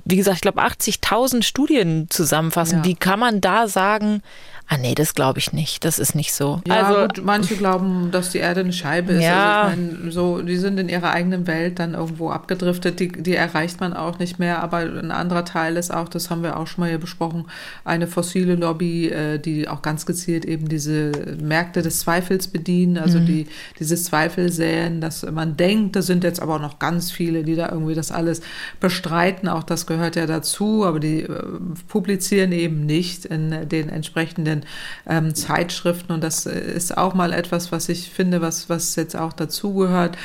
wie 0.09 0.15
gesagt, 0.15 0.37
ich 0.37 0.41
glaube 0.41 0.61
80.000 0.61 1.43
Studien 1.43 2.07
zusammenfassen, 2.09 2.79
ja. 2.79 2.85
wie 2.85 2.95
kann 2.95 3.19
man 3.19 3.41
da 3.41 3.67
sagen, 3.67 4.21
Ah 4.69 4.75
nee, 4.77 4.95
das 4.95 5.15
glaube 5.15 5.39
ich 5.39 5.53
nicht. 5.53 5.85
Das 5.85 5.97
ist 5.97 6.13
nicht 6.13 6.33
so. 6.33 6.61
Ja, 6.67 6.83
also 6.83 7.01
gut, 7.07 7.23
manche 7.23 7.55
glauben, 7.55 8.11
dass 8.11 8.31
die 8.31 8.39
Erde 8.39 8.59
eine 8.59 8.73
Scheibe 8.73 9.13
ist. 9.13 9.23
Ja. 9.23 9.61
Also 9.61 9.81
ich 9.81 9.97
meine, 9.97 10.11
so, 10.11 10.41
die 10.41 10.57
sind 10.57 10.77
in 10.77 10.89
ihrer 10.89 11.11
eigenen 11.11 11.47
Welt 11.47 11.79
dann 11.79 11.93
irgendwo 11.93 12.31
abgedriftet. 12.31 12.99
Die, 12.99 13.07
die 13.07 13.33
erreicht 13.33 13.79
man 13.79 13.93
auch 13.93 14.19
nicht 14.19 14.39
mehr. 14.39 14.61
Aber 14.61 14.79
ein 14.79 15.11
anderer 15.11 15.45
Teil 15.45 15.77
ist 15.77 15.93
auch, 15.93 16.09
das 16.09 16.29
haben 16.29 16.43
wir 16.43 16.57
auch 16.57 16.67
schon 16.67 16.81
mal 16.81 16.89
hier 16.89 16.97
besprochen, 16.97 17.45
eine 17.85 18.07
fossile 18.07 18.55
Lobby, 18.55 19.07
äh, 19.07 19.39
die 19.39 19.69
auch 19.69 19.81
ganz 19.81 20.05
gezielt 20.05 20.43
eben 20.43 20.67
diese 20.67 21.13
Märkte 21.41 21.81
des 21.81 22.01
Zweifels 22.01 22.49
bedienen, 22.49 22.97
also 22.97 23.19
mhm. 23.19 23.25
die 23.25 23.47
dieses 23.79 24.03
Zweifel 24.03 24.51
säen, 24.51 24.99
dass 24.99 25.23
man 25.31 25.55
denkt, 25.55 25.95
da 25.95 26.01
sind 26.01 26.25
jetzt 26.25 26.41
aber 26.41 26.55
auch 26.55 26.61
noch 26.61 26.77
ganz 26.77 27.09
viele, 27.09 27.45
die 27.45 27.55
da 27.55 27.69
irgendwie 27.69 27.95
das 27.95 28.11
alles 28.11 28.41
bestreiten. 28.81 29.47
Auch 29.47 29.63
das 29.63 29.85
gehört 29.85 29.96
ja 30.15 30.25
dazu, 30.25 30.85
aber 30.85 30.99
die 30.99 31.21
äh, 31.21 31.43
publizieren 31.87 32.51
eben 32.51 32.85
nicht 32.85 33.25
in 33.25 33.69
den 33.69 33.89
entsprechenden 33.89 34.65
ähm, 35.07 35.35
Zeitschriften. 35.35 36.11
Und 36.13 36.23
das 36.23 36.45
ist 36.45 36.97
auch 36.97 37.13
mal 37.13 37.33
etwas, 37.33 37.71
was 37.71 37.89
ich 37.89 38.09
finde, 38.09 38.41
was, 38.41 38.69
was 38.69 38.95
jetzt 38.95 39.15
auch 39.15 39.33
dazugehört, 39.33 40.17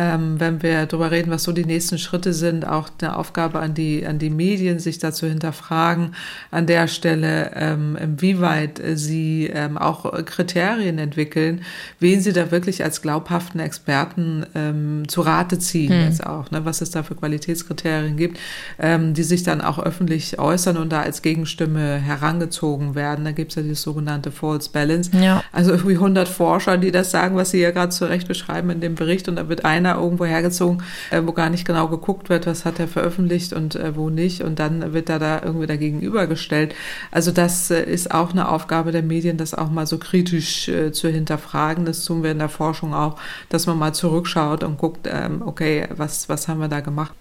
ähm, 0.00 0.40
wenn 0.40 0.62
wir 0.62 0.86
darüber 0.86 1.10
reden, 1.10 1.30
was 1.30 1.42
so 1.42 1.52
die 1.52 1.66
nächsten 1.66 1.98
Schritte 1.98 2.32
sind, 2.32 2.66
auch 2.66 2.88
eine 3.02 3.16
Aufgabe 3.16 3.60
an 3.60 3.74
die, 3.74 4.06
an 4.06 4.18
die 4.18 4.30
Medien, 4.30 4.78
sich 4.78 4.98
dazu 4.98 5.26
hinterfragen, 5.26 6.14
an 6.50 6.66
der 6.66 6.88
Stelle, 6.88 7.50
ähm, 7.54 7.98
inwieweit 8.00 8.80
sie 8.94 9.50
ähm, 9.52 9.76
auch 9.76 10.10
Kriterien 10.24 10.98
entwickeln, 10.98 11.60
wen 11.98 12.22
sie 12.22 12.32
da 12.32 12.50
wirklich 12.50 12.82
als 12.82 13.02
glaubhaften 13.02 13.60
Experten 13.60 14.46
ähm, 14.54 15.06
zu 15.06 15.20
Rate 15.20 15.58
ziehen, 15.58 15.92
hm. 15.92 16.04
jetzt 16.06 16.24
auch, 16.24 16.50
ne, 16.50 16.64
was 16.64 16.80
es 16.80 16.90
da 16.90 17.02
für 17.02 17.14
Qualitätskriterien 17.14 18.16
gibt, 18.16 18.38
ähm, 18.78 19.12
die 19.12 19.22
sich 19.22 19.42
dann 19.42 19.60
auch 19.60 19.78
öffentlich 19.78 20.38
äußern 20.38 20.78
und 20.78 20.90
da 20.90 21.02
als 21.02 21.20
Gegenstimme 21.20 21.96
herangezogen 21.96 22.94
werden. 22.94 23.26
Da 23.26 23.32
gibt 23.32 23.52
es 23.52 23.56
ja 23.56 23.62
dieses 23.62 23.82
sogenannte 23.82 24.32
False 24.32 24.70
Balance. 24.72 25.10
Ja. 25.20 25.44
Also 25.52 25.72
irgendwie 25.72 25.96
100 25.96 26.26
Forscher, 26.26 26.78
die 26.78 26.90
das 26.90 27.10
sagen, 27.10 27.36
was 27.36 27.50
sie 27.50 27.60
ja 27.60 27.70
gerade 27.70 27.90
zu 27.90 28.06
Recht 28.06 28.28
beschreiben 28.28 28.70
in 28.70 28.80
dem 28.80 28.94
Bericht 28.94 29.28
und 29.28 29.36
da 29.36 29.48
wird 29.50 29.66
einer 29.66 29.89
irgendwo 29.96 30.24
hergezogen, 30.24 30.82
äh, 31.10 31.22
wo 31.24 31.32
gar 31.32 31.50
nicht 31.50 31.66
genau 31.66 31.88
geguckt 31.88 32.28
wird, 32.28 32.46
was 32.46 32.64
hat 32.64 32.78
er 32.78 32.88
veröffentlicht 32.88 33.52
und 33.52 33.76
äh, 33.76 33.96
wo 33.96 34.10
nicht 34.10 34.42
und 34.42 34.58
dann 34.58 34.92
wird 34.92 35.08
er 35.08 35.18
da 35.18 35.40
irgendwie 35.42 35.66
dagegen 35.66 36.00
übergestellt. 36.00 36.74
Also 37.10 37.30
das 37.30 37.70
äh, 37.70 37.82
ist 37.82 38.12
auch 38.12 38.32
eine 38.32 38.48
Aufgabe 38.48 38.92
der 38.92 39.02
Medien, 39.02 39.36
das 39.36 39.54
auch 39.54 39.70
mal 39.70 39.86
so 39.86 39.98
kritisch 39.98 40.70
zu 40.92 41.08
hinterfragen. 41.08 41.84
Das 41.84 42.04
tun 42.04 42.22
wir 42.22 42.30
in 42.30 42.38
der 42.38 42.48
Forschung 42.48 42.94
auch, 42.94 43.16
dass 43.48 43.66
man 43.66 43.78
mal 43.78 43.92
zurückschaut 43.94 44.64
und 44.64 44.78
guckt, 44.78 45.08
ähm, 45.10 45.42
okay, 45.44 45.88
was, 45.96 46.28
was 46.28 46.48
haben 46.48 46.60
wir 46.60 46.68
da 46.68 46.80
gemacht? 46.80 47.12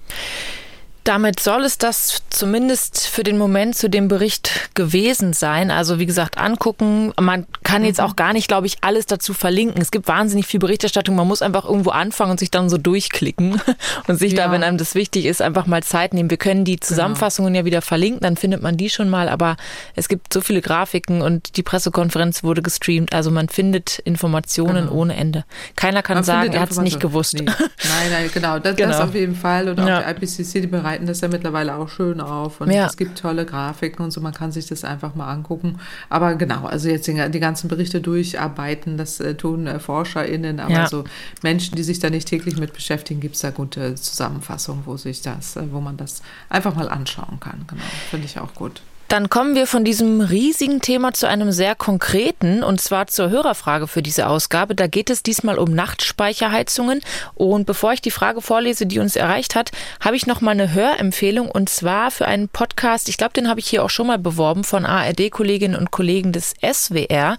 Damit 1.10 1.40
soll 1.40 1.64
es 1.64 1.80
das 1.80 2.22
zumindest 2.30 3.08
für 3.08 3.24
den 3.24 3.40
Moment 3.40 3.76
zu 3.76 3.90
dem 3.90 4.08
Bericht 4.08 4.70
gewesen 4.76 5.34
sein. 5.34 5.72
Also 5.72 5.98
wie 5.98 6.06
gesagt, 6.06 6.38
angucken. 6.38 7.14
Man 7.20 7.48
kann 7.64 7.84
jetzt 7.84 8.00
auch 8.00 8.16
gar 8.16 8.32
nicht, 8.32 8.48
glaube 8.48 8.68
ich, 8.68 8.78
alles 8.82 9.08
dazu 9.08 9.34
verlinken. 9.34 9.82
Es 9.82 9.90
gibt 9.90 10.08
wahnsinnig 10.08 10.46
viel 10.46 10.60
Berichterstattung. 10.60 11.16
Man 11.16 11.28
muss 11.28 11.42
einfach 11.42 11.66
irgendwo 11.66 11.90
anfangen 11.90 12.30
und 12.30 12.40
sich 12.40 12.52
dann 12.52 12.70
so 12.70 12.78
durchklicken 12.78 13.60
und 14.08 14.20
sich 14.20 14.34
ja. 14.34 14.46
da, 14.46 14.52
wenn 14.52 14.62
einem 14.62 14.78
das 14.78 14.94
wichtig 14.94 15.26
ist, 15.26 15.42
einfach 15.42 15.66
mal 15.66 15.82
Zeit 15.82 16.14
nehmen. 16.14 16.30
Wir 16.30 16.38
können 16.38 16.64
die 16.64 16.76
genau. 16.76 16.86
Zusammenfassungen 16.86 17.54
genau. 17.54 17.64
ja 17.64 17.66
wieder 17.66 17.82
verlinken, 17.82 18.22
dann 18.22 18.38
findet 18.38 18.62
man 18.62 18.78
die 18.78 18.92
schon 18.92 19.10
mal. 19.10 19.30
Aber 19.30 19.58
es 19.96 20.10
gibt 20.10 20.32
so 20.32 20.42
viele 20.42 20.62
Grafiken 20.62 21.24
und 21.24 21.58
die 21.58 21.64
Pressekonferenz 21.64 22.44
wurde 22.44 22.62
gestreamt. 22.62 23.16
Also 23.16 23.32
man 23.32 23.50
findet 23.50 23.98
Informationen 23.98 24.86
genau. 24.86 24.92
ohne 24.92 25.16
Ende. 25.16 25.44
Keiner 25.76 26.04
kann 26.04 26.18
man 26.18 26.24
sagen, 26.24 26.54
er 26.54 26.62
hat 26.62 26.70
es 26.70 26.80
nicht 26.80 27.00
gewusst. 27.00 27.34
Nee. 27.34 27.46
Nein, 27.46 27.56
nein, 28.12 28.30
genau. 28.32 28.60
Das, 28.60 28.76
genau. 28.76 28.92
das 28.92 29.00
auf 29.00 29.16
jeden 29.16 29.36
Fall. 29.36 29.70
Und 29.70 29.80
auch 29.80 29.88
ja. 29.88 30.14
die 30.14 30.24
IPCC, 30.24 30.62
die 30.62 30.68
bereiten 31.00 31.08
das 31.08 31.22
ja 31.22 31.28
mittlerweile 31.28 31.76
auch 31.76 31.90
schön 31.90 32.22
auf. 32.22 32.62
Und 32.62 32.72
ja. 32.72 32.86
es 32.86 32.98
gibt 32.98 33.18
tolle 33.18 33.46
Grafiken 33.46 34.04
und 34.04 34.12
so. 34.12 34.22
Man 34.22 34.34
kann 34.34 34.52
sich 34.52 34.68
das 34.68 34.84
einfach 34.84 35.16
mal 35.16 35.32
angucken. 35.32 35.80
Aber 36.10 36.36
genau, 36.36 36.66
also 36.66 36.90
jetzt 36.90 37.08
die, 37.08 37.32
die 37.32 37.40
ganzen 37.40 37.68
Berichte 37.68 38.02
durcharbeiten, 38.02 38.98
das 38.98 39.20
äh, 39.20 39.36
tun 39.36 39.68
äh, 39.68 39.80
ForscherInnen. 39.80 40.60
Aber 40.60 40.72
ja. 40.72 40.88
so 40.88 41.04
Menschen, 41.42 41.76
die 41.76 41.84
sich 41.84 42.00
da 42.00 42.10
nicht 42.10 42.28
täglich 42.28 42.58
mit 42.58 42.74
beschäftigen, 42.74 43.20
gibt 43.20 43.36
es 43.36 43.42
da 43.42 43.52
gute 43.52 43.96
Zusammenfassungen, 43.96 44.86
wo 44.86 44.98
sich 44.98 45.22
das, 45.22 45.56
äh, 45.56 45.64
wo 45.72 45.80
man 45.80 45.98
das 45.98 46.22
einfach 46.50 46.76
mal 46.76 46.90
anschauen 46.90 47.40
kann. 47.40 47.66
Genau. 47.68 47.82
Finde 48.10 48.26
ich 48.26 48.40
auch 48.40 48.54
gut. 48.54 48.82
Dann 49.10 49.28
kommen 49.28 49.56
wir 49.56 49.66
von 49.66 49.84
diesem 49.84 50.22
riesigen 50.22 50.82
Thema 50.82 51.14
zu 51.14 51.28
einem 51.28 51.52
sehr 51.52 51.74
konkreten 51.74 52.62
und 52.64 52.80
zwar 52.80 53.08
zur 53.08 53.32
Hörerfrage 53.32 53.88
für 53.88 54.04
diese 54.04 54.28
Ausgabe. 54.28 54.76
Da 54.76 54.86
geht 54.86 55.10
es 55.10 55.24
diesmal 55.24 55.58
um 55.58 55.74
Nachtspeicherheizungen 55.74 57.02
und 57.34 57.66
bevor 57.66 57.92
ich 57.92 58.04
die 58.04 58.12
Frage 58.12 58.40
vorlese, 58.40 58.86
die 58.86 59.00
uns 59.00 59.16
erreicht 59.16 59.56
hat, 59.56 59.72
habe 60.00 60.16
ich 60.16 60.28
noch 60.28 60.42
mal 60.42 60.52
eine 60.52 60.74
Hörempfehlung 60.74 61.50
und 61.50 61.70
zwar 61.70 62.12
für 62.12 62.28
einen 62.28 62.50
Podcast. 62.50 63.10
Ich 63.10 63.18
glaube, 63.18 63.34
den 63.34 63.50
habe 63.50 63.60
ich 63.60 63.68
hier 63.68 63.84
auch 63.84 63.90
schon 63.90 64.06
mal 64.06 64.20
beworben 64.20 64.64
von 64.64 64.86
ARD 64.86 65.32
Kolleginnen 65.32 65.76
und 65.76 65.90
Kollegen 65.90 66.32
des 66.32 66.54
SWR. 66.62 67.38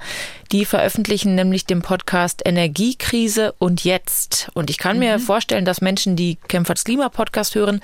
Die 0.52 0.64
veröffentlichen 0.64 1.36
nämlich 1.36 1.64
den 1.64 1.80
Podcast 1.80 2.42
Energiekrise 2.44 3.54
und 3.58 3.84
jetzt. 3.84 4.50
Und 4.52 4.68
ich 4.68 4.78
kann 4.78 4.96
mhm. 4.96 5.04
mir 5.04 5.18
vorstellen, 5.20 5.64
dass 5.64 5.80
Menschen, 5.80 6.16
die 6.16 6.38
Kämpferts 6.48 6.82
Klima 6.82 7.08
Podcast 7.08 7.54
hören, 7.54 7.80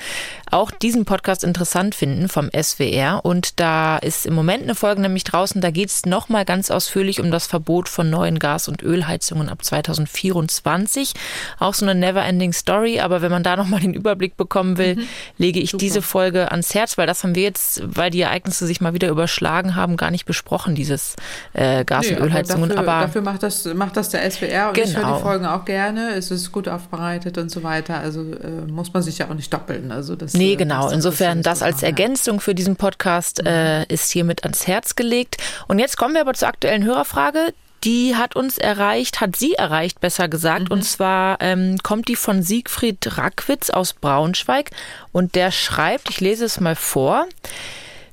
auch 0.50 0.72
diesen 0.72 1.04
Podcast 1.04 1.44
interessant 1.44 1.94
finden 1.94 2.28
vom 2.28 2.50
SWR. 2.50 3.24
Und 3.24 3.60
da 3.60 3.98
ist 3.98 4.26
im 4.26 4.34
Moment 4.34 4.64
eine 4.64 4.74
Folge 4.74 5.00
nämlich 5.00 5.22
draußen, 5.22 5.60
da 5.60 5.70
geht 5.70 5.90
es 5.90 6.06
nochmal 6.06 6.44
ganz 6.44 6.72
ausführlich 6.72 7.20
um 7.20 7.30
das 7.30 7.46
Verbot 7.46 7.88
von 7.88 8.10
neuen 8.10 8.40
Gas- 8.40 8.66
und 8.66 8.82
Ölheizungen 8.82 9.48
ab 9.48 9.64
2024. 9.64 11.12
Auch 11.60 11.74
so 11.74 11.86
eine 11.86 11.94
never-ending 11.94 12.52
Story. 12.52 12.98
Aber 12.98 13.22
wenn 13.22 13.30
man 13.30 13.44
da 13.44 13.54
nochmal 13.54 13.78
den 13.78 13.94
Überblick 13.94 14.36
bekommen 14.36 14.76
will, 14.76 14.96
mhm. 14.96 15.08
lege 15.38 15.60
ich 15.60 15.70
Super. 15.70 15.80
diese 15.80 16.02
Folge 16.02 16.50
ans 16.50 16.74
Herz, 16.74 16.98
weil 16.98 17.06
das 17.06 17.22
haben 17.22 17.36
wir 17.36 17.44
jetzt, 17.44 17.80
weil 17.84 18.10
die 18.10 18.22
Ereignisse 18.22 18.66
sich 18.66 18.80
mal 18.80 18.92
wieder 18.92 19.08
überschlagen 19.08 19.76
haben, 19.76 19.96
gar 19.96 20.10
nicht 20.10 20.24
besprochen, 20.24 20.74
dieses 20.74 21.14
äh, 21.52 21.84
Gas- 21.84 22.08
und 22.08 22.16
Ölheizungen. 22.64 22.76
Dafür, 22.76 22.92
aber 22.92 23.06
dafür 23.06 23.22
macht 23.22 23.42
das, 23.42 23.64
macht 23.66 23.96
das 23.96 24.08
der 24.10 24.30
SWR 24.30 24.68
und 24.68 24.74
genau. 24.74 24.88
ich 24.88 24.96
höre 24.96 25.14
die 25.16 25.22
Folgen 25.22 25.46
auch 25.46 25.64
gerne. 25.64 26.10
Es 26.14 26.30
ist 26.30 26.52
gut 26.52 26.68
aufbereitet 26.68 27.38
und 27.38 27.50
so 27.50 27.62
weiter. 27.62 27.98
Also 27.98 28.20
äh, 28.20 28.70
muss 28.70 28.92
man 28.92 29.02
sich 29.02 29.18
ja 29.18 29.28
auch 29.28 29.34
nicht 29.34 29.52
doppeln. 29.52 29.92
Also 29.92 30.16
das, 30.16 30.34
nee, 30.34 30.52
äh, 30.52 30.56
genau. 30.56 30.84
Das 30.84 30.92
Insofern 30.92 31.42
das 31.42 31.62
als 31.62 31.82
Ergänzung 31.82 32.40
für 32.40 32.54
diesen 32.54 32.76
Podcast 32.76 33.42
mhm. 33.42 33.48
äh, 33.48 33.84
ist 33.84 34.10
hiermit 34.10 34.44
ans 34.44 34.66
Herz 34.66 34.96
gelegt. 34.96 35.36
Und 35.68 35.78
jetzt 35.78 35.96
kommen 35.96 36.14
wir 36.14 36.20
aber 36.20 36.34
zur 36.34 36.48
aktuellen 36.48 36.84
Hörerfrage. 36.84 37.52
Die 37.84 38.16
hat 38.16 38.34
uns 38.34 38.58
erreicht, 38.58 39.20
hat 39.20 39.36
sie 39.36 39.54
erreicht, 39.54 40.00
besser 40.00 40.28
gesagt. 40.28 40.70
Mhm. 40.70 40.72
Und 40.72 40.82
zwar 40.84 41.38
ähm, 41.40 41.78
kommt 41.82 42.08
die 42.08 42.16
von 42.16 42.42
Siegfried 42.42 43.18
Rackwitz 43.18 43.70
aus 43.70 43.92
Braunschweig 43.92 44.70
und 45.12 45.34
der 45.34 45.50
schreibt, 45.50 46.10
ich 46.10 46.20
lese 46.20 46.44
es 46.44 46.58
mal 46.58 46.74
vor. 46.74 47.26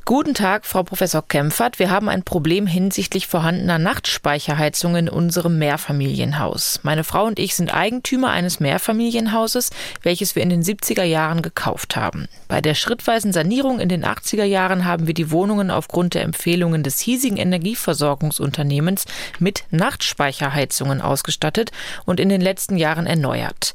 Guten 0.05 0.33
Tag, 0.33 0.65
Frau 0.65 0.83
Professor 0.83 1.25
Kempfert. 1.25 1.79
Wir 1.79 1.89
haben 1.89 2.09
ein 2.09 2.23
Problem 2.23 2.67
hinsichtlich 2.67 3.25
vorhandener 3.25 3.79
Nachtspeicherheizung 3.79 4.97
in 4.97 5.07
unserem 5.07 5.57
Mehrfamilienhaus. 5.59 6.81
Meine 6.83 7.05
Frau 7.05 7.23
und 7.23 7.39
ich 7.39 7.55
sind 7.55 7.73
Eigentümer 7.73 8.29
eines 8.29 8.59
Mehrfamilienhauses, 8.59 9.69
welches 10.01 10.35
wir 10.35 10.43
in 10.43 10.49
den 10.49 10.61
70er 10.61 11.03
Jahren 11.03 11.41
gekauft 11.41 11.95
haben. 11.95 12.27
Bei 12.49 12.59
der 12.59 12.75
schrittweisen 12.75 13.31
Sanierung 13.31 13.79
in 13.79 13.87
den 13.87 14.03
80er 14.03 14.43
Jahren 14.43 14.83
haben 14.83 15.07
wir 15.07 15.13
die 15.13 15.31
Wohnungen 15.31 15.71
aufgrund 15.71 16.15
der 16.15 16.23
Empfehlungen 16.23 16.83
des 16.83 16.99
hiesigen 16.99 17.37
Energieversorgungsunternehmens 17.37 19.05
mit 19.39 19.63
Nachtspeicherheizungen 19.71 21.01
ausgestattet 21.01 21.71
und 22.03 22.19
in 22.19 22.27
den 22.27 22.41
letzten 22.41 22.75
Jahren 22.75 23.07
erneuert. 23.07 23.73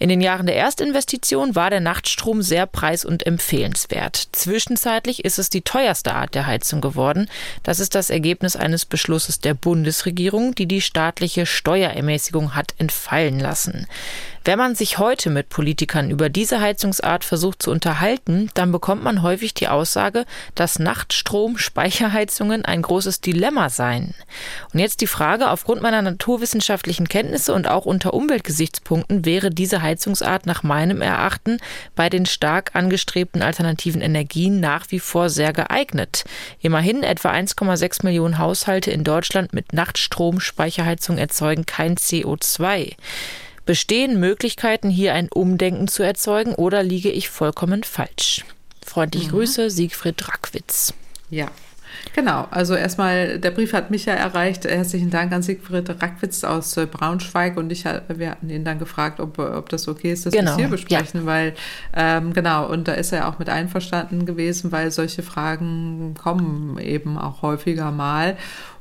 In 0.00 0.08
den 0.08 0.20
Jahren 0.20 0.46
der 0.46 0.54
Erstinvestition 0.54 1.56
war 1.56 1.70
der 1.70 1.80
Nachtstrom 1.80 2.40
sehr 2.40 2.66
preis- 2.66 3.04
und 3.04 3.26
empfehlenswert. 3.26 4.28
Zwischenzeitlich 4.32 5.24
ist 5.24 5.40
es 5.40 5.50
die 5.50 5.62
teuerste 5.62 6.14
Art 6.14 6.36
der 6.36 6.46
Heizung 6.46 6.80
geworden. 6.80 7.28
Das 7.64 7.80
ist 7.80 7.96
das 7.96 8.08
Ergebnis 8.08 8.54
eines 8.54 8.84
Beschlusses 8.84 9.40
der 9.40 9.54
Bundesregierung, 9.54 10.54
die 10.54 10.66
die 10.66 10.80
staatliche 10.80 11.46
Steuerermäßigung 11.46 12.54
hat 12.54 12.74
entfallen 12.78 13.40
lassen. 13.40 13.86
Wenn 14.48 14.58
man 14.58 14.74
sich 14.74 14.96
heute 14.96 15.28
mit 15.28 15.50
Politikern 15.50 16.10
über 16.10 16.30
diese 16.30 16.58
Heizungsart 16.58 17.22
versucht 17.22 17.62
zu 17.62 17.70
unterhalten, 17.70 18.50
dann 18.54 18.72
bekommt 18.72 19.02
man 19.02 19.20
häufig 19.20 19.52
die 19.52 19.68
Aussage, 19.68 20.24
dass 20.54 20.78
Nachtstrom-Speicherheizungen 20.78 22.64
ein 22.64 22.80
großes 22.80 23.20
Dilemma 23.20 23.68
seien. 23.68 24.14
Und 24.72 24.80
jetzt 24.80 25.02
die 25.02 25.06
Frage, 25.06 25.50
aufgrund 25.50 25.82
meiner 25.82 26.00
naturwissenschaftlichen 26.00 27.08
Kenntnisse 27.08 27.52
und 27.52 27.68
auch 27.68 27.84
unter 27.84 28.14
Umweltgesichtspunkten 28.14 29.26
wäre 29.26 29.50
diese 29.50 29.82
Heizungsart 29.88 30.44
nach 30.46 30.62
meinem 30.62 31.00
Erachten 31.00 31.58
bei 31.96 32.10
den 32.10 32.26
stark 32.26 32.74
angestrebten 32.74 33.42
alternativen 33.42 34.02
Energien 34.02 34.60
nach 34.60 34.86
wie 34.90 35.00
vor 35.00 35.30
sehr 35.30 35.52
geeignet. 35.52 36.24
Immerhin 36.60 37.02
etwa 37.02 37.30
1,6 37.32 38.04
Millionen 38.04 38.38
Haushalte 38.38 38.90
in 38.90 39.02
Deutschland 39.02 39.54
mit 39.54 39.72
Nachtstrom-Speicherheizung 39.72 41.16
erzeugen 41.16 41.64
kein 41.64 41.96
CO2. 41.96 42.92
Bestehen 43.64 44.20
Möglichkeiten, 44.20 44.90
hier 44.90 45.14
ein 45.14 45.28
Umdenken 45.28 45.88
zu 45.88 46.02
erzeugen 46.02 46.54
oder 46.54 46.82
liege 46.82 47.10
ich 47.10 47.28
vollkommen 47.28 47.82
falsch? 47.82 48.44
Freundliche 48.84 49.28
mhm. 49.28 49.32
Grüße, 49.32 49.70
Siegfried 49.70 50.28
Rackwitz. 50.28 50.94
Ja, 51.30 51.48
Genau, 52.14 52.46
also 52.50 52.74
erstmal, 52.74 53.38
der 53.38 53.50
Brief 53.50 53.72
hat 53.72 53.90
mich 53.90 54.06
ja 54.06 54.14
erreicht. 54.14 54.64
Herzlichen 54.64 55.10
Dank 55.10 55.32
an 55.32 55.42
Siegfried 55.42 55.88
Rackwitz 56.02 56.44
aus 56.44 56.76
äh, 56.76 56.86
Braunschweig 56.86 57.56
und 57.56 57.70
ich, 57.70 57.84
wir 57.84 58.30
hatten 58.30 58.50
ihn 58.50 58.64
dann 58.64 58.78
gefragt, 58.78 59.20
ob, 59.20 59.38
ob 59.38 59.68
das 59.68 59.88
okay 59.88 60.12
ist, 60.12 60.26
dass 60.26 60.32
genau. 60.32 60.46
wir 60.46 60.50
es 60.52 60.56
hier 60.56 60.68
besprechen, 60.68 61.20
ja. 61.20 61.26
weil, 61.26 61.54
ähm, 61.94 62.32
genau, 62.32 62.66
und 62.66 62.88
da 62.88 62.92
ist 62.92 63.12
er 63.12 63.28
auch 63.28 63.38
mit 63.38 63.48
einverstanden 63.48 64.26
gewesen, 64.26 64.72
weil 64.72 64.90
solche 64.90 65.22
Fragen 65.22 66.14
kommen 66.14 66.78
eben 66.78 67.18
auch 67.18 67.42
häufiger 67.42 67.90
mal. 67.90 68.36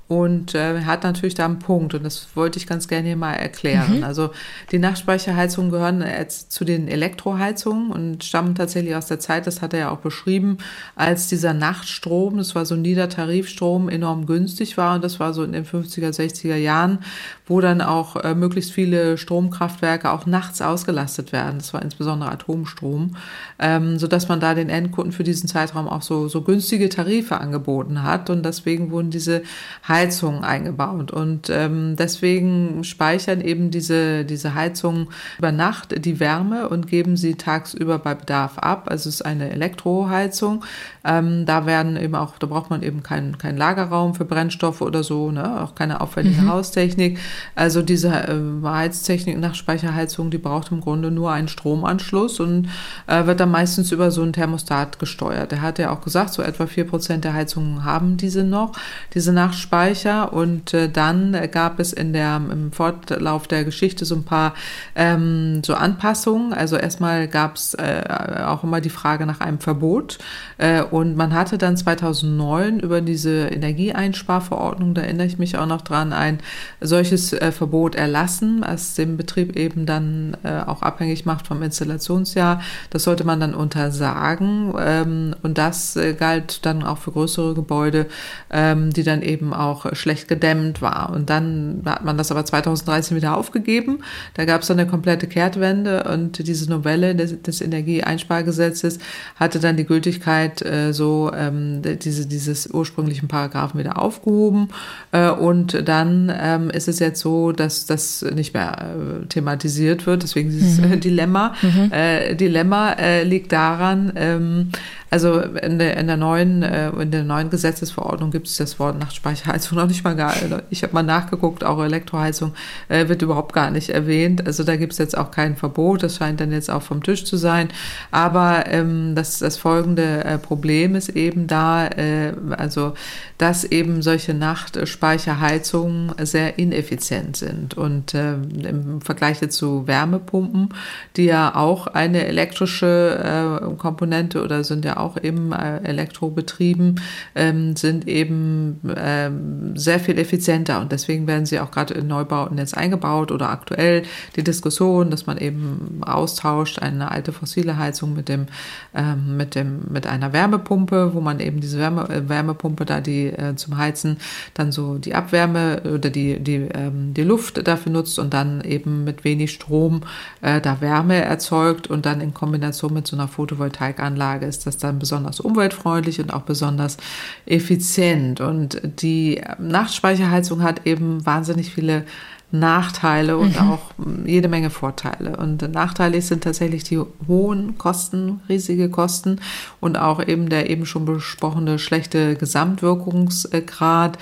Und 0.08 0.56
äh, 0.56 0.84
hat 0.84 1.04
natürlich 1.04 1.36
da 1.36 1.44
einen 1.44 1.60
Punkt 1.60 1.94
und 1.94 2.04
das 2.04 2.30
wollte 2.34 2.58
ich 2.58 2.66
ganz 2.66 2.88
gerne 2.88 3.08
hier 3.08 3.18
mal 3.18 3.34
erklären. 3.34 3.98
Mhm. 3.98 4.04
Also 4.06 4.30
die 4.72 4.80
Nachtspeicherheizungen 4.80 5.70
gehören 5.70 6.02
jetzt 6.02 6.54
zu 6.54 6.64
den 6.64 6.88
Elektroheizungen 6.88 7.92
und 7.92 8.24
stammen 8.24 8.56
tatsächlich 8.56 8.96
aus 8.96 9.08
der 9.08 9.20
Zeit, 9.20 9.48
das 9.48 9.62
hat 9.62 9.74
er 9.74 9.80
ja 9.80 9.90
auch 9.90 9.98
beschrieben, 9.98 10.60
als 10.96 11.28
dieser 11.28 11.54
Nachtstrom, 11.54 12.38
das 12.38 12.56
war 12.56 12.66
so 12.66 12.76
ein 12.76 12.84
Niedertarifstrom, 12.84 13.90
enorm 13.90 14.28
günstig 14.28 14.78
war 14.78 14.96
und 14.96 15.04
das 15.04 15.20
war 15.20 15.34
so 15.34 15.44
in 15.44 15.52
den 15.52 15.66
50er, 15.66 16.16
60er 16.16 16.56
Jahren, 16.56 17.00
wo 17.46 17.60
dann 17.60 17.82
auch 17.82 18.16
äh, 18.16 18.34
möglichst 18.34 18.72
viele 18.72 19.18
Stromkraftwerke 19.18 20.10
auch 20.10 20.26
nachts 20.26 20.62
ausgelastet 20.62 21.34
werden. 21.34 21.58
Das 21.58 21.74
war 21.74 21.82
insbesondere 21.82 22.32
Atomstrom, 22.32 23.18
ähm, 23.60 24.00
so 24.00 24.08
dass 24.08 24.30
man 24.30 24.40
da 24.40 24.54
den 24.54 24.70
Endkunden 24.70 25.12
für 25.12 25.26
diesen 25.26 25.50
Zeitraum 25.50 25.90
auch 25.90 26.02
so, 26.02 26.30
so 26.30 26.44
günstige 26.44 26.88
Tarife 26.88 27.42
angeboten 27.42 28.04
hat 28.04 28.30
und 28.30 28.46
deswegen 28.46 28.90
wurden 28.92 29.12
diese 29.12 29.44
Heizungen 29.86 29.97
eingebaut. 30.44 31.12
Und 31.12 31.50
ähm, 31.50 31.96
deswegen 31.98 32.84
speichern 32.84 33.42
eben 33.42 33.72
diese, 33.72 34.26
diese 34.26 34.54
Heizungen 34.54 35.08
über 35.38 35.52
Nacht 35.52 36.06
die 36.06 36.20
Wärme 36.20 36.70
und 36.70 36.88
geben 36.88 37.18
sie 37.18 37.36
tagsüber 37.36 38.00
bei 38.00 38.16
Bedarf 38.16 38.58
ab. 38.58 38.88
Also 38.90 39.10
es 39.10 39.16
ist 39.16 39.22
eine 39.24 39.50
Elektroheizung. 39.50 40.64
Ähm, 41.08 41.46
da 41.46 41.66
werden 41.66 41.98
eben 41.98 42.16
auch, 42.16 42.38
da 42.38 42.48
braucht 42.48 42.70
man 42.70 42.84
eben 42.84 43.02
keinen 43.02 43.38
kein 43.38 43.58
Lagerraum 43.58 44.14
für 44.14 44.26
Brennstoffe 44.26 44.82
oder 44.82 45.04
so, 45.04 45.32
ne? 45.32 45.62
auch 45.62 45.74
keine 45.74 46.02
aufwendige 46.02 46.42
mhm. 46.42 46.50
Haustechnik. 46.50 47.20
Also 47.56 47.82
diese 47.82 48.10
äh, 48.10 48.64
Heiztechnik 48.64 49.40
nach 49.40 49.56
Speicherheizung, 49.56 50.30
die 50.30 50.38
braucht 50.38 50.72
im 50.72 50.82
Grunde 50.82 51.12
nur 51.12 51.32
einen 51.32 51.48
Stromanschluss 51.48 52.40
und 52.40 52.68
äh, 53.08 53.26
wird 53.26 53.40
dann 53.40 53.52
meistens 53.52 53.92
über 53.92 54.12
so 54.12 54.22
ein 54.22 54.34
Thermostat 54.34 55.00
gesteuert. 55.00 55.54
Er 55.54 55.62
hat 55.62 55.80
ja 55.80 55.92
auch 55.92 56.02
gesagt, 56.02 56.34
so 56.34 56.42
etwa 56.42 56.68
vier 56.68 56.86
Prozent 56.86 57.24
der 57.24 57.34
Heizungen 57.34 57.84
haben 57.84 58.18
diese 58.18 58.44
noch, 58.44 58.74
diese 59.14 59.32
Nachspeicherung. 59.34 59.78
Speicher 59.78 60.34
und 60.34 60.74
äh, 60.74 60.90
dann 60.90 61.38
gab 61.52 61.80
es 61.80 61.94
in 61.94 62.14
der, 62.14 62.38
im 62.38 62.72
Fortlauf 62.72 63.48
der 63.48 63.64
Geschichte 63.64 64.06
so 64.06 64.16
ein 64.16 64.24
paar 64.24 64.54
ähm, 64.96 65.62
so 65.64 65.76
Anpassungen. 65.76 66.54
Also 66.54 66.78
erstmal 66.78 67.28
gab 67.28 67.56
es 67.56 67.74
äh, 67.74 68.04
auch 68.46 68.64
immer 68.64 68.82
die 68.82 68.90
Frage 68.90 69.26
nach 69.26 69.40
einem 69.40 69.60
Verbot 69.60 70.18
äh, 70.58 70.82
und 70.98 71.16
man 71.16 71.36
hatte 71.36 71.60
dann 71.60 71.78
2009 71.78 72.80
über 72.80 73.02
diese 73.02 73.50
Energieeinsparverordnung, 73.50 74.96
da 74.96 75.04
erinnere 75.04 75.28
ich 75.28 75.38
mich 75.38 75.56
auch 75.56 75.68
noch 75.68 75.84
dran, 75.84 76.12
ein 76.12 76.40
solches 76.82 77.34
äh, 77.34 77.52
Verbot 77.52 77.94
erlassen, 77.94 78.62
was 78.66 78.96
den 78.96 79.16
Betrieb 79.16 79.56
eben 79.56 79.86
dann 79.86 80.36
äh, 80.42 80.60
auch 80.66 80.82
abhängig 80.82 81.24
macht 81.24 81.46
vom 81.46 81.62
Installationsjahr. 81.62 82.62
Das 82.90 83.04
sollte 83.04 83.26
man 83.26 83.40
dann 83.40 83.54
untersagen 83.54 84.74
ähm, 84.80 85.36
und 85.44 85.60
das 85.60 85.96
äh, 85.98 86.16
galt 86.16 86.66
dann 86.66 86.82
auch 86.82 86.98
für 86.98 87.12
größere 87.12 87.54
Gebäude, 87.54 88.08
ähm, 88.50 88.92
die 88.92 89.04
dann 89.04 89.22
eben 89.22 89.54
auch 89.54 89.96
schlecht 89.96 90.28
gedämmt 90.28 90.82
war. 90.82 91.12
Und 91.14 91.30
dann 91.30 91.84
hat 91.86 92.04
man 92.06 92.18
das 92.18 92.32
aber 92.32 92.44
2013 92.44 93.16
wieder 93.16 93.38
aufgegeben. 93.38 94.00
Da 94.34 94.46
gab 94.46 94.62
es 94.62 94.68
dann 94.68 94.80
eine 94.80 94.90
komplette 94.90 95.28
Kehrtwende 95.28 96.06
und 96.12 96.48
diese 96.48 96.68
Novelle 96.72 97.14
des, 97.14 97.40
des 97.40 97.62
Energieeinspargesetzes 97.62 98.98
hatte 99.36 99.60
dann 99.60 99.78
die 99.78 99.86
Gültigkeit, 99.86 100.64
äh, 100.64 100.87
so 100.94 101.32
ähm, 101.36 101.82
diese, 101.82 102.28
dieses 102.28 102.68
ursprünglichen 102.68 103.28
Paragraphen 103.28 103.80
wieder 103.80 103.98
aufgehoben. 103.98 104.70
Äh, 105.12 105.30
und 105.30 105.88
dann 105.88 106.32
ähm, 106.40 106.70
ist 106.70 106.88
es 106.88 107.00
jetzt 107.00 107.20
so, 107.22 107.52
dass 107.52 107.86
das 107.86 108.22
nicht 108.22 108.54
mehr 108.54 108.78
äh, 108.80 109.26
thematisiert 109.28 110.06
wird. 110.06 110.24
Deswegen 110.24 110.50
dieses 110.50 110.80
mhm. 110.80 111.00
Dilemma. 111.00 111.54
Mhm. 111.62 111.92
Äh, 111.92 112.36
Dilemma 112.36 112.94
äh, 112.94 113.24
liegt 113.24 113.52
daran, 113.52 114.14
ähm, 114.16 114.70
also 115.10 115.40
in 115.40 115.80
der, 115.80 115.98
in 115.98 116.08
der 116.08 116.18
neuen, 116.18 116.64
äh, 116.64 116.90
in 116.90 117.12
der 117.12 117.24
neuen 117.24 117.50
Gesetzesverordnung 117.50 118.32
gibt 118.32 118.48
es 118.48 118.58
das 118.58 118.78
Wort 118.80 119.00
Nachtspeicherheizung 119.00 119.78
noch 119.78 119.88
nicht 119.88 120.04
mal 120.04 120.16
gar. 120.16 120.34
Also 120.34 120.58
ich 120.70 120.84
habe 120.84 120.94
mal 120.94 121.04
nachgeguckt, 121.04 121.64
auch 121.64 121.82
Elektroheizung 121.82 122.54
äh, 122.90 123.08
wird 123.08 123.22
überhaupt 123.22 123.54
gar 123.54 123.72
nicht 123.72 123.90
erwähnt. 123.90 124.46
Also 124.46 124.64
da 124.64 124.76
gibt 124.76 124.94
es 124.94 125.00
jetzt 125.00 125.18
auch 125.18 125.32
kein 125.32 125.56
Verbot. 125.56 126.04
Das 126.04 126.18
scheint 126.18 126.42
dann 126.42 126.52
jetzt 126.52 126.70
auch 126.70 126.82
vom 126.82 127.04
Tisch 127.04 127.24
zu 127.26 127.38
sein. 127.38 127.70
Aber 128.12 128.66
ähm, 128.68 129.16
das, 129.16 129.40
das 129.40 129.58
folgende 129.58 130.26
äh, 130.26 130.38
Problem 130.38 130.96
ist 130.96 131.10
eben 131.10 131.48
da, 131.48 131.88
äh, 131.88 132.34
also 132.58 132.94
dass 133.38 133.64
eben 133.64 134.02
solche 134.02 134.34
Nachtspeicherheizungen 134.34 136.14
sehr 136.24 136.58
ineffizient 136.58 137.38
sind 137.38 137.78
und 137.78 138.14
äh, 138.14 138.34
im 138.34 139.00
Vergleich 139.02 139.38
zu 139.50 139.88
Wärmepumpen, 139.88 140.74
die 141.16 141.26
ja 141.26 141.56
auch 141.56 141.88
eine 141.88 142.26
elektrische 142.26 143.62
äh, 143.72 143.76
Komponente 143.76 144.44
oder 144.44 144.64
sind 144.64 144.84
ja 144.84 144.97
auch 145.00 145.22
eben 145.22 145.52
äh, 145.52 145.78
elektrobetrieben, 145.84 147.02
ähm, 147.36 147.76
sind 147.76 148.08
eben 148.08 148.80
ähm, 148.96 149.78
sehr 149.78 150.00
viel 150.00 150.18
effizienter. 150.18 150.82
Und 150.82 150.92
deswegen 150.92 151.28
werden 151.28 151.46
sie 151.46 151.60
auch 151.60 151.72
gerade 151.72 151.94
in 151.94 152.08
Neubauten 152.08 152.58
jetzt 152.58 152.78
eingebaut 152.78 153.32
oder 153.32 153.50
aktuell 153.50 154.04
die 154.36 154.44
Diskussion, 154.44 155.12
dass 155.12 155.26
man 155.26 155.38
eben 155.38 156.02
austauscht 156.02 156.80
eine 156.80 157.12
alte 157.12 157.32
fossile 157.32 157.78
Heizung 157.78 158.14
mit 158.14 158.30
dem 158.30 158.48
ähm, 158.96 159.38
mit 159.38 159.56
dem 159.56 159.82
mit 159.90 160.08
einer 160.08 160.34
Wärmepumpe, 160.34 161.14
wo 161.14 161.22
man 161.22 161.40
eben 161.40 161.60
diese 161.60 161.78
Wärme, 161.78 162.10
äh, 162.10 162.28
Wärmepumpe 162.30 162.86
da 162.86 163.02
die 163.02 163.28
äh, 163.28 163.56
zum 163.56 163.78
Heizen 163.78 164.18
dann 164.54 164.72
so 164.72 164.98
die 164.98 165.16
Abwärme 165.16 165.82
oder 165.84 166.10
die 166.10 166.40
die 166.40 166.68
ähm, 166.74 167.14
die 167.14 167.24
Luft 167.24 167.68
dafür 167.68 167.92
nutzt 167.92 168.20
und 168.20 168.34
dann 168.34 168.62
eben 168.62 169.04
mit 169.04 169.24
wenig 169.24 169.52
Strom 169.52 170.02
äh, 170.42 170.62
da 170.62 170.82
Wärme 170.82 171.16
erzeugt 171.16 171.88
und 171.88 172.06
dann 172.06 172.22
in 172.22 172.34
Kombination 172.34 172.94
mit 172.94 173.08
so 173.08 173.16
einer 173.16 173.28
Photovoltaikanlage 173.28 174.46
ist 174.46 174.66
das 174.66 174.78
dann 174.78 174.87
dann 174.88 175.00
besonders 175.00 175.40
umweltfreundlich 175.40 176.20
und 176.20 176.34
auch 176.34 176.42
besonders 176.42 176.98
effizient. 177.46 178.42
Und 178.42 178.82
die 179.02 179.42
Nachtspeicherheizung 179.60 180.64
hat 180.64 180.86
eben 180.86 181.26
wahnsinnig 181.26 181.74
viele 181.74 182.06
Nachteile 182.50 183.38
und 183.38 183.60
mhm. 183.60 183.70
auch 183.70 183.92
jede 184.26 184.48
Menge 184.48 184.70
Vorteile. 184.70 185.36
Und 185.36 185.70
nachteilig 185.74 186.26
sind 186.26 186.46
tatsächlich 186.46 186.86
die 186.86 187.02
hohen 187.28 187.78
Kosten, 187.78 188.40
riesige 188.48 188.90
Kosten 188.90 189.42
und 189.82 189.98
auch 189.98 190.26
eben 190.26 190.48
der 190.48 190.70
eben 190.70 190.86
schon 190.86 191.06
besprochene 191.06 191.78
schlechte 191.78 192.36
Gesamtwirkungsgrad. 192.36 194.18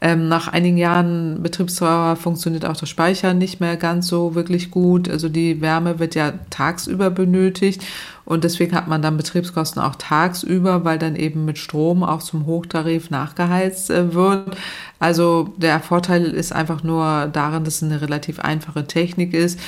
Ähm, 0.00 0.28
nach 0.28 0.46
einigen 0.46 0.76
Jahren 0.76 1.42
Betriebsdauer 1.42 2.14
funktioniert 2.14 2.64
auch 2.64 2.76
der 2.76 2.86
Speicher 2.86 3.34
nicht 3.34 3.58
mehr 3.58 3.76
ganz 3.76 4.06
so 4.06 4.36
wirklich 4.36 4.70
gut. 4.70 5.08
Also 5.08 5.28
die 5.28 5.60
Wärme 5.60 5.98
wird 5.98 6.14
ja 6.14 6.34
tagsüber 6.50 7.10
benötigt 7.10 7.82
und 8.24 8.44
deswegen 8.44 8.76
hat 8.76 8.86
man 8.86 9.02
dann 9.02 9.16
Betriebskosten 9.16 9.82
auch 9.82 9.96
tagsüber, 9.96 10.84
weil 10.84 10.98
dann 11.00 11.16
eben 11.16 11.44
mit 11.44 11.58
Strom 11.58 12.04
auch 12.04 12.22
zum 12.22 12.46
Hochtarif 12.46 13.10
nachgeheizt 13.10 13.90
äh, 13.90 14.14
wird. 14.14 14.56
Also 15.00 15.52
der 15.56 15.80
Vorteil 15.80 16.26
ist 16.26 16.52
einfach 16.52 16.84
nur 16.84 17.28
darin, 17.32 17.64
dass 17.64 17.76
es 17.76 17.82
eine 17.82 18.00
relativ 18.00 18.38
einfache 18.38 18.86
Technik 18.86 19.34
ist 19.34 19.58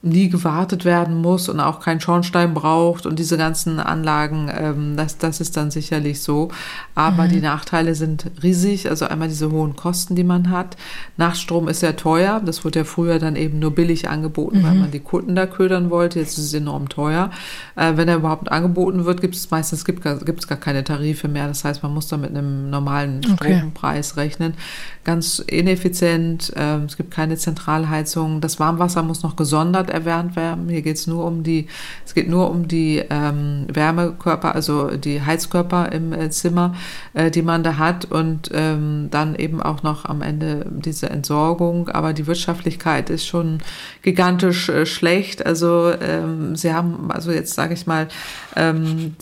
nie 0.00 0.28
gewartet 0.28 0.84
werden 0.84 1.20
muss 1.20 1.48
und 1.48 1.58
auch 1.58 1.80
keinen 1.80 2.00
Schornstein 2.00 2.54
braucht 2.54 3.04
und 3.04 3.18
diese 3.18 3.36
ganzen 3.36 3.80
Anlagen, 3.80 4.48
ähm, 4.56 4.96
das, 4.96 5.18
das 5.18 5.40
ist 5.40 5.56
dann 5.56 5.72
sicherlich 5.72 6.22
so. 6.22 6.50
Aber 6.94 7.24
mhm. 7.24 7.30
die 7.30 7.40
Nachteile 7.40 7.96
sind 7.96 8.30
riesig, 8.40 8.88
also 8.88 9.06
einmal 9.06 9.26
diese 9.26 9.50
hohen 9.50 9.74
Kosten, 9.74 10.14
die 10.14 10.22
man 10.22 10.50
hat. 10.50 10.76
Nachtstrom 11.16 11.66
ist 11.66 11.80
sehr 11.80 11.96
teuer, 11.96 12.40
das 12.44 12.64
wurde 12.64 12.80
ja 12.80 12.84
früher 12.84 13.18
dann 13.18 13.34
eben 13.34 13.58
nur 13.58 13.72
billig 13.72 14.08
angeboten, 14.08 14.60
mhm. 14.60 14.62
weil 14.62 14.74
man 14.74 14.90
die 14.92 15.00
Kunden 15.00 15.34
da 15.34 15.46
ködern 15.46 15.90
wollte. 15.90 16.20
Jetzt 16.20 16.38
ist 16.38 16.44
es 16.44 16.54
enorm 16.54 16.88
teuer. 16.88 17.30
Äh, 17.74 17.96
wenn 17.96 18.06
er 18.06 18.16
überhaupt 18.16 18.52
angeboten 18.52 19.04
wird, 19.04 19.20
gibt 19.20 19.34
es 19.34 19.50
meistens 19.50 19.84
gibt, 19.84 20.04
gibt 20.24 20.40
es 20.40 20.46
gar 20.46 20.58
keine 20.58 20.84
Tarife 20.84 21.26
mehr. 21.26 21.48
Das 21.48 21.64
heißt, 21.64 21.82
man 21.82 21.92
muss 21.92 22.06
da 22.06 22.16
mit 22.16 22.30
einem 22.30 22.70
normalen 22.70 23.24
Strompreis 23.24 24.12
okay. 24.12 24.20
rechnen. 24.20 24.54
Ganz 25.02 25.40
ineffizient, 25.40 26.52
äh, 26.54 26.84
es 26.84 26.96
gibt 26.96 27.10
keine 27.10 27.36
Zentralheizung. 27.36 28.40
Das 28.40 28.60
Warmwasser 28.60 29.02
muss 29.02 29.24
noch 29.24 29.34
gesondert 29.34 29.87
Standard 29.88 29.90
erwärmt 29.90 30.36
werden. 30.36 30.68
Hier 30.68 30.82
geht 30.82 30.96
es 30.96 31.06
nur 31.06 31.24
um 31.24 31.42
die, 31.42 31.66
es 32.04 32.14
geht 32.14 32.28
nur 32.28 32.50
um 32.50 32.68
die 32.68 33.02
ähm, 33.10 33.66
Wärmekörper, 33.72 34.54
also 34.54 34.90
die 34.96 35.22
Heizkörper 35.22 35.92
im 35.92 36.12
äh, 36.12 36.30
Zimmer, 36.30 36.74
äh, 37.14 37.30
die 37.30 37.42
man 37.42 37.62
da 37.62 37.78
hat 37.78 38.04
und 38.06 38.50
ähm, 38.52 39.08
dann 39.10 39.34
eben 39.34 39.62
auch 39.62 39.82
noch 39.82 40.04
am 40.04 40.22
Ende 40.22 40.66
diese 40.70 41.10
Entsorgung. 41.10 41.88
Aber 41.88 42.12
die 42.12 42.26
Wirtschaftlichkeit 42.26 43.10
ist 43.10 43.26
schon 43.26 43.58
gigantisch 44.02 44.68
äh, 44.68 44.86
schlecht. 44.86 45.44
Also 45.44 45.92
ähm, 46.00 46.56
sie 46.56 46.72
haben, 46.72 47.10
also 47.10 47.32
jetzt 47.32 47.54
sage 47.54 47.74
ich 47.74 47.86
mal, 47.86 48.08
ähm, 48.56 49.14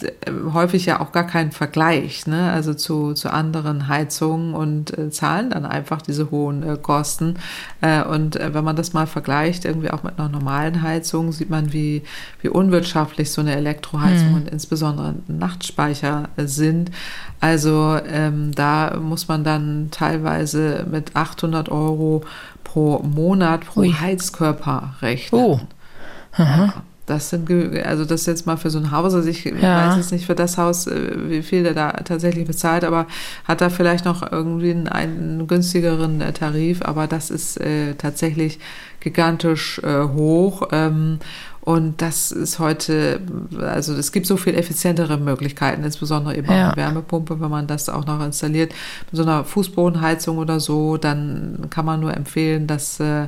häufig 0.53 0.87
ja 0.87 1.01
auch 1.01 1.13
gar 1.13 1.27
keinen 1.27 1.53
Vergleich, 1.53 2.27
ne? 2.27 2.51
also 2.53 2.75
zu, 2.75 3.13
zu 3.13 3.31
anderen 3.33 3.89
Heizungen 3.89 4.55
und 4.55 4.97
äh, 4.97 5.11
zahlen 5.11 5.51
dann 5.51 5.67
einfach 5.67 6.03
diese 6.03 6.31
hohen 6.31 6.63
äh, 6.63 6.77
Kosten. 6.81 7.35
Äh, 7.81 8.03
und 8.03 8.37
äh, 8.37 8.55
wenn 8.55 8.65
man 8.65 8.77
das 8.77 8.93
mal 8.93 9.07
vergleicht, 9.07 9.65
irgendwie 9.65 9.91
auch 9.91 10.03
mit 10.03 10.19
einer 10.19 10.29
normalen 10.29 10.56
Heizung, 10.83 11.33
sieht 11.33 11.51
man, 11.51 11.73
wie, 11.73 12.03
wie 12.41 12.49
unwirtschaftlich 12.49 13.31
so 13.31 13.41
eine 13.41 13.55
Elektroheizung 13.57 14.31
mhm. 14.31 14.37
und 14.37 14.49
insbesondere 14.49 15.15
Nachtspeicher 15.29 16.29
sind. 16.37 16.91
Also 17.41 17.99
ähm, 18.07 18.53
da 18.55 18.99
muss 19.01 19.29
man 19.29 19.45
dann 19.45 19.89
teilweise 19.91 20.87
mit 20.91 21.15
800 21.15 21.69
Euro 21.71 22.25
pro 22.65 23.01
Monat 23.03 23.67
pro 23.67 23.81
Ui. 23.81 23.93
Heizkörper 23.93 24.95
rechnen. 25.01 25.41
Oh. 25.41 25.61
Aha. 26.33 26.83
Das 27.07 27.31
sind, 27.31 27.49
also 27.85 28.05
das 28.05 28.27
jetzt 28.27 28.47
mal 28.47 28.57
für 28.57 28.69
so 28.69 28.79
ein 28.79 28.91
Haus, 28.91 29.15
also 29.15 29.29
ich 29.29 29.45
ja. 29.45 29.89
weiß 29.89 29.97
jetzt 29.97 30.13
nicht 30.13 30.27
für 30.27 30.35
das 30.35 30.59
Haus, 30.59 30.89
äh, 30.89 31.13
wie 31.29 31.43
viel 31.43 31.63
der 31.63 31.73
da 31.73 31.93
tatsächlich 31.93 32.47
bezahlt, 32.47 32.85
aber 32.85 33.07
hat 33.45 33.61
da 33.61 33.71
vielleicht 33.71 34.05
noch 34.05 34.31
irgendwie 34.31 34.73
einen, 34.73 34.89
einen 34.89 35.47
günstigeren 35.47 36.21
äh, 36.21 36.33
Tarif, 36.33 36.83
aber 36.83 37.07
das 37.07 37.31
ist 37.31 37.61
äh, 37.61 37.95
tatsächlich 37.95 38.59
gigantisch 39.01 39.79
äh, 39.85 40.03
hoch. 40.03 40.69
Ähm, 40.73 41.21
und 41.61 42.01
das 42.01 42.31
ist 42.31 42.61
heute, 42.61 43.21
also 43.61 43.93
es 43.95 44.13
gibt 44.13 44.27
so 44.27 44.37
viel 44.37 44.55
effizientere 44.55 45.19
Möglichkeiten, 45.19 45.83
insbesondere 45.83 46.37
eben 46.37 46.47
ja. 46.47 46.53
auch 46.53 46.73
eine 46.73 46.77
Wärmepumpe, 46.77 47.41
wenn 47.41 47.51
man 47.51 47.67
das 47.67 47.89
auch 47.89 48.07
noch 48.07 48.25
installiert. 48.25 48.73
Mit 49.11 49.17
so 49.17 49.23
einer 49.23 49.43
Fußbodenheizung 49.43 50.39
oder 50.39 50.61
so, 50.61 50.97
dann 50.97 51.67
kann 51.69 51.85
man 51.85 51.99
nur 51.99 52.17
empfehlen, 52.17 52.69
dass 52.69 53.01
äh, 53.01 53.27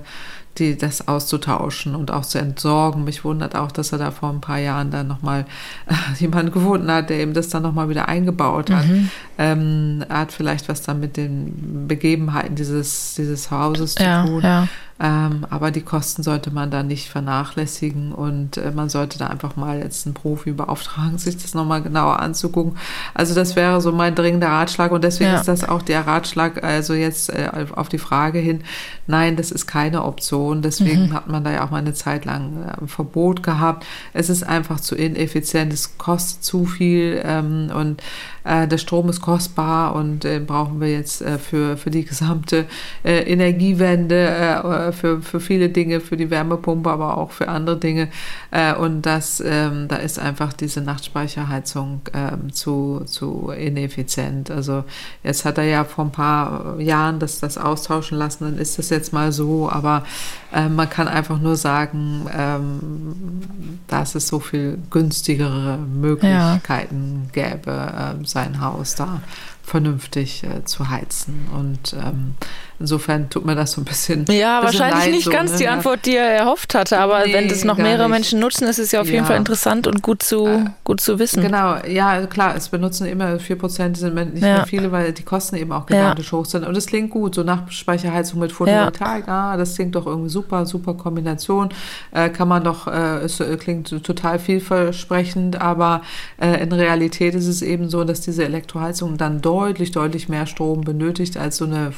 die, 0.59 0.77
das 0.77 1.09
auszutauschen 1.09 1.95
und 1.95 2.11
auch 2.11 2.25
zu 2.25 2.39
entsorgen. 2.39 3.05
Mich 3.05 3.25
wundert 3.25 3.55
auch, 3.55 3.73
dass 3.73 3.93
er 3.93 3.99
da 3.99 4.11
vor 4.11 4.31
ein 4.31 4.41
paar 4.41 4.59
Jahren 4.59 4.91
dann 4.91 5.07
nochmal 5.07 5.47
äh, 5.87 5.95
jemanden 6.19 6.53
gefunden 6.53 6.91
hat, 6.91 7.11
der 7.11 7.23
ihm 7.23 7.35
das 7.35 7.49
dann 7.49 7.63
nochmal 7.63 7.89
wieder 7.89 8.09
eingebaut 8.09 8.71
hat. 8.71 8.87
Mhm. 8.87 9.11
Ähm, 9.39 10.05
er 10.09 10.19
hat 10.21 10.33
vielleicht 10.33 10.69
was 10.69 10.83
dann 10.83 11.01
mit 11.01 11.17
den 11.17 11.87
Begebenheiten 11.89 12.55
dieses, 12.55 13.15
dieses 13.15 13.51
Hauses 13.51 13.95
ja, 13.99 14.25
zu 14.25 14.33
tun. 14.33 14.43
Ja. 14.43 14.69
Ähm, 15.01 15.47
aber 15.49 15.71
die 15.71 15.83
Kosten 15.83 16.25
sollte 16.25 16.51
man 16.51 16.73
da 16.73 16.83
nicht 16.83 17.09
vernachlässigen 17.09 18.13
und 18.13 18.57
äh, 18.57 18.73
man 18.73 18.89
sollte 18.89 19.17
da 19.19 19.29
einfach 19.29 19.55
mal 19.55 19.79
jetzt 19.79 20.07
einen 20.07 20.15
Profi 20.15 20.51
beauftragen, 20.51 21.19
sich 21.19 21.37
das 21.37 21.55
nochmal 21.55 21.83
genauer 21.83 22.19
anzugucken. 22.19 22.77
Also 23.15 23.35
das 23.35 23.55
wäre 23.55 23.81
so 23.81 23.93
mein 23.93 24.17
dringender 24.17 24.49
Ratschlag 24.49 24.91
und 24.91 25.05
deswegen 25.05 25.31
ja. 25.31 25.37
ist 25.37 25.47
das 25.47 25.69
auch 25.69 25.83
der 25.83 26.07
Ratschlag, 26.07 26.65
also 26.65 26.95
jetzt 26.95 27.31
äh, 27.31 27.49
auf 27.75 27.89
die 27.89 27.99
Frage 27.99 28.41
hin, 28.41 28.63
nein, 29.07 29.37
das 29.37 29.53
ist 29.53 29.67
keine 29.67 30.03
Option. 30.05 30.63
Deswegen 30.63 31.09
mhm. 31.09 31.13
hat 31.13 31.29
man 31.29 31.45
da 31.45 31.53
ja 31.53 31.65
auch 31.65 31.71
mal 31.71 31.79
eine 31.79 31.95
Zeit 31.95 32.25
lang 32.25 32.65
äh, 32.65 32.81
ein 32.81 32.89
Verbot 32.89 33.45
gehabt. 33.45 33.87
Es 34.13 34.29
ist 34.29 34.43
einfach 34.43 34.81
zu 34.81 34.97
ineffizient, 34.97 35.73
es 35.73 35.97
kostet 35.97 36.43
zu 36.43 36.67
viel 36.67 37.23
ähm, 37.25 37.71
und 37.73 38.03
äh, 38.49 38.67
der 38.67 38.79
Strom 38.79 39.09
ist 39.11 39.21
kostbar 39.21 39.95
und 39.95 40.25
äh, 40.25 40.41
brauchen 40.41 40.81
wir 40.81 40.91
jetzt 40.91 41.21
äh, 41.21 41.39
für, 41.39 41.77
für 41.77 41.91
die 41.91 42.05
gesamte 42.05 42.65
Energiewende, 43.05 44.88
äh, 44.89 44.93
für, 44.93 45.23
für 45.23 45.41
viele 45.41 45.69
Dinge, 45.69 46.01
für 46.01 46.17
die 46.17 46.31
Wärmepumpe, 46.31 46.91
aber 46.91 47.17
auch 47.17 47.31
für 47.31 47.49
andere 47.49 47.79
Dinge. 47.79 48.09
Äh, 48.51 48.75
und 48.75 49.03
das, 49.03 49.43
ähm, 49.45 49.89
da 49.89 49.97
ist 49.97 50.19
einfach 50.19 50.53
diese 50.53 50.81
Nachtspeicherheizung 50.81 52.03
ähm, 52.15 52.53
zu, 52.53 53.03
zu 53.07 53.51
ineffizient. 53.51 54.51
Also 54.51 54.85
jetzt 55.23 55.45
hat 55.45 55.59
er 55.59 55.65
ja 55.65 55.85
vor 55.85 56.07
ein 56.07 56.13
paar 56.13 56.81
Jahren 56.81 57.19
das, 57.19 57.41
das 57.41 57.59
austauschen 57.59 58.19
lassen, 58.19 58.45
dann 58.45 58.59
ist 58.59 58.79
das 58.79 58.91
jetzt 58.91 59.13
mal 59.13 59.33
so, 59.33 59.71
aber 59.71 60.05
äh, 60.53 60.69
man 60.69 60.89
kann 60.89 61.09
einfach 61.09 61.39
nur 61.39 61.57
sagen, 61.57 62.27
ähm, 62.35 63.81
dass 63.87 64.15
es 64.15 64.29
so 64.29 64.41
viel 64.41 64.79
günstigere 64.91 65.79
Möglichkeiten 65.79 67.31
ja. 67.35 67.51
gäbe, 67.51 67.71
äh, 67.71 68.27
sein 68.27 68.61
Haus 68.61 68.95
da 68.95 69.21
vernünftig 69.69 70.45
äh, 70.45 70.65
zu 70.65 70.89
heizen. 70.89 71.47
Und 71.55 71.93
ähm, 71.93 72.35
insofern 72.81 73.29
tut 73.31 73.45
mir 73.45 73.55
das 73.55 73.73
so 73.73 73.81
ein 73.81 73.85
bisschen. 73.85 74.25
Ja, 74.29 74.61
bisschen 74.61 74.81
wahrscheinlich 74.81 75.05
leid, 75.05 75.15
nicht 75.15 75.25
so, 75.25 75.31
ganz 75.31 75.53
ne? 75.53 75.59
die 75.59 75.69
Antwort, 75.69 76.07
die 76.07 76.17
er 76.17 76.31
erhofft 76.31 76.75
hatte, 76.75 76.99
aber 76.99 77.25
nee, 77.27 77.33
wenn 77.33 77.49
das 77.49 77.65
noch 77.65 77.77
mehrere 77.77 78.05
nicht. 78.05 78.11
Menschen 78.11 78.41
nutzen, 78.41 78.69
ist 78.69 78.79
es 78.79 78.93
ja 78.93 79.01
auf 79.01 79.07
ja. 79.09 79.15
jeden 79.15 79.27
Fall 79.27 79.37
interessant 79.37 79.87
und 79.87 80.03
gut 80.03 80.23
zu, 80.23 80.47
äh, 80.47 80.65
gut 80.85 81.01
zu 81.01 81.19
wissen. 81.19 81.43
Genau, 81.43 81.77
ja, 81.87 82.27
klar, 82.27 82.55
es 82.57 82.69
benutzen 82.69 83.07
immer 83.07 83.39
4 83.39 83.57
Prozent, 83.57 83.97
sind 83.97 84.15
nicht 84.15 84.43
ja. 84.43 84.57
mehr 84.57 84.67
viele, 84.67 84.93
weil 84.93 85.13
die 85.13 85.23
Kosten 85.23 85.57
eben 85.57 85.73
auch 85.73 85.87
gigantisch 85.87 86.33
ja. 86.33 86.39
hoch 86.39 86.47
sind. 86.47 86.67
Und 86.67 86.77
es 86.77 86.87
klingt 86.87 87.11
gut, 87.11 87.35
so 87.35 87.43
Nachspeicherheizung 87.43 88.41
mit 88.41 88.53
Photovoltaik, 88.53 89.27
ja. 89.27 89.53
ah, 89.53 89.57
das 89.57 89.75
klingt 89.75 89.95
doch 89.95 90.07
irgendwie 90.07 90.31
super, 90.31 90.67
super 90.67 90.95
Kombination. 90.95 91.71
Äh, 92.13 92.31
kann 92.31 92.49
man 92.49 92.65
doch, 92.65 92.87
äh, 92.87 93.19
es 93.25 93.41
äh, 93.41 93.57
klingt 93.57 94.05
total 94.05 94.39
vielversprechend, 94.39 95.61
aber 95.61 96.03
äh, 96.41 96.63
in 96.63 96.73
Realität 96.73 97.35
ist 97.35 97.47
es 97.47 97.63
eben 97.63 97.89
so, 97.89 98.05
dass 98.05 98.21
diese 98.21 98.45
Elektroheizung 98.45 99.17
dann 99.17 99.41
deutlich, 99.41 99.91
deutlich 99.91 100.29
mehr 100.29 100.47
Strom 100.47 100.83
benötigt, 100.83 101.37
als 101.37 101.57
so 101.57 101.65
eine 101.65 101.93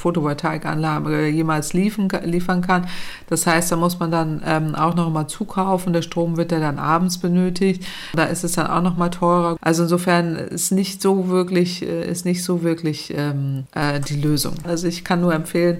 Photovoltaikanlage 0.70 1.28
jemals 1.28 1.72
liefern, 1.72 2.08
liefern 2.24 2.62
kann. 2.62 2.86
Das 3.28 3.46
heißt, 3.46 3.72
da 3.72 3.76
muss 3.76 3.98
man 3.98 4.10
dann 4.10 4.42
ähm, 4.44 4.74
auch 4.74 4.94
noch 4.94 5.10
mal 5.10 5.26
zukaufen. 5.28 5.92
Der 5.92 6.02
Strom 6.02 6.36
wird 6.36 6.52
ja 6.52 6.60
dann 6.60 6.78
abends 6.78 7.18
benötigt. 7.18 7.84
Da 8.14 8.24
ist 8.24 8.44
es 8.44 8.52
dann 8.52 8.66
auch 8.66 8.82
noch 8.82 8.96
mal 8.96 9.10
teurer. 9.10 9.56
Also 9.60 9.84
insofern 9.84 10.36
ist 10.36 10.72
nicht 10.72 11.02
so 11.02 11.28
wirklich, 11.28 11.82
äh, 11.82 12.08
ist 12.10 12.24
nicht 12.24 12.44
so 12.44 12.62
wirklich 12.62 13.12
ähm, 13.16 13.64
äh, 13.72 14.00
die 14.00 14.20
Lösung. 14.20 14.54
Also 14.64 14.86
ich 14.88 15.04
kann 15.04 15.20
nur 15.20 15.34
empfehlen, 15.34 15.78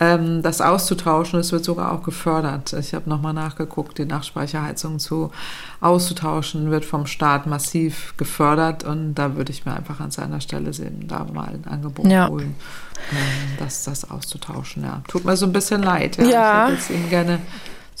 ähm, 0.00 0.42
das 0.42 0.60
auszutauschen. 0.60 1.40
Es 1.40 1.52
wird 1.52 1.64
sogar 1.64 1.92
auch 1.92 2.02
gefördert. 2.02 2.72
Ich 2.72 2.94
habe 2.94 3.08
nochmal 3.08 3.34
nachgeguckt, 3.34 3.98
die 3.98 4.06
Nachspeicherheizung 4.06 4.98
zu 4.98 5.30
auszutauschen, 5.80 6.70
wird 6.70 6.84
vom 6.84 7.06
Staat 7.06 7.46
massiv 7.46 8.14
gefördert 8.16 8.84
und 8.84 9.14
da 9.14 9.36
würde 9.36 9.50
ich 9.50 9.64
mir 9.64 9.74
einfach 9.74 10.00
an 10.00 10.10
seiner 10.10 10.40
Stelle 10.40 10.72
sehen, 10.72 11.06
da 11.08 11.24
mal 11.24 11.48
ein 11.48 11.64
Angebot 11.66 12.06
ja. 12.06 12.28
holen, 12.28 12.54
ähm, 13.12 13.56
das, 13.58 13.84
das 13.84 14.10
auszutauschen. 14.10 14.82
Ja. 14.82 15.02
Tut 15.08 15.24
mir 15.24 15.36
so 15.36 15.46
ein 15.46 15.52
bisschen 15.52 15.82
leid. 15.82 16.18
Ja. 16.18 16.24
ja. 16.24 16.64
Ich 16.64 16.72
hätte 16.72 16.72
jetzt 16.74 16.90
Ihnen 16.90 17.08
gerne 17.08 17.38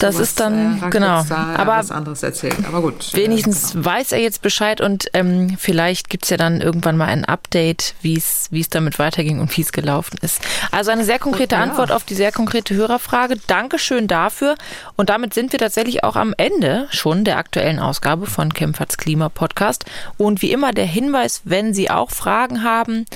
das 0.02 0.18
ist 0.18 0.40
dann, 0.40 0.82
äh, 0.82 0.90
genau. 0.90 1.22
Da, 1.28 1.54
aber 1.56 1.76
was 1.76 1.90
anderes 1.90 2.22
erzählt. 2.22 2.56
Aber 2.66 2.80
gut. 2.80 3.10
Wenigstens 3.12 3.70
äh, 3.70 3.72
genau. 3.74 3.84
weiß 3.84 4.12
er 4.12 4.18
jetzt 4.18 4.42
Bescheid 4.42 4.80
und 4.80 5.08
ähm, 5.14 5.56
vielleicht 5.58 6.10
gibt's 6.10 6.30
ja 6.30 6.36
dann 6.36 6.60
irgendwann 6.60 6.96
mal 6.96 7.06
ein 7.06 7.24
Update, 7.24 7.94
wie 8.02 8.16
es 8.16 8.48
wie 8.50 8.60
es 8.60 8.68
damit 8.68 8.98
weiterging 8.98 9.40
und 9.40 9.56
wie 9.56 9.62
es 9.62 9.72
gelaufen 9.72 10.18
ist. 10.22 10.40
Also 10.70 10.90
eine 10.90 11.04
sehr 11.04 11.18
konkrete 11.18 11.54
ja. 11.54 11.62
Antwort 11.62 11.92
auf 11.92 12.04
die 12.04 12.14
sehr 12.14 12.32
konkrete 12.32 12.74
Hörerfrage. 12.74 13.36
Dankeschön 13.46 14.08
dafür. 14.08 14.56
Und 14.96 15.10
damit 15.10 15.34
sind 15.34 15.52
wir 15.52 15.58
tatsächlich 15.58 16.02
auch 16.02 16.16
am 16.16 16.34
Ende 16.36 16.88
schon 16.90 17.24
der 17.24 17.38
aktuellen 17.38 17.78
Ausgabe 17.78 18.26
von 18.26 18.52
Kempferts 18.52 18.96
Klima 18.96 19.28
Podcast. 19.28 19.84
Und 20.16 20.42
wie 20.42 20.52
immer 20.52 20.72
der 20.72 20.86
Hinweis, 20.86 21.42
wenn 21.44 21.74
Sie 21.74 21.90
auch 21.90 22.10
Fragen 22.10 22.64
haben, 22.64 23.06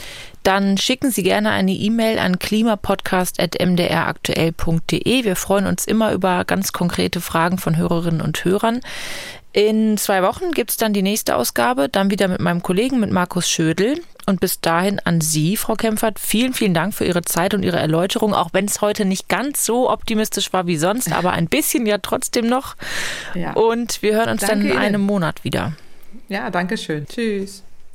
dann 0.45 0.79
schicken 0.79 1.11
Sie 1.11 1.25
gerne 1.25 1.51
eine 1.51 1.73
E-Mail 1.73 2.19
an 2.19 2.39
klimapodcast.mdraktuell.de. 2.39 5.25
Wir 5.25 5.37
freuen 5.37 5.67
uns 5.67 5.87
immer 5.87 6.13
über 6.13 6.45
ganz 6.45 6.73
konkrete 6.73 7.21
Fragen 7.21 7.59
von 7.59 7.77
Hörerinnen 7.77 8.21
und 8.21 8.45
Hörern. 8.45 8.81
In 9.53 9.97
zwei 9.99 10.23
Wochen 10.23 10.51
gibt 10.51 10.71
es 10.71 10.77
dann 10.77 10.93
die 10.93 11.03
nächste 11.03 11.37
Ausgabe, 11.37 11.89
dann 11.89 12.11
wieder 12.11 12.27
mit 12.27 12.41
meinem 12.41 12.61
Kollegen, 12.63 12.99
mit 13.01 13.13
Markus 13.13 13.49
Schödel. 13.49 14.01
Und 14.27 14.41
bis 14.41 14.61
dahin 14.61 15.01
an 15.05 15.21
Sie, 15.21 15.57
Frau 15.57 15.75
Kempfert, 15.75 16.19
vielen, 16.19 16.55
vielen 16.55 16.75
Dank 16.75 16.95
für 16.95 17.05
Ihre 17.05 17.23
Zeit 17.23 17.55
und 17.55 17.63
Ihre 17.63 17.79
Erläuterung, 17.79 18.35
auch 18.35 18.51
wenn 18.53 18.65
es 18.65 18.81
heute 18.81 19.05
nicht 19.05 19.29
ganz 19.29 19.65
so 19.65 19.91
optimistisch 19.91 20.53
war 20.53 20.67
wie 20.67 20.77
sonst, 20.77 21.13
aber 21.13 21.33
ein 21.33 21.47
bisschen 21.47 21.87
ja 21.87 21.99
trotzdem 21.99 22.47
noch. 22.47 22.75
Ja. 23.35 23.53
Und 23.53 24.03
wir 24.03 24.15
hören 24.15 24.31
uns 24.31 24.41
danke 24.41 24.69
dann 24.69 24.77
in 24.77 24.79
einem 24.79 25.03
Ihnen. 25.03 25.07
Monat 25.07 25.45
wieder. 25.45 25.75
Ja, 26.29 26.51
danke 26.51 26.77
schön. 26.77 27.07
Tschüss. 27.07 27.63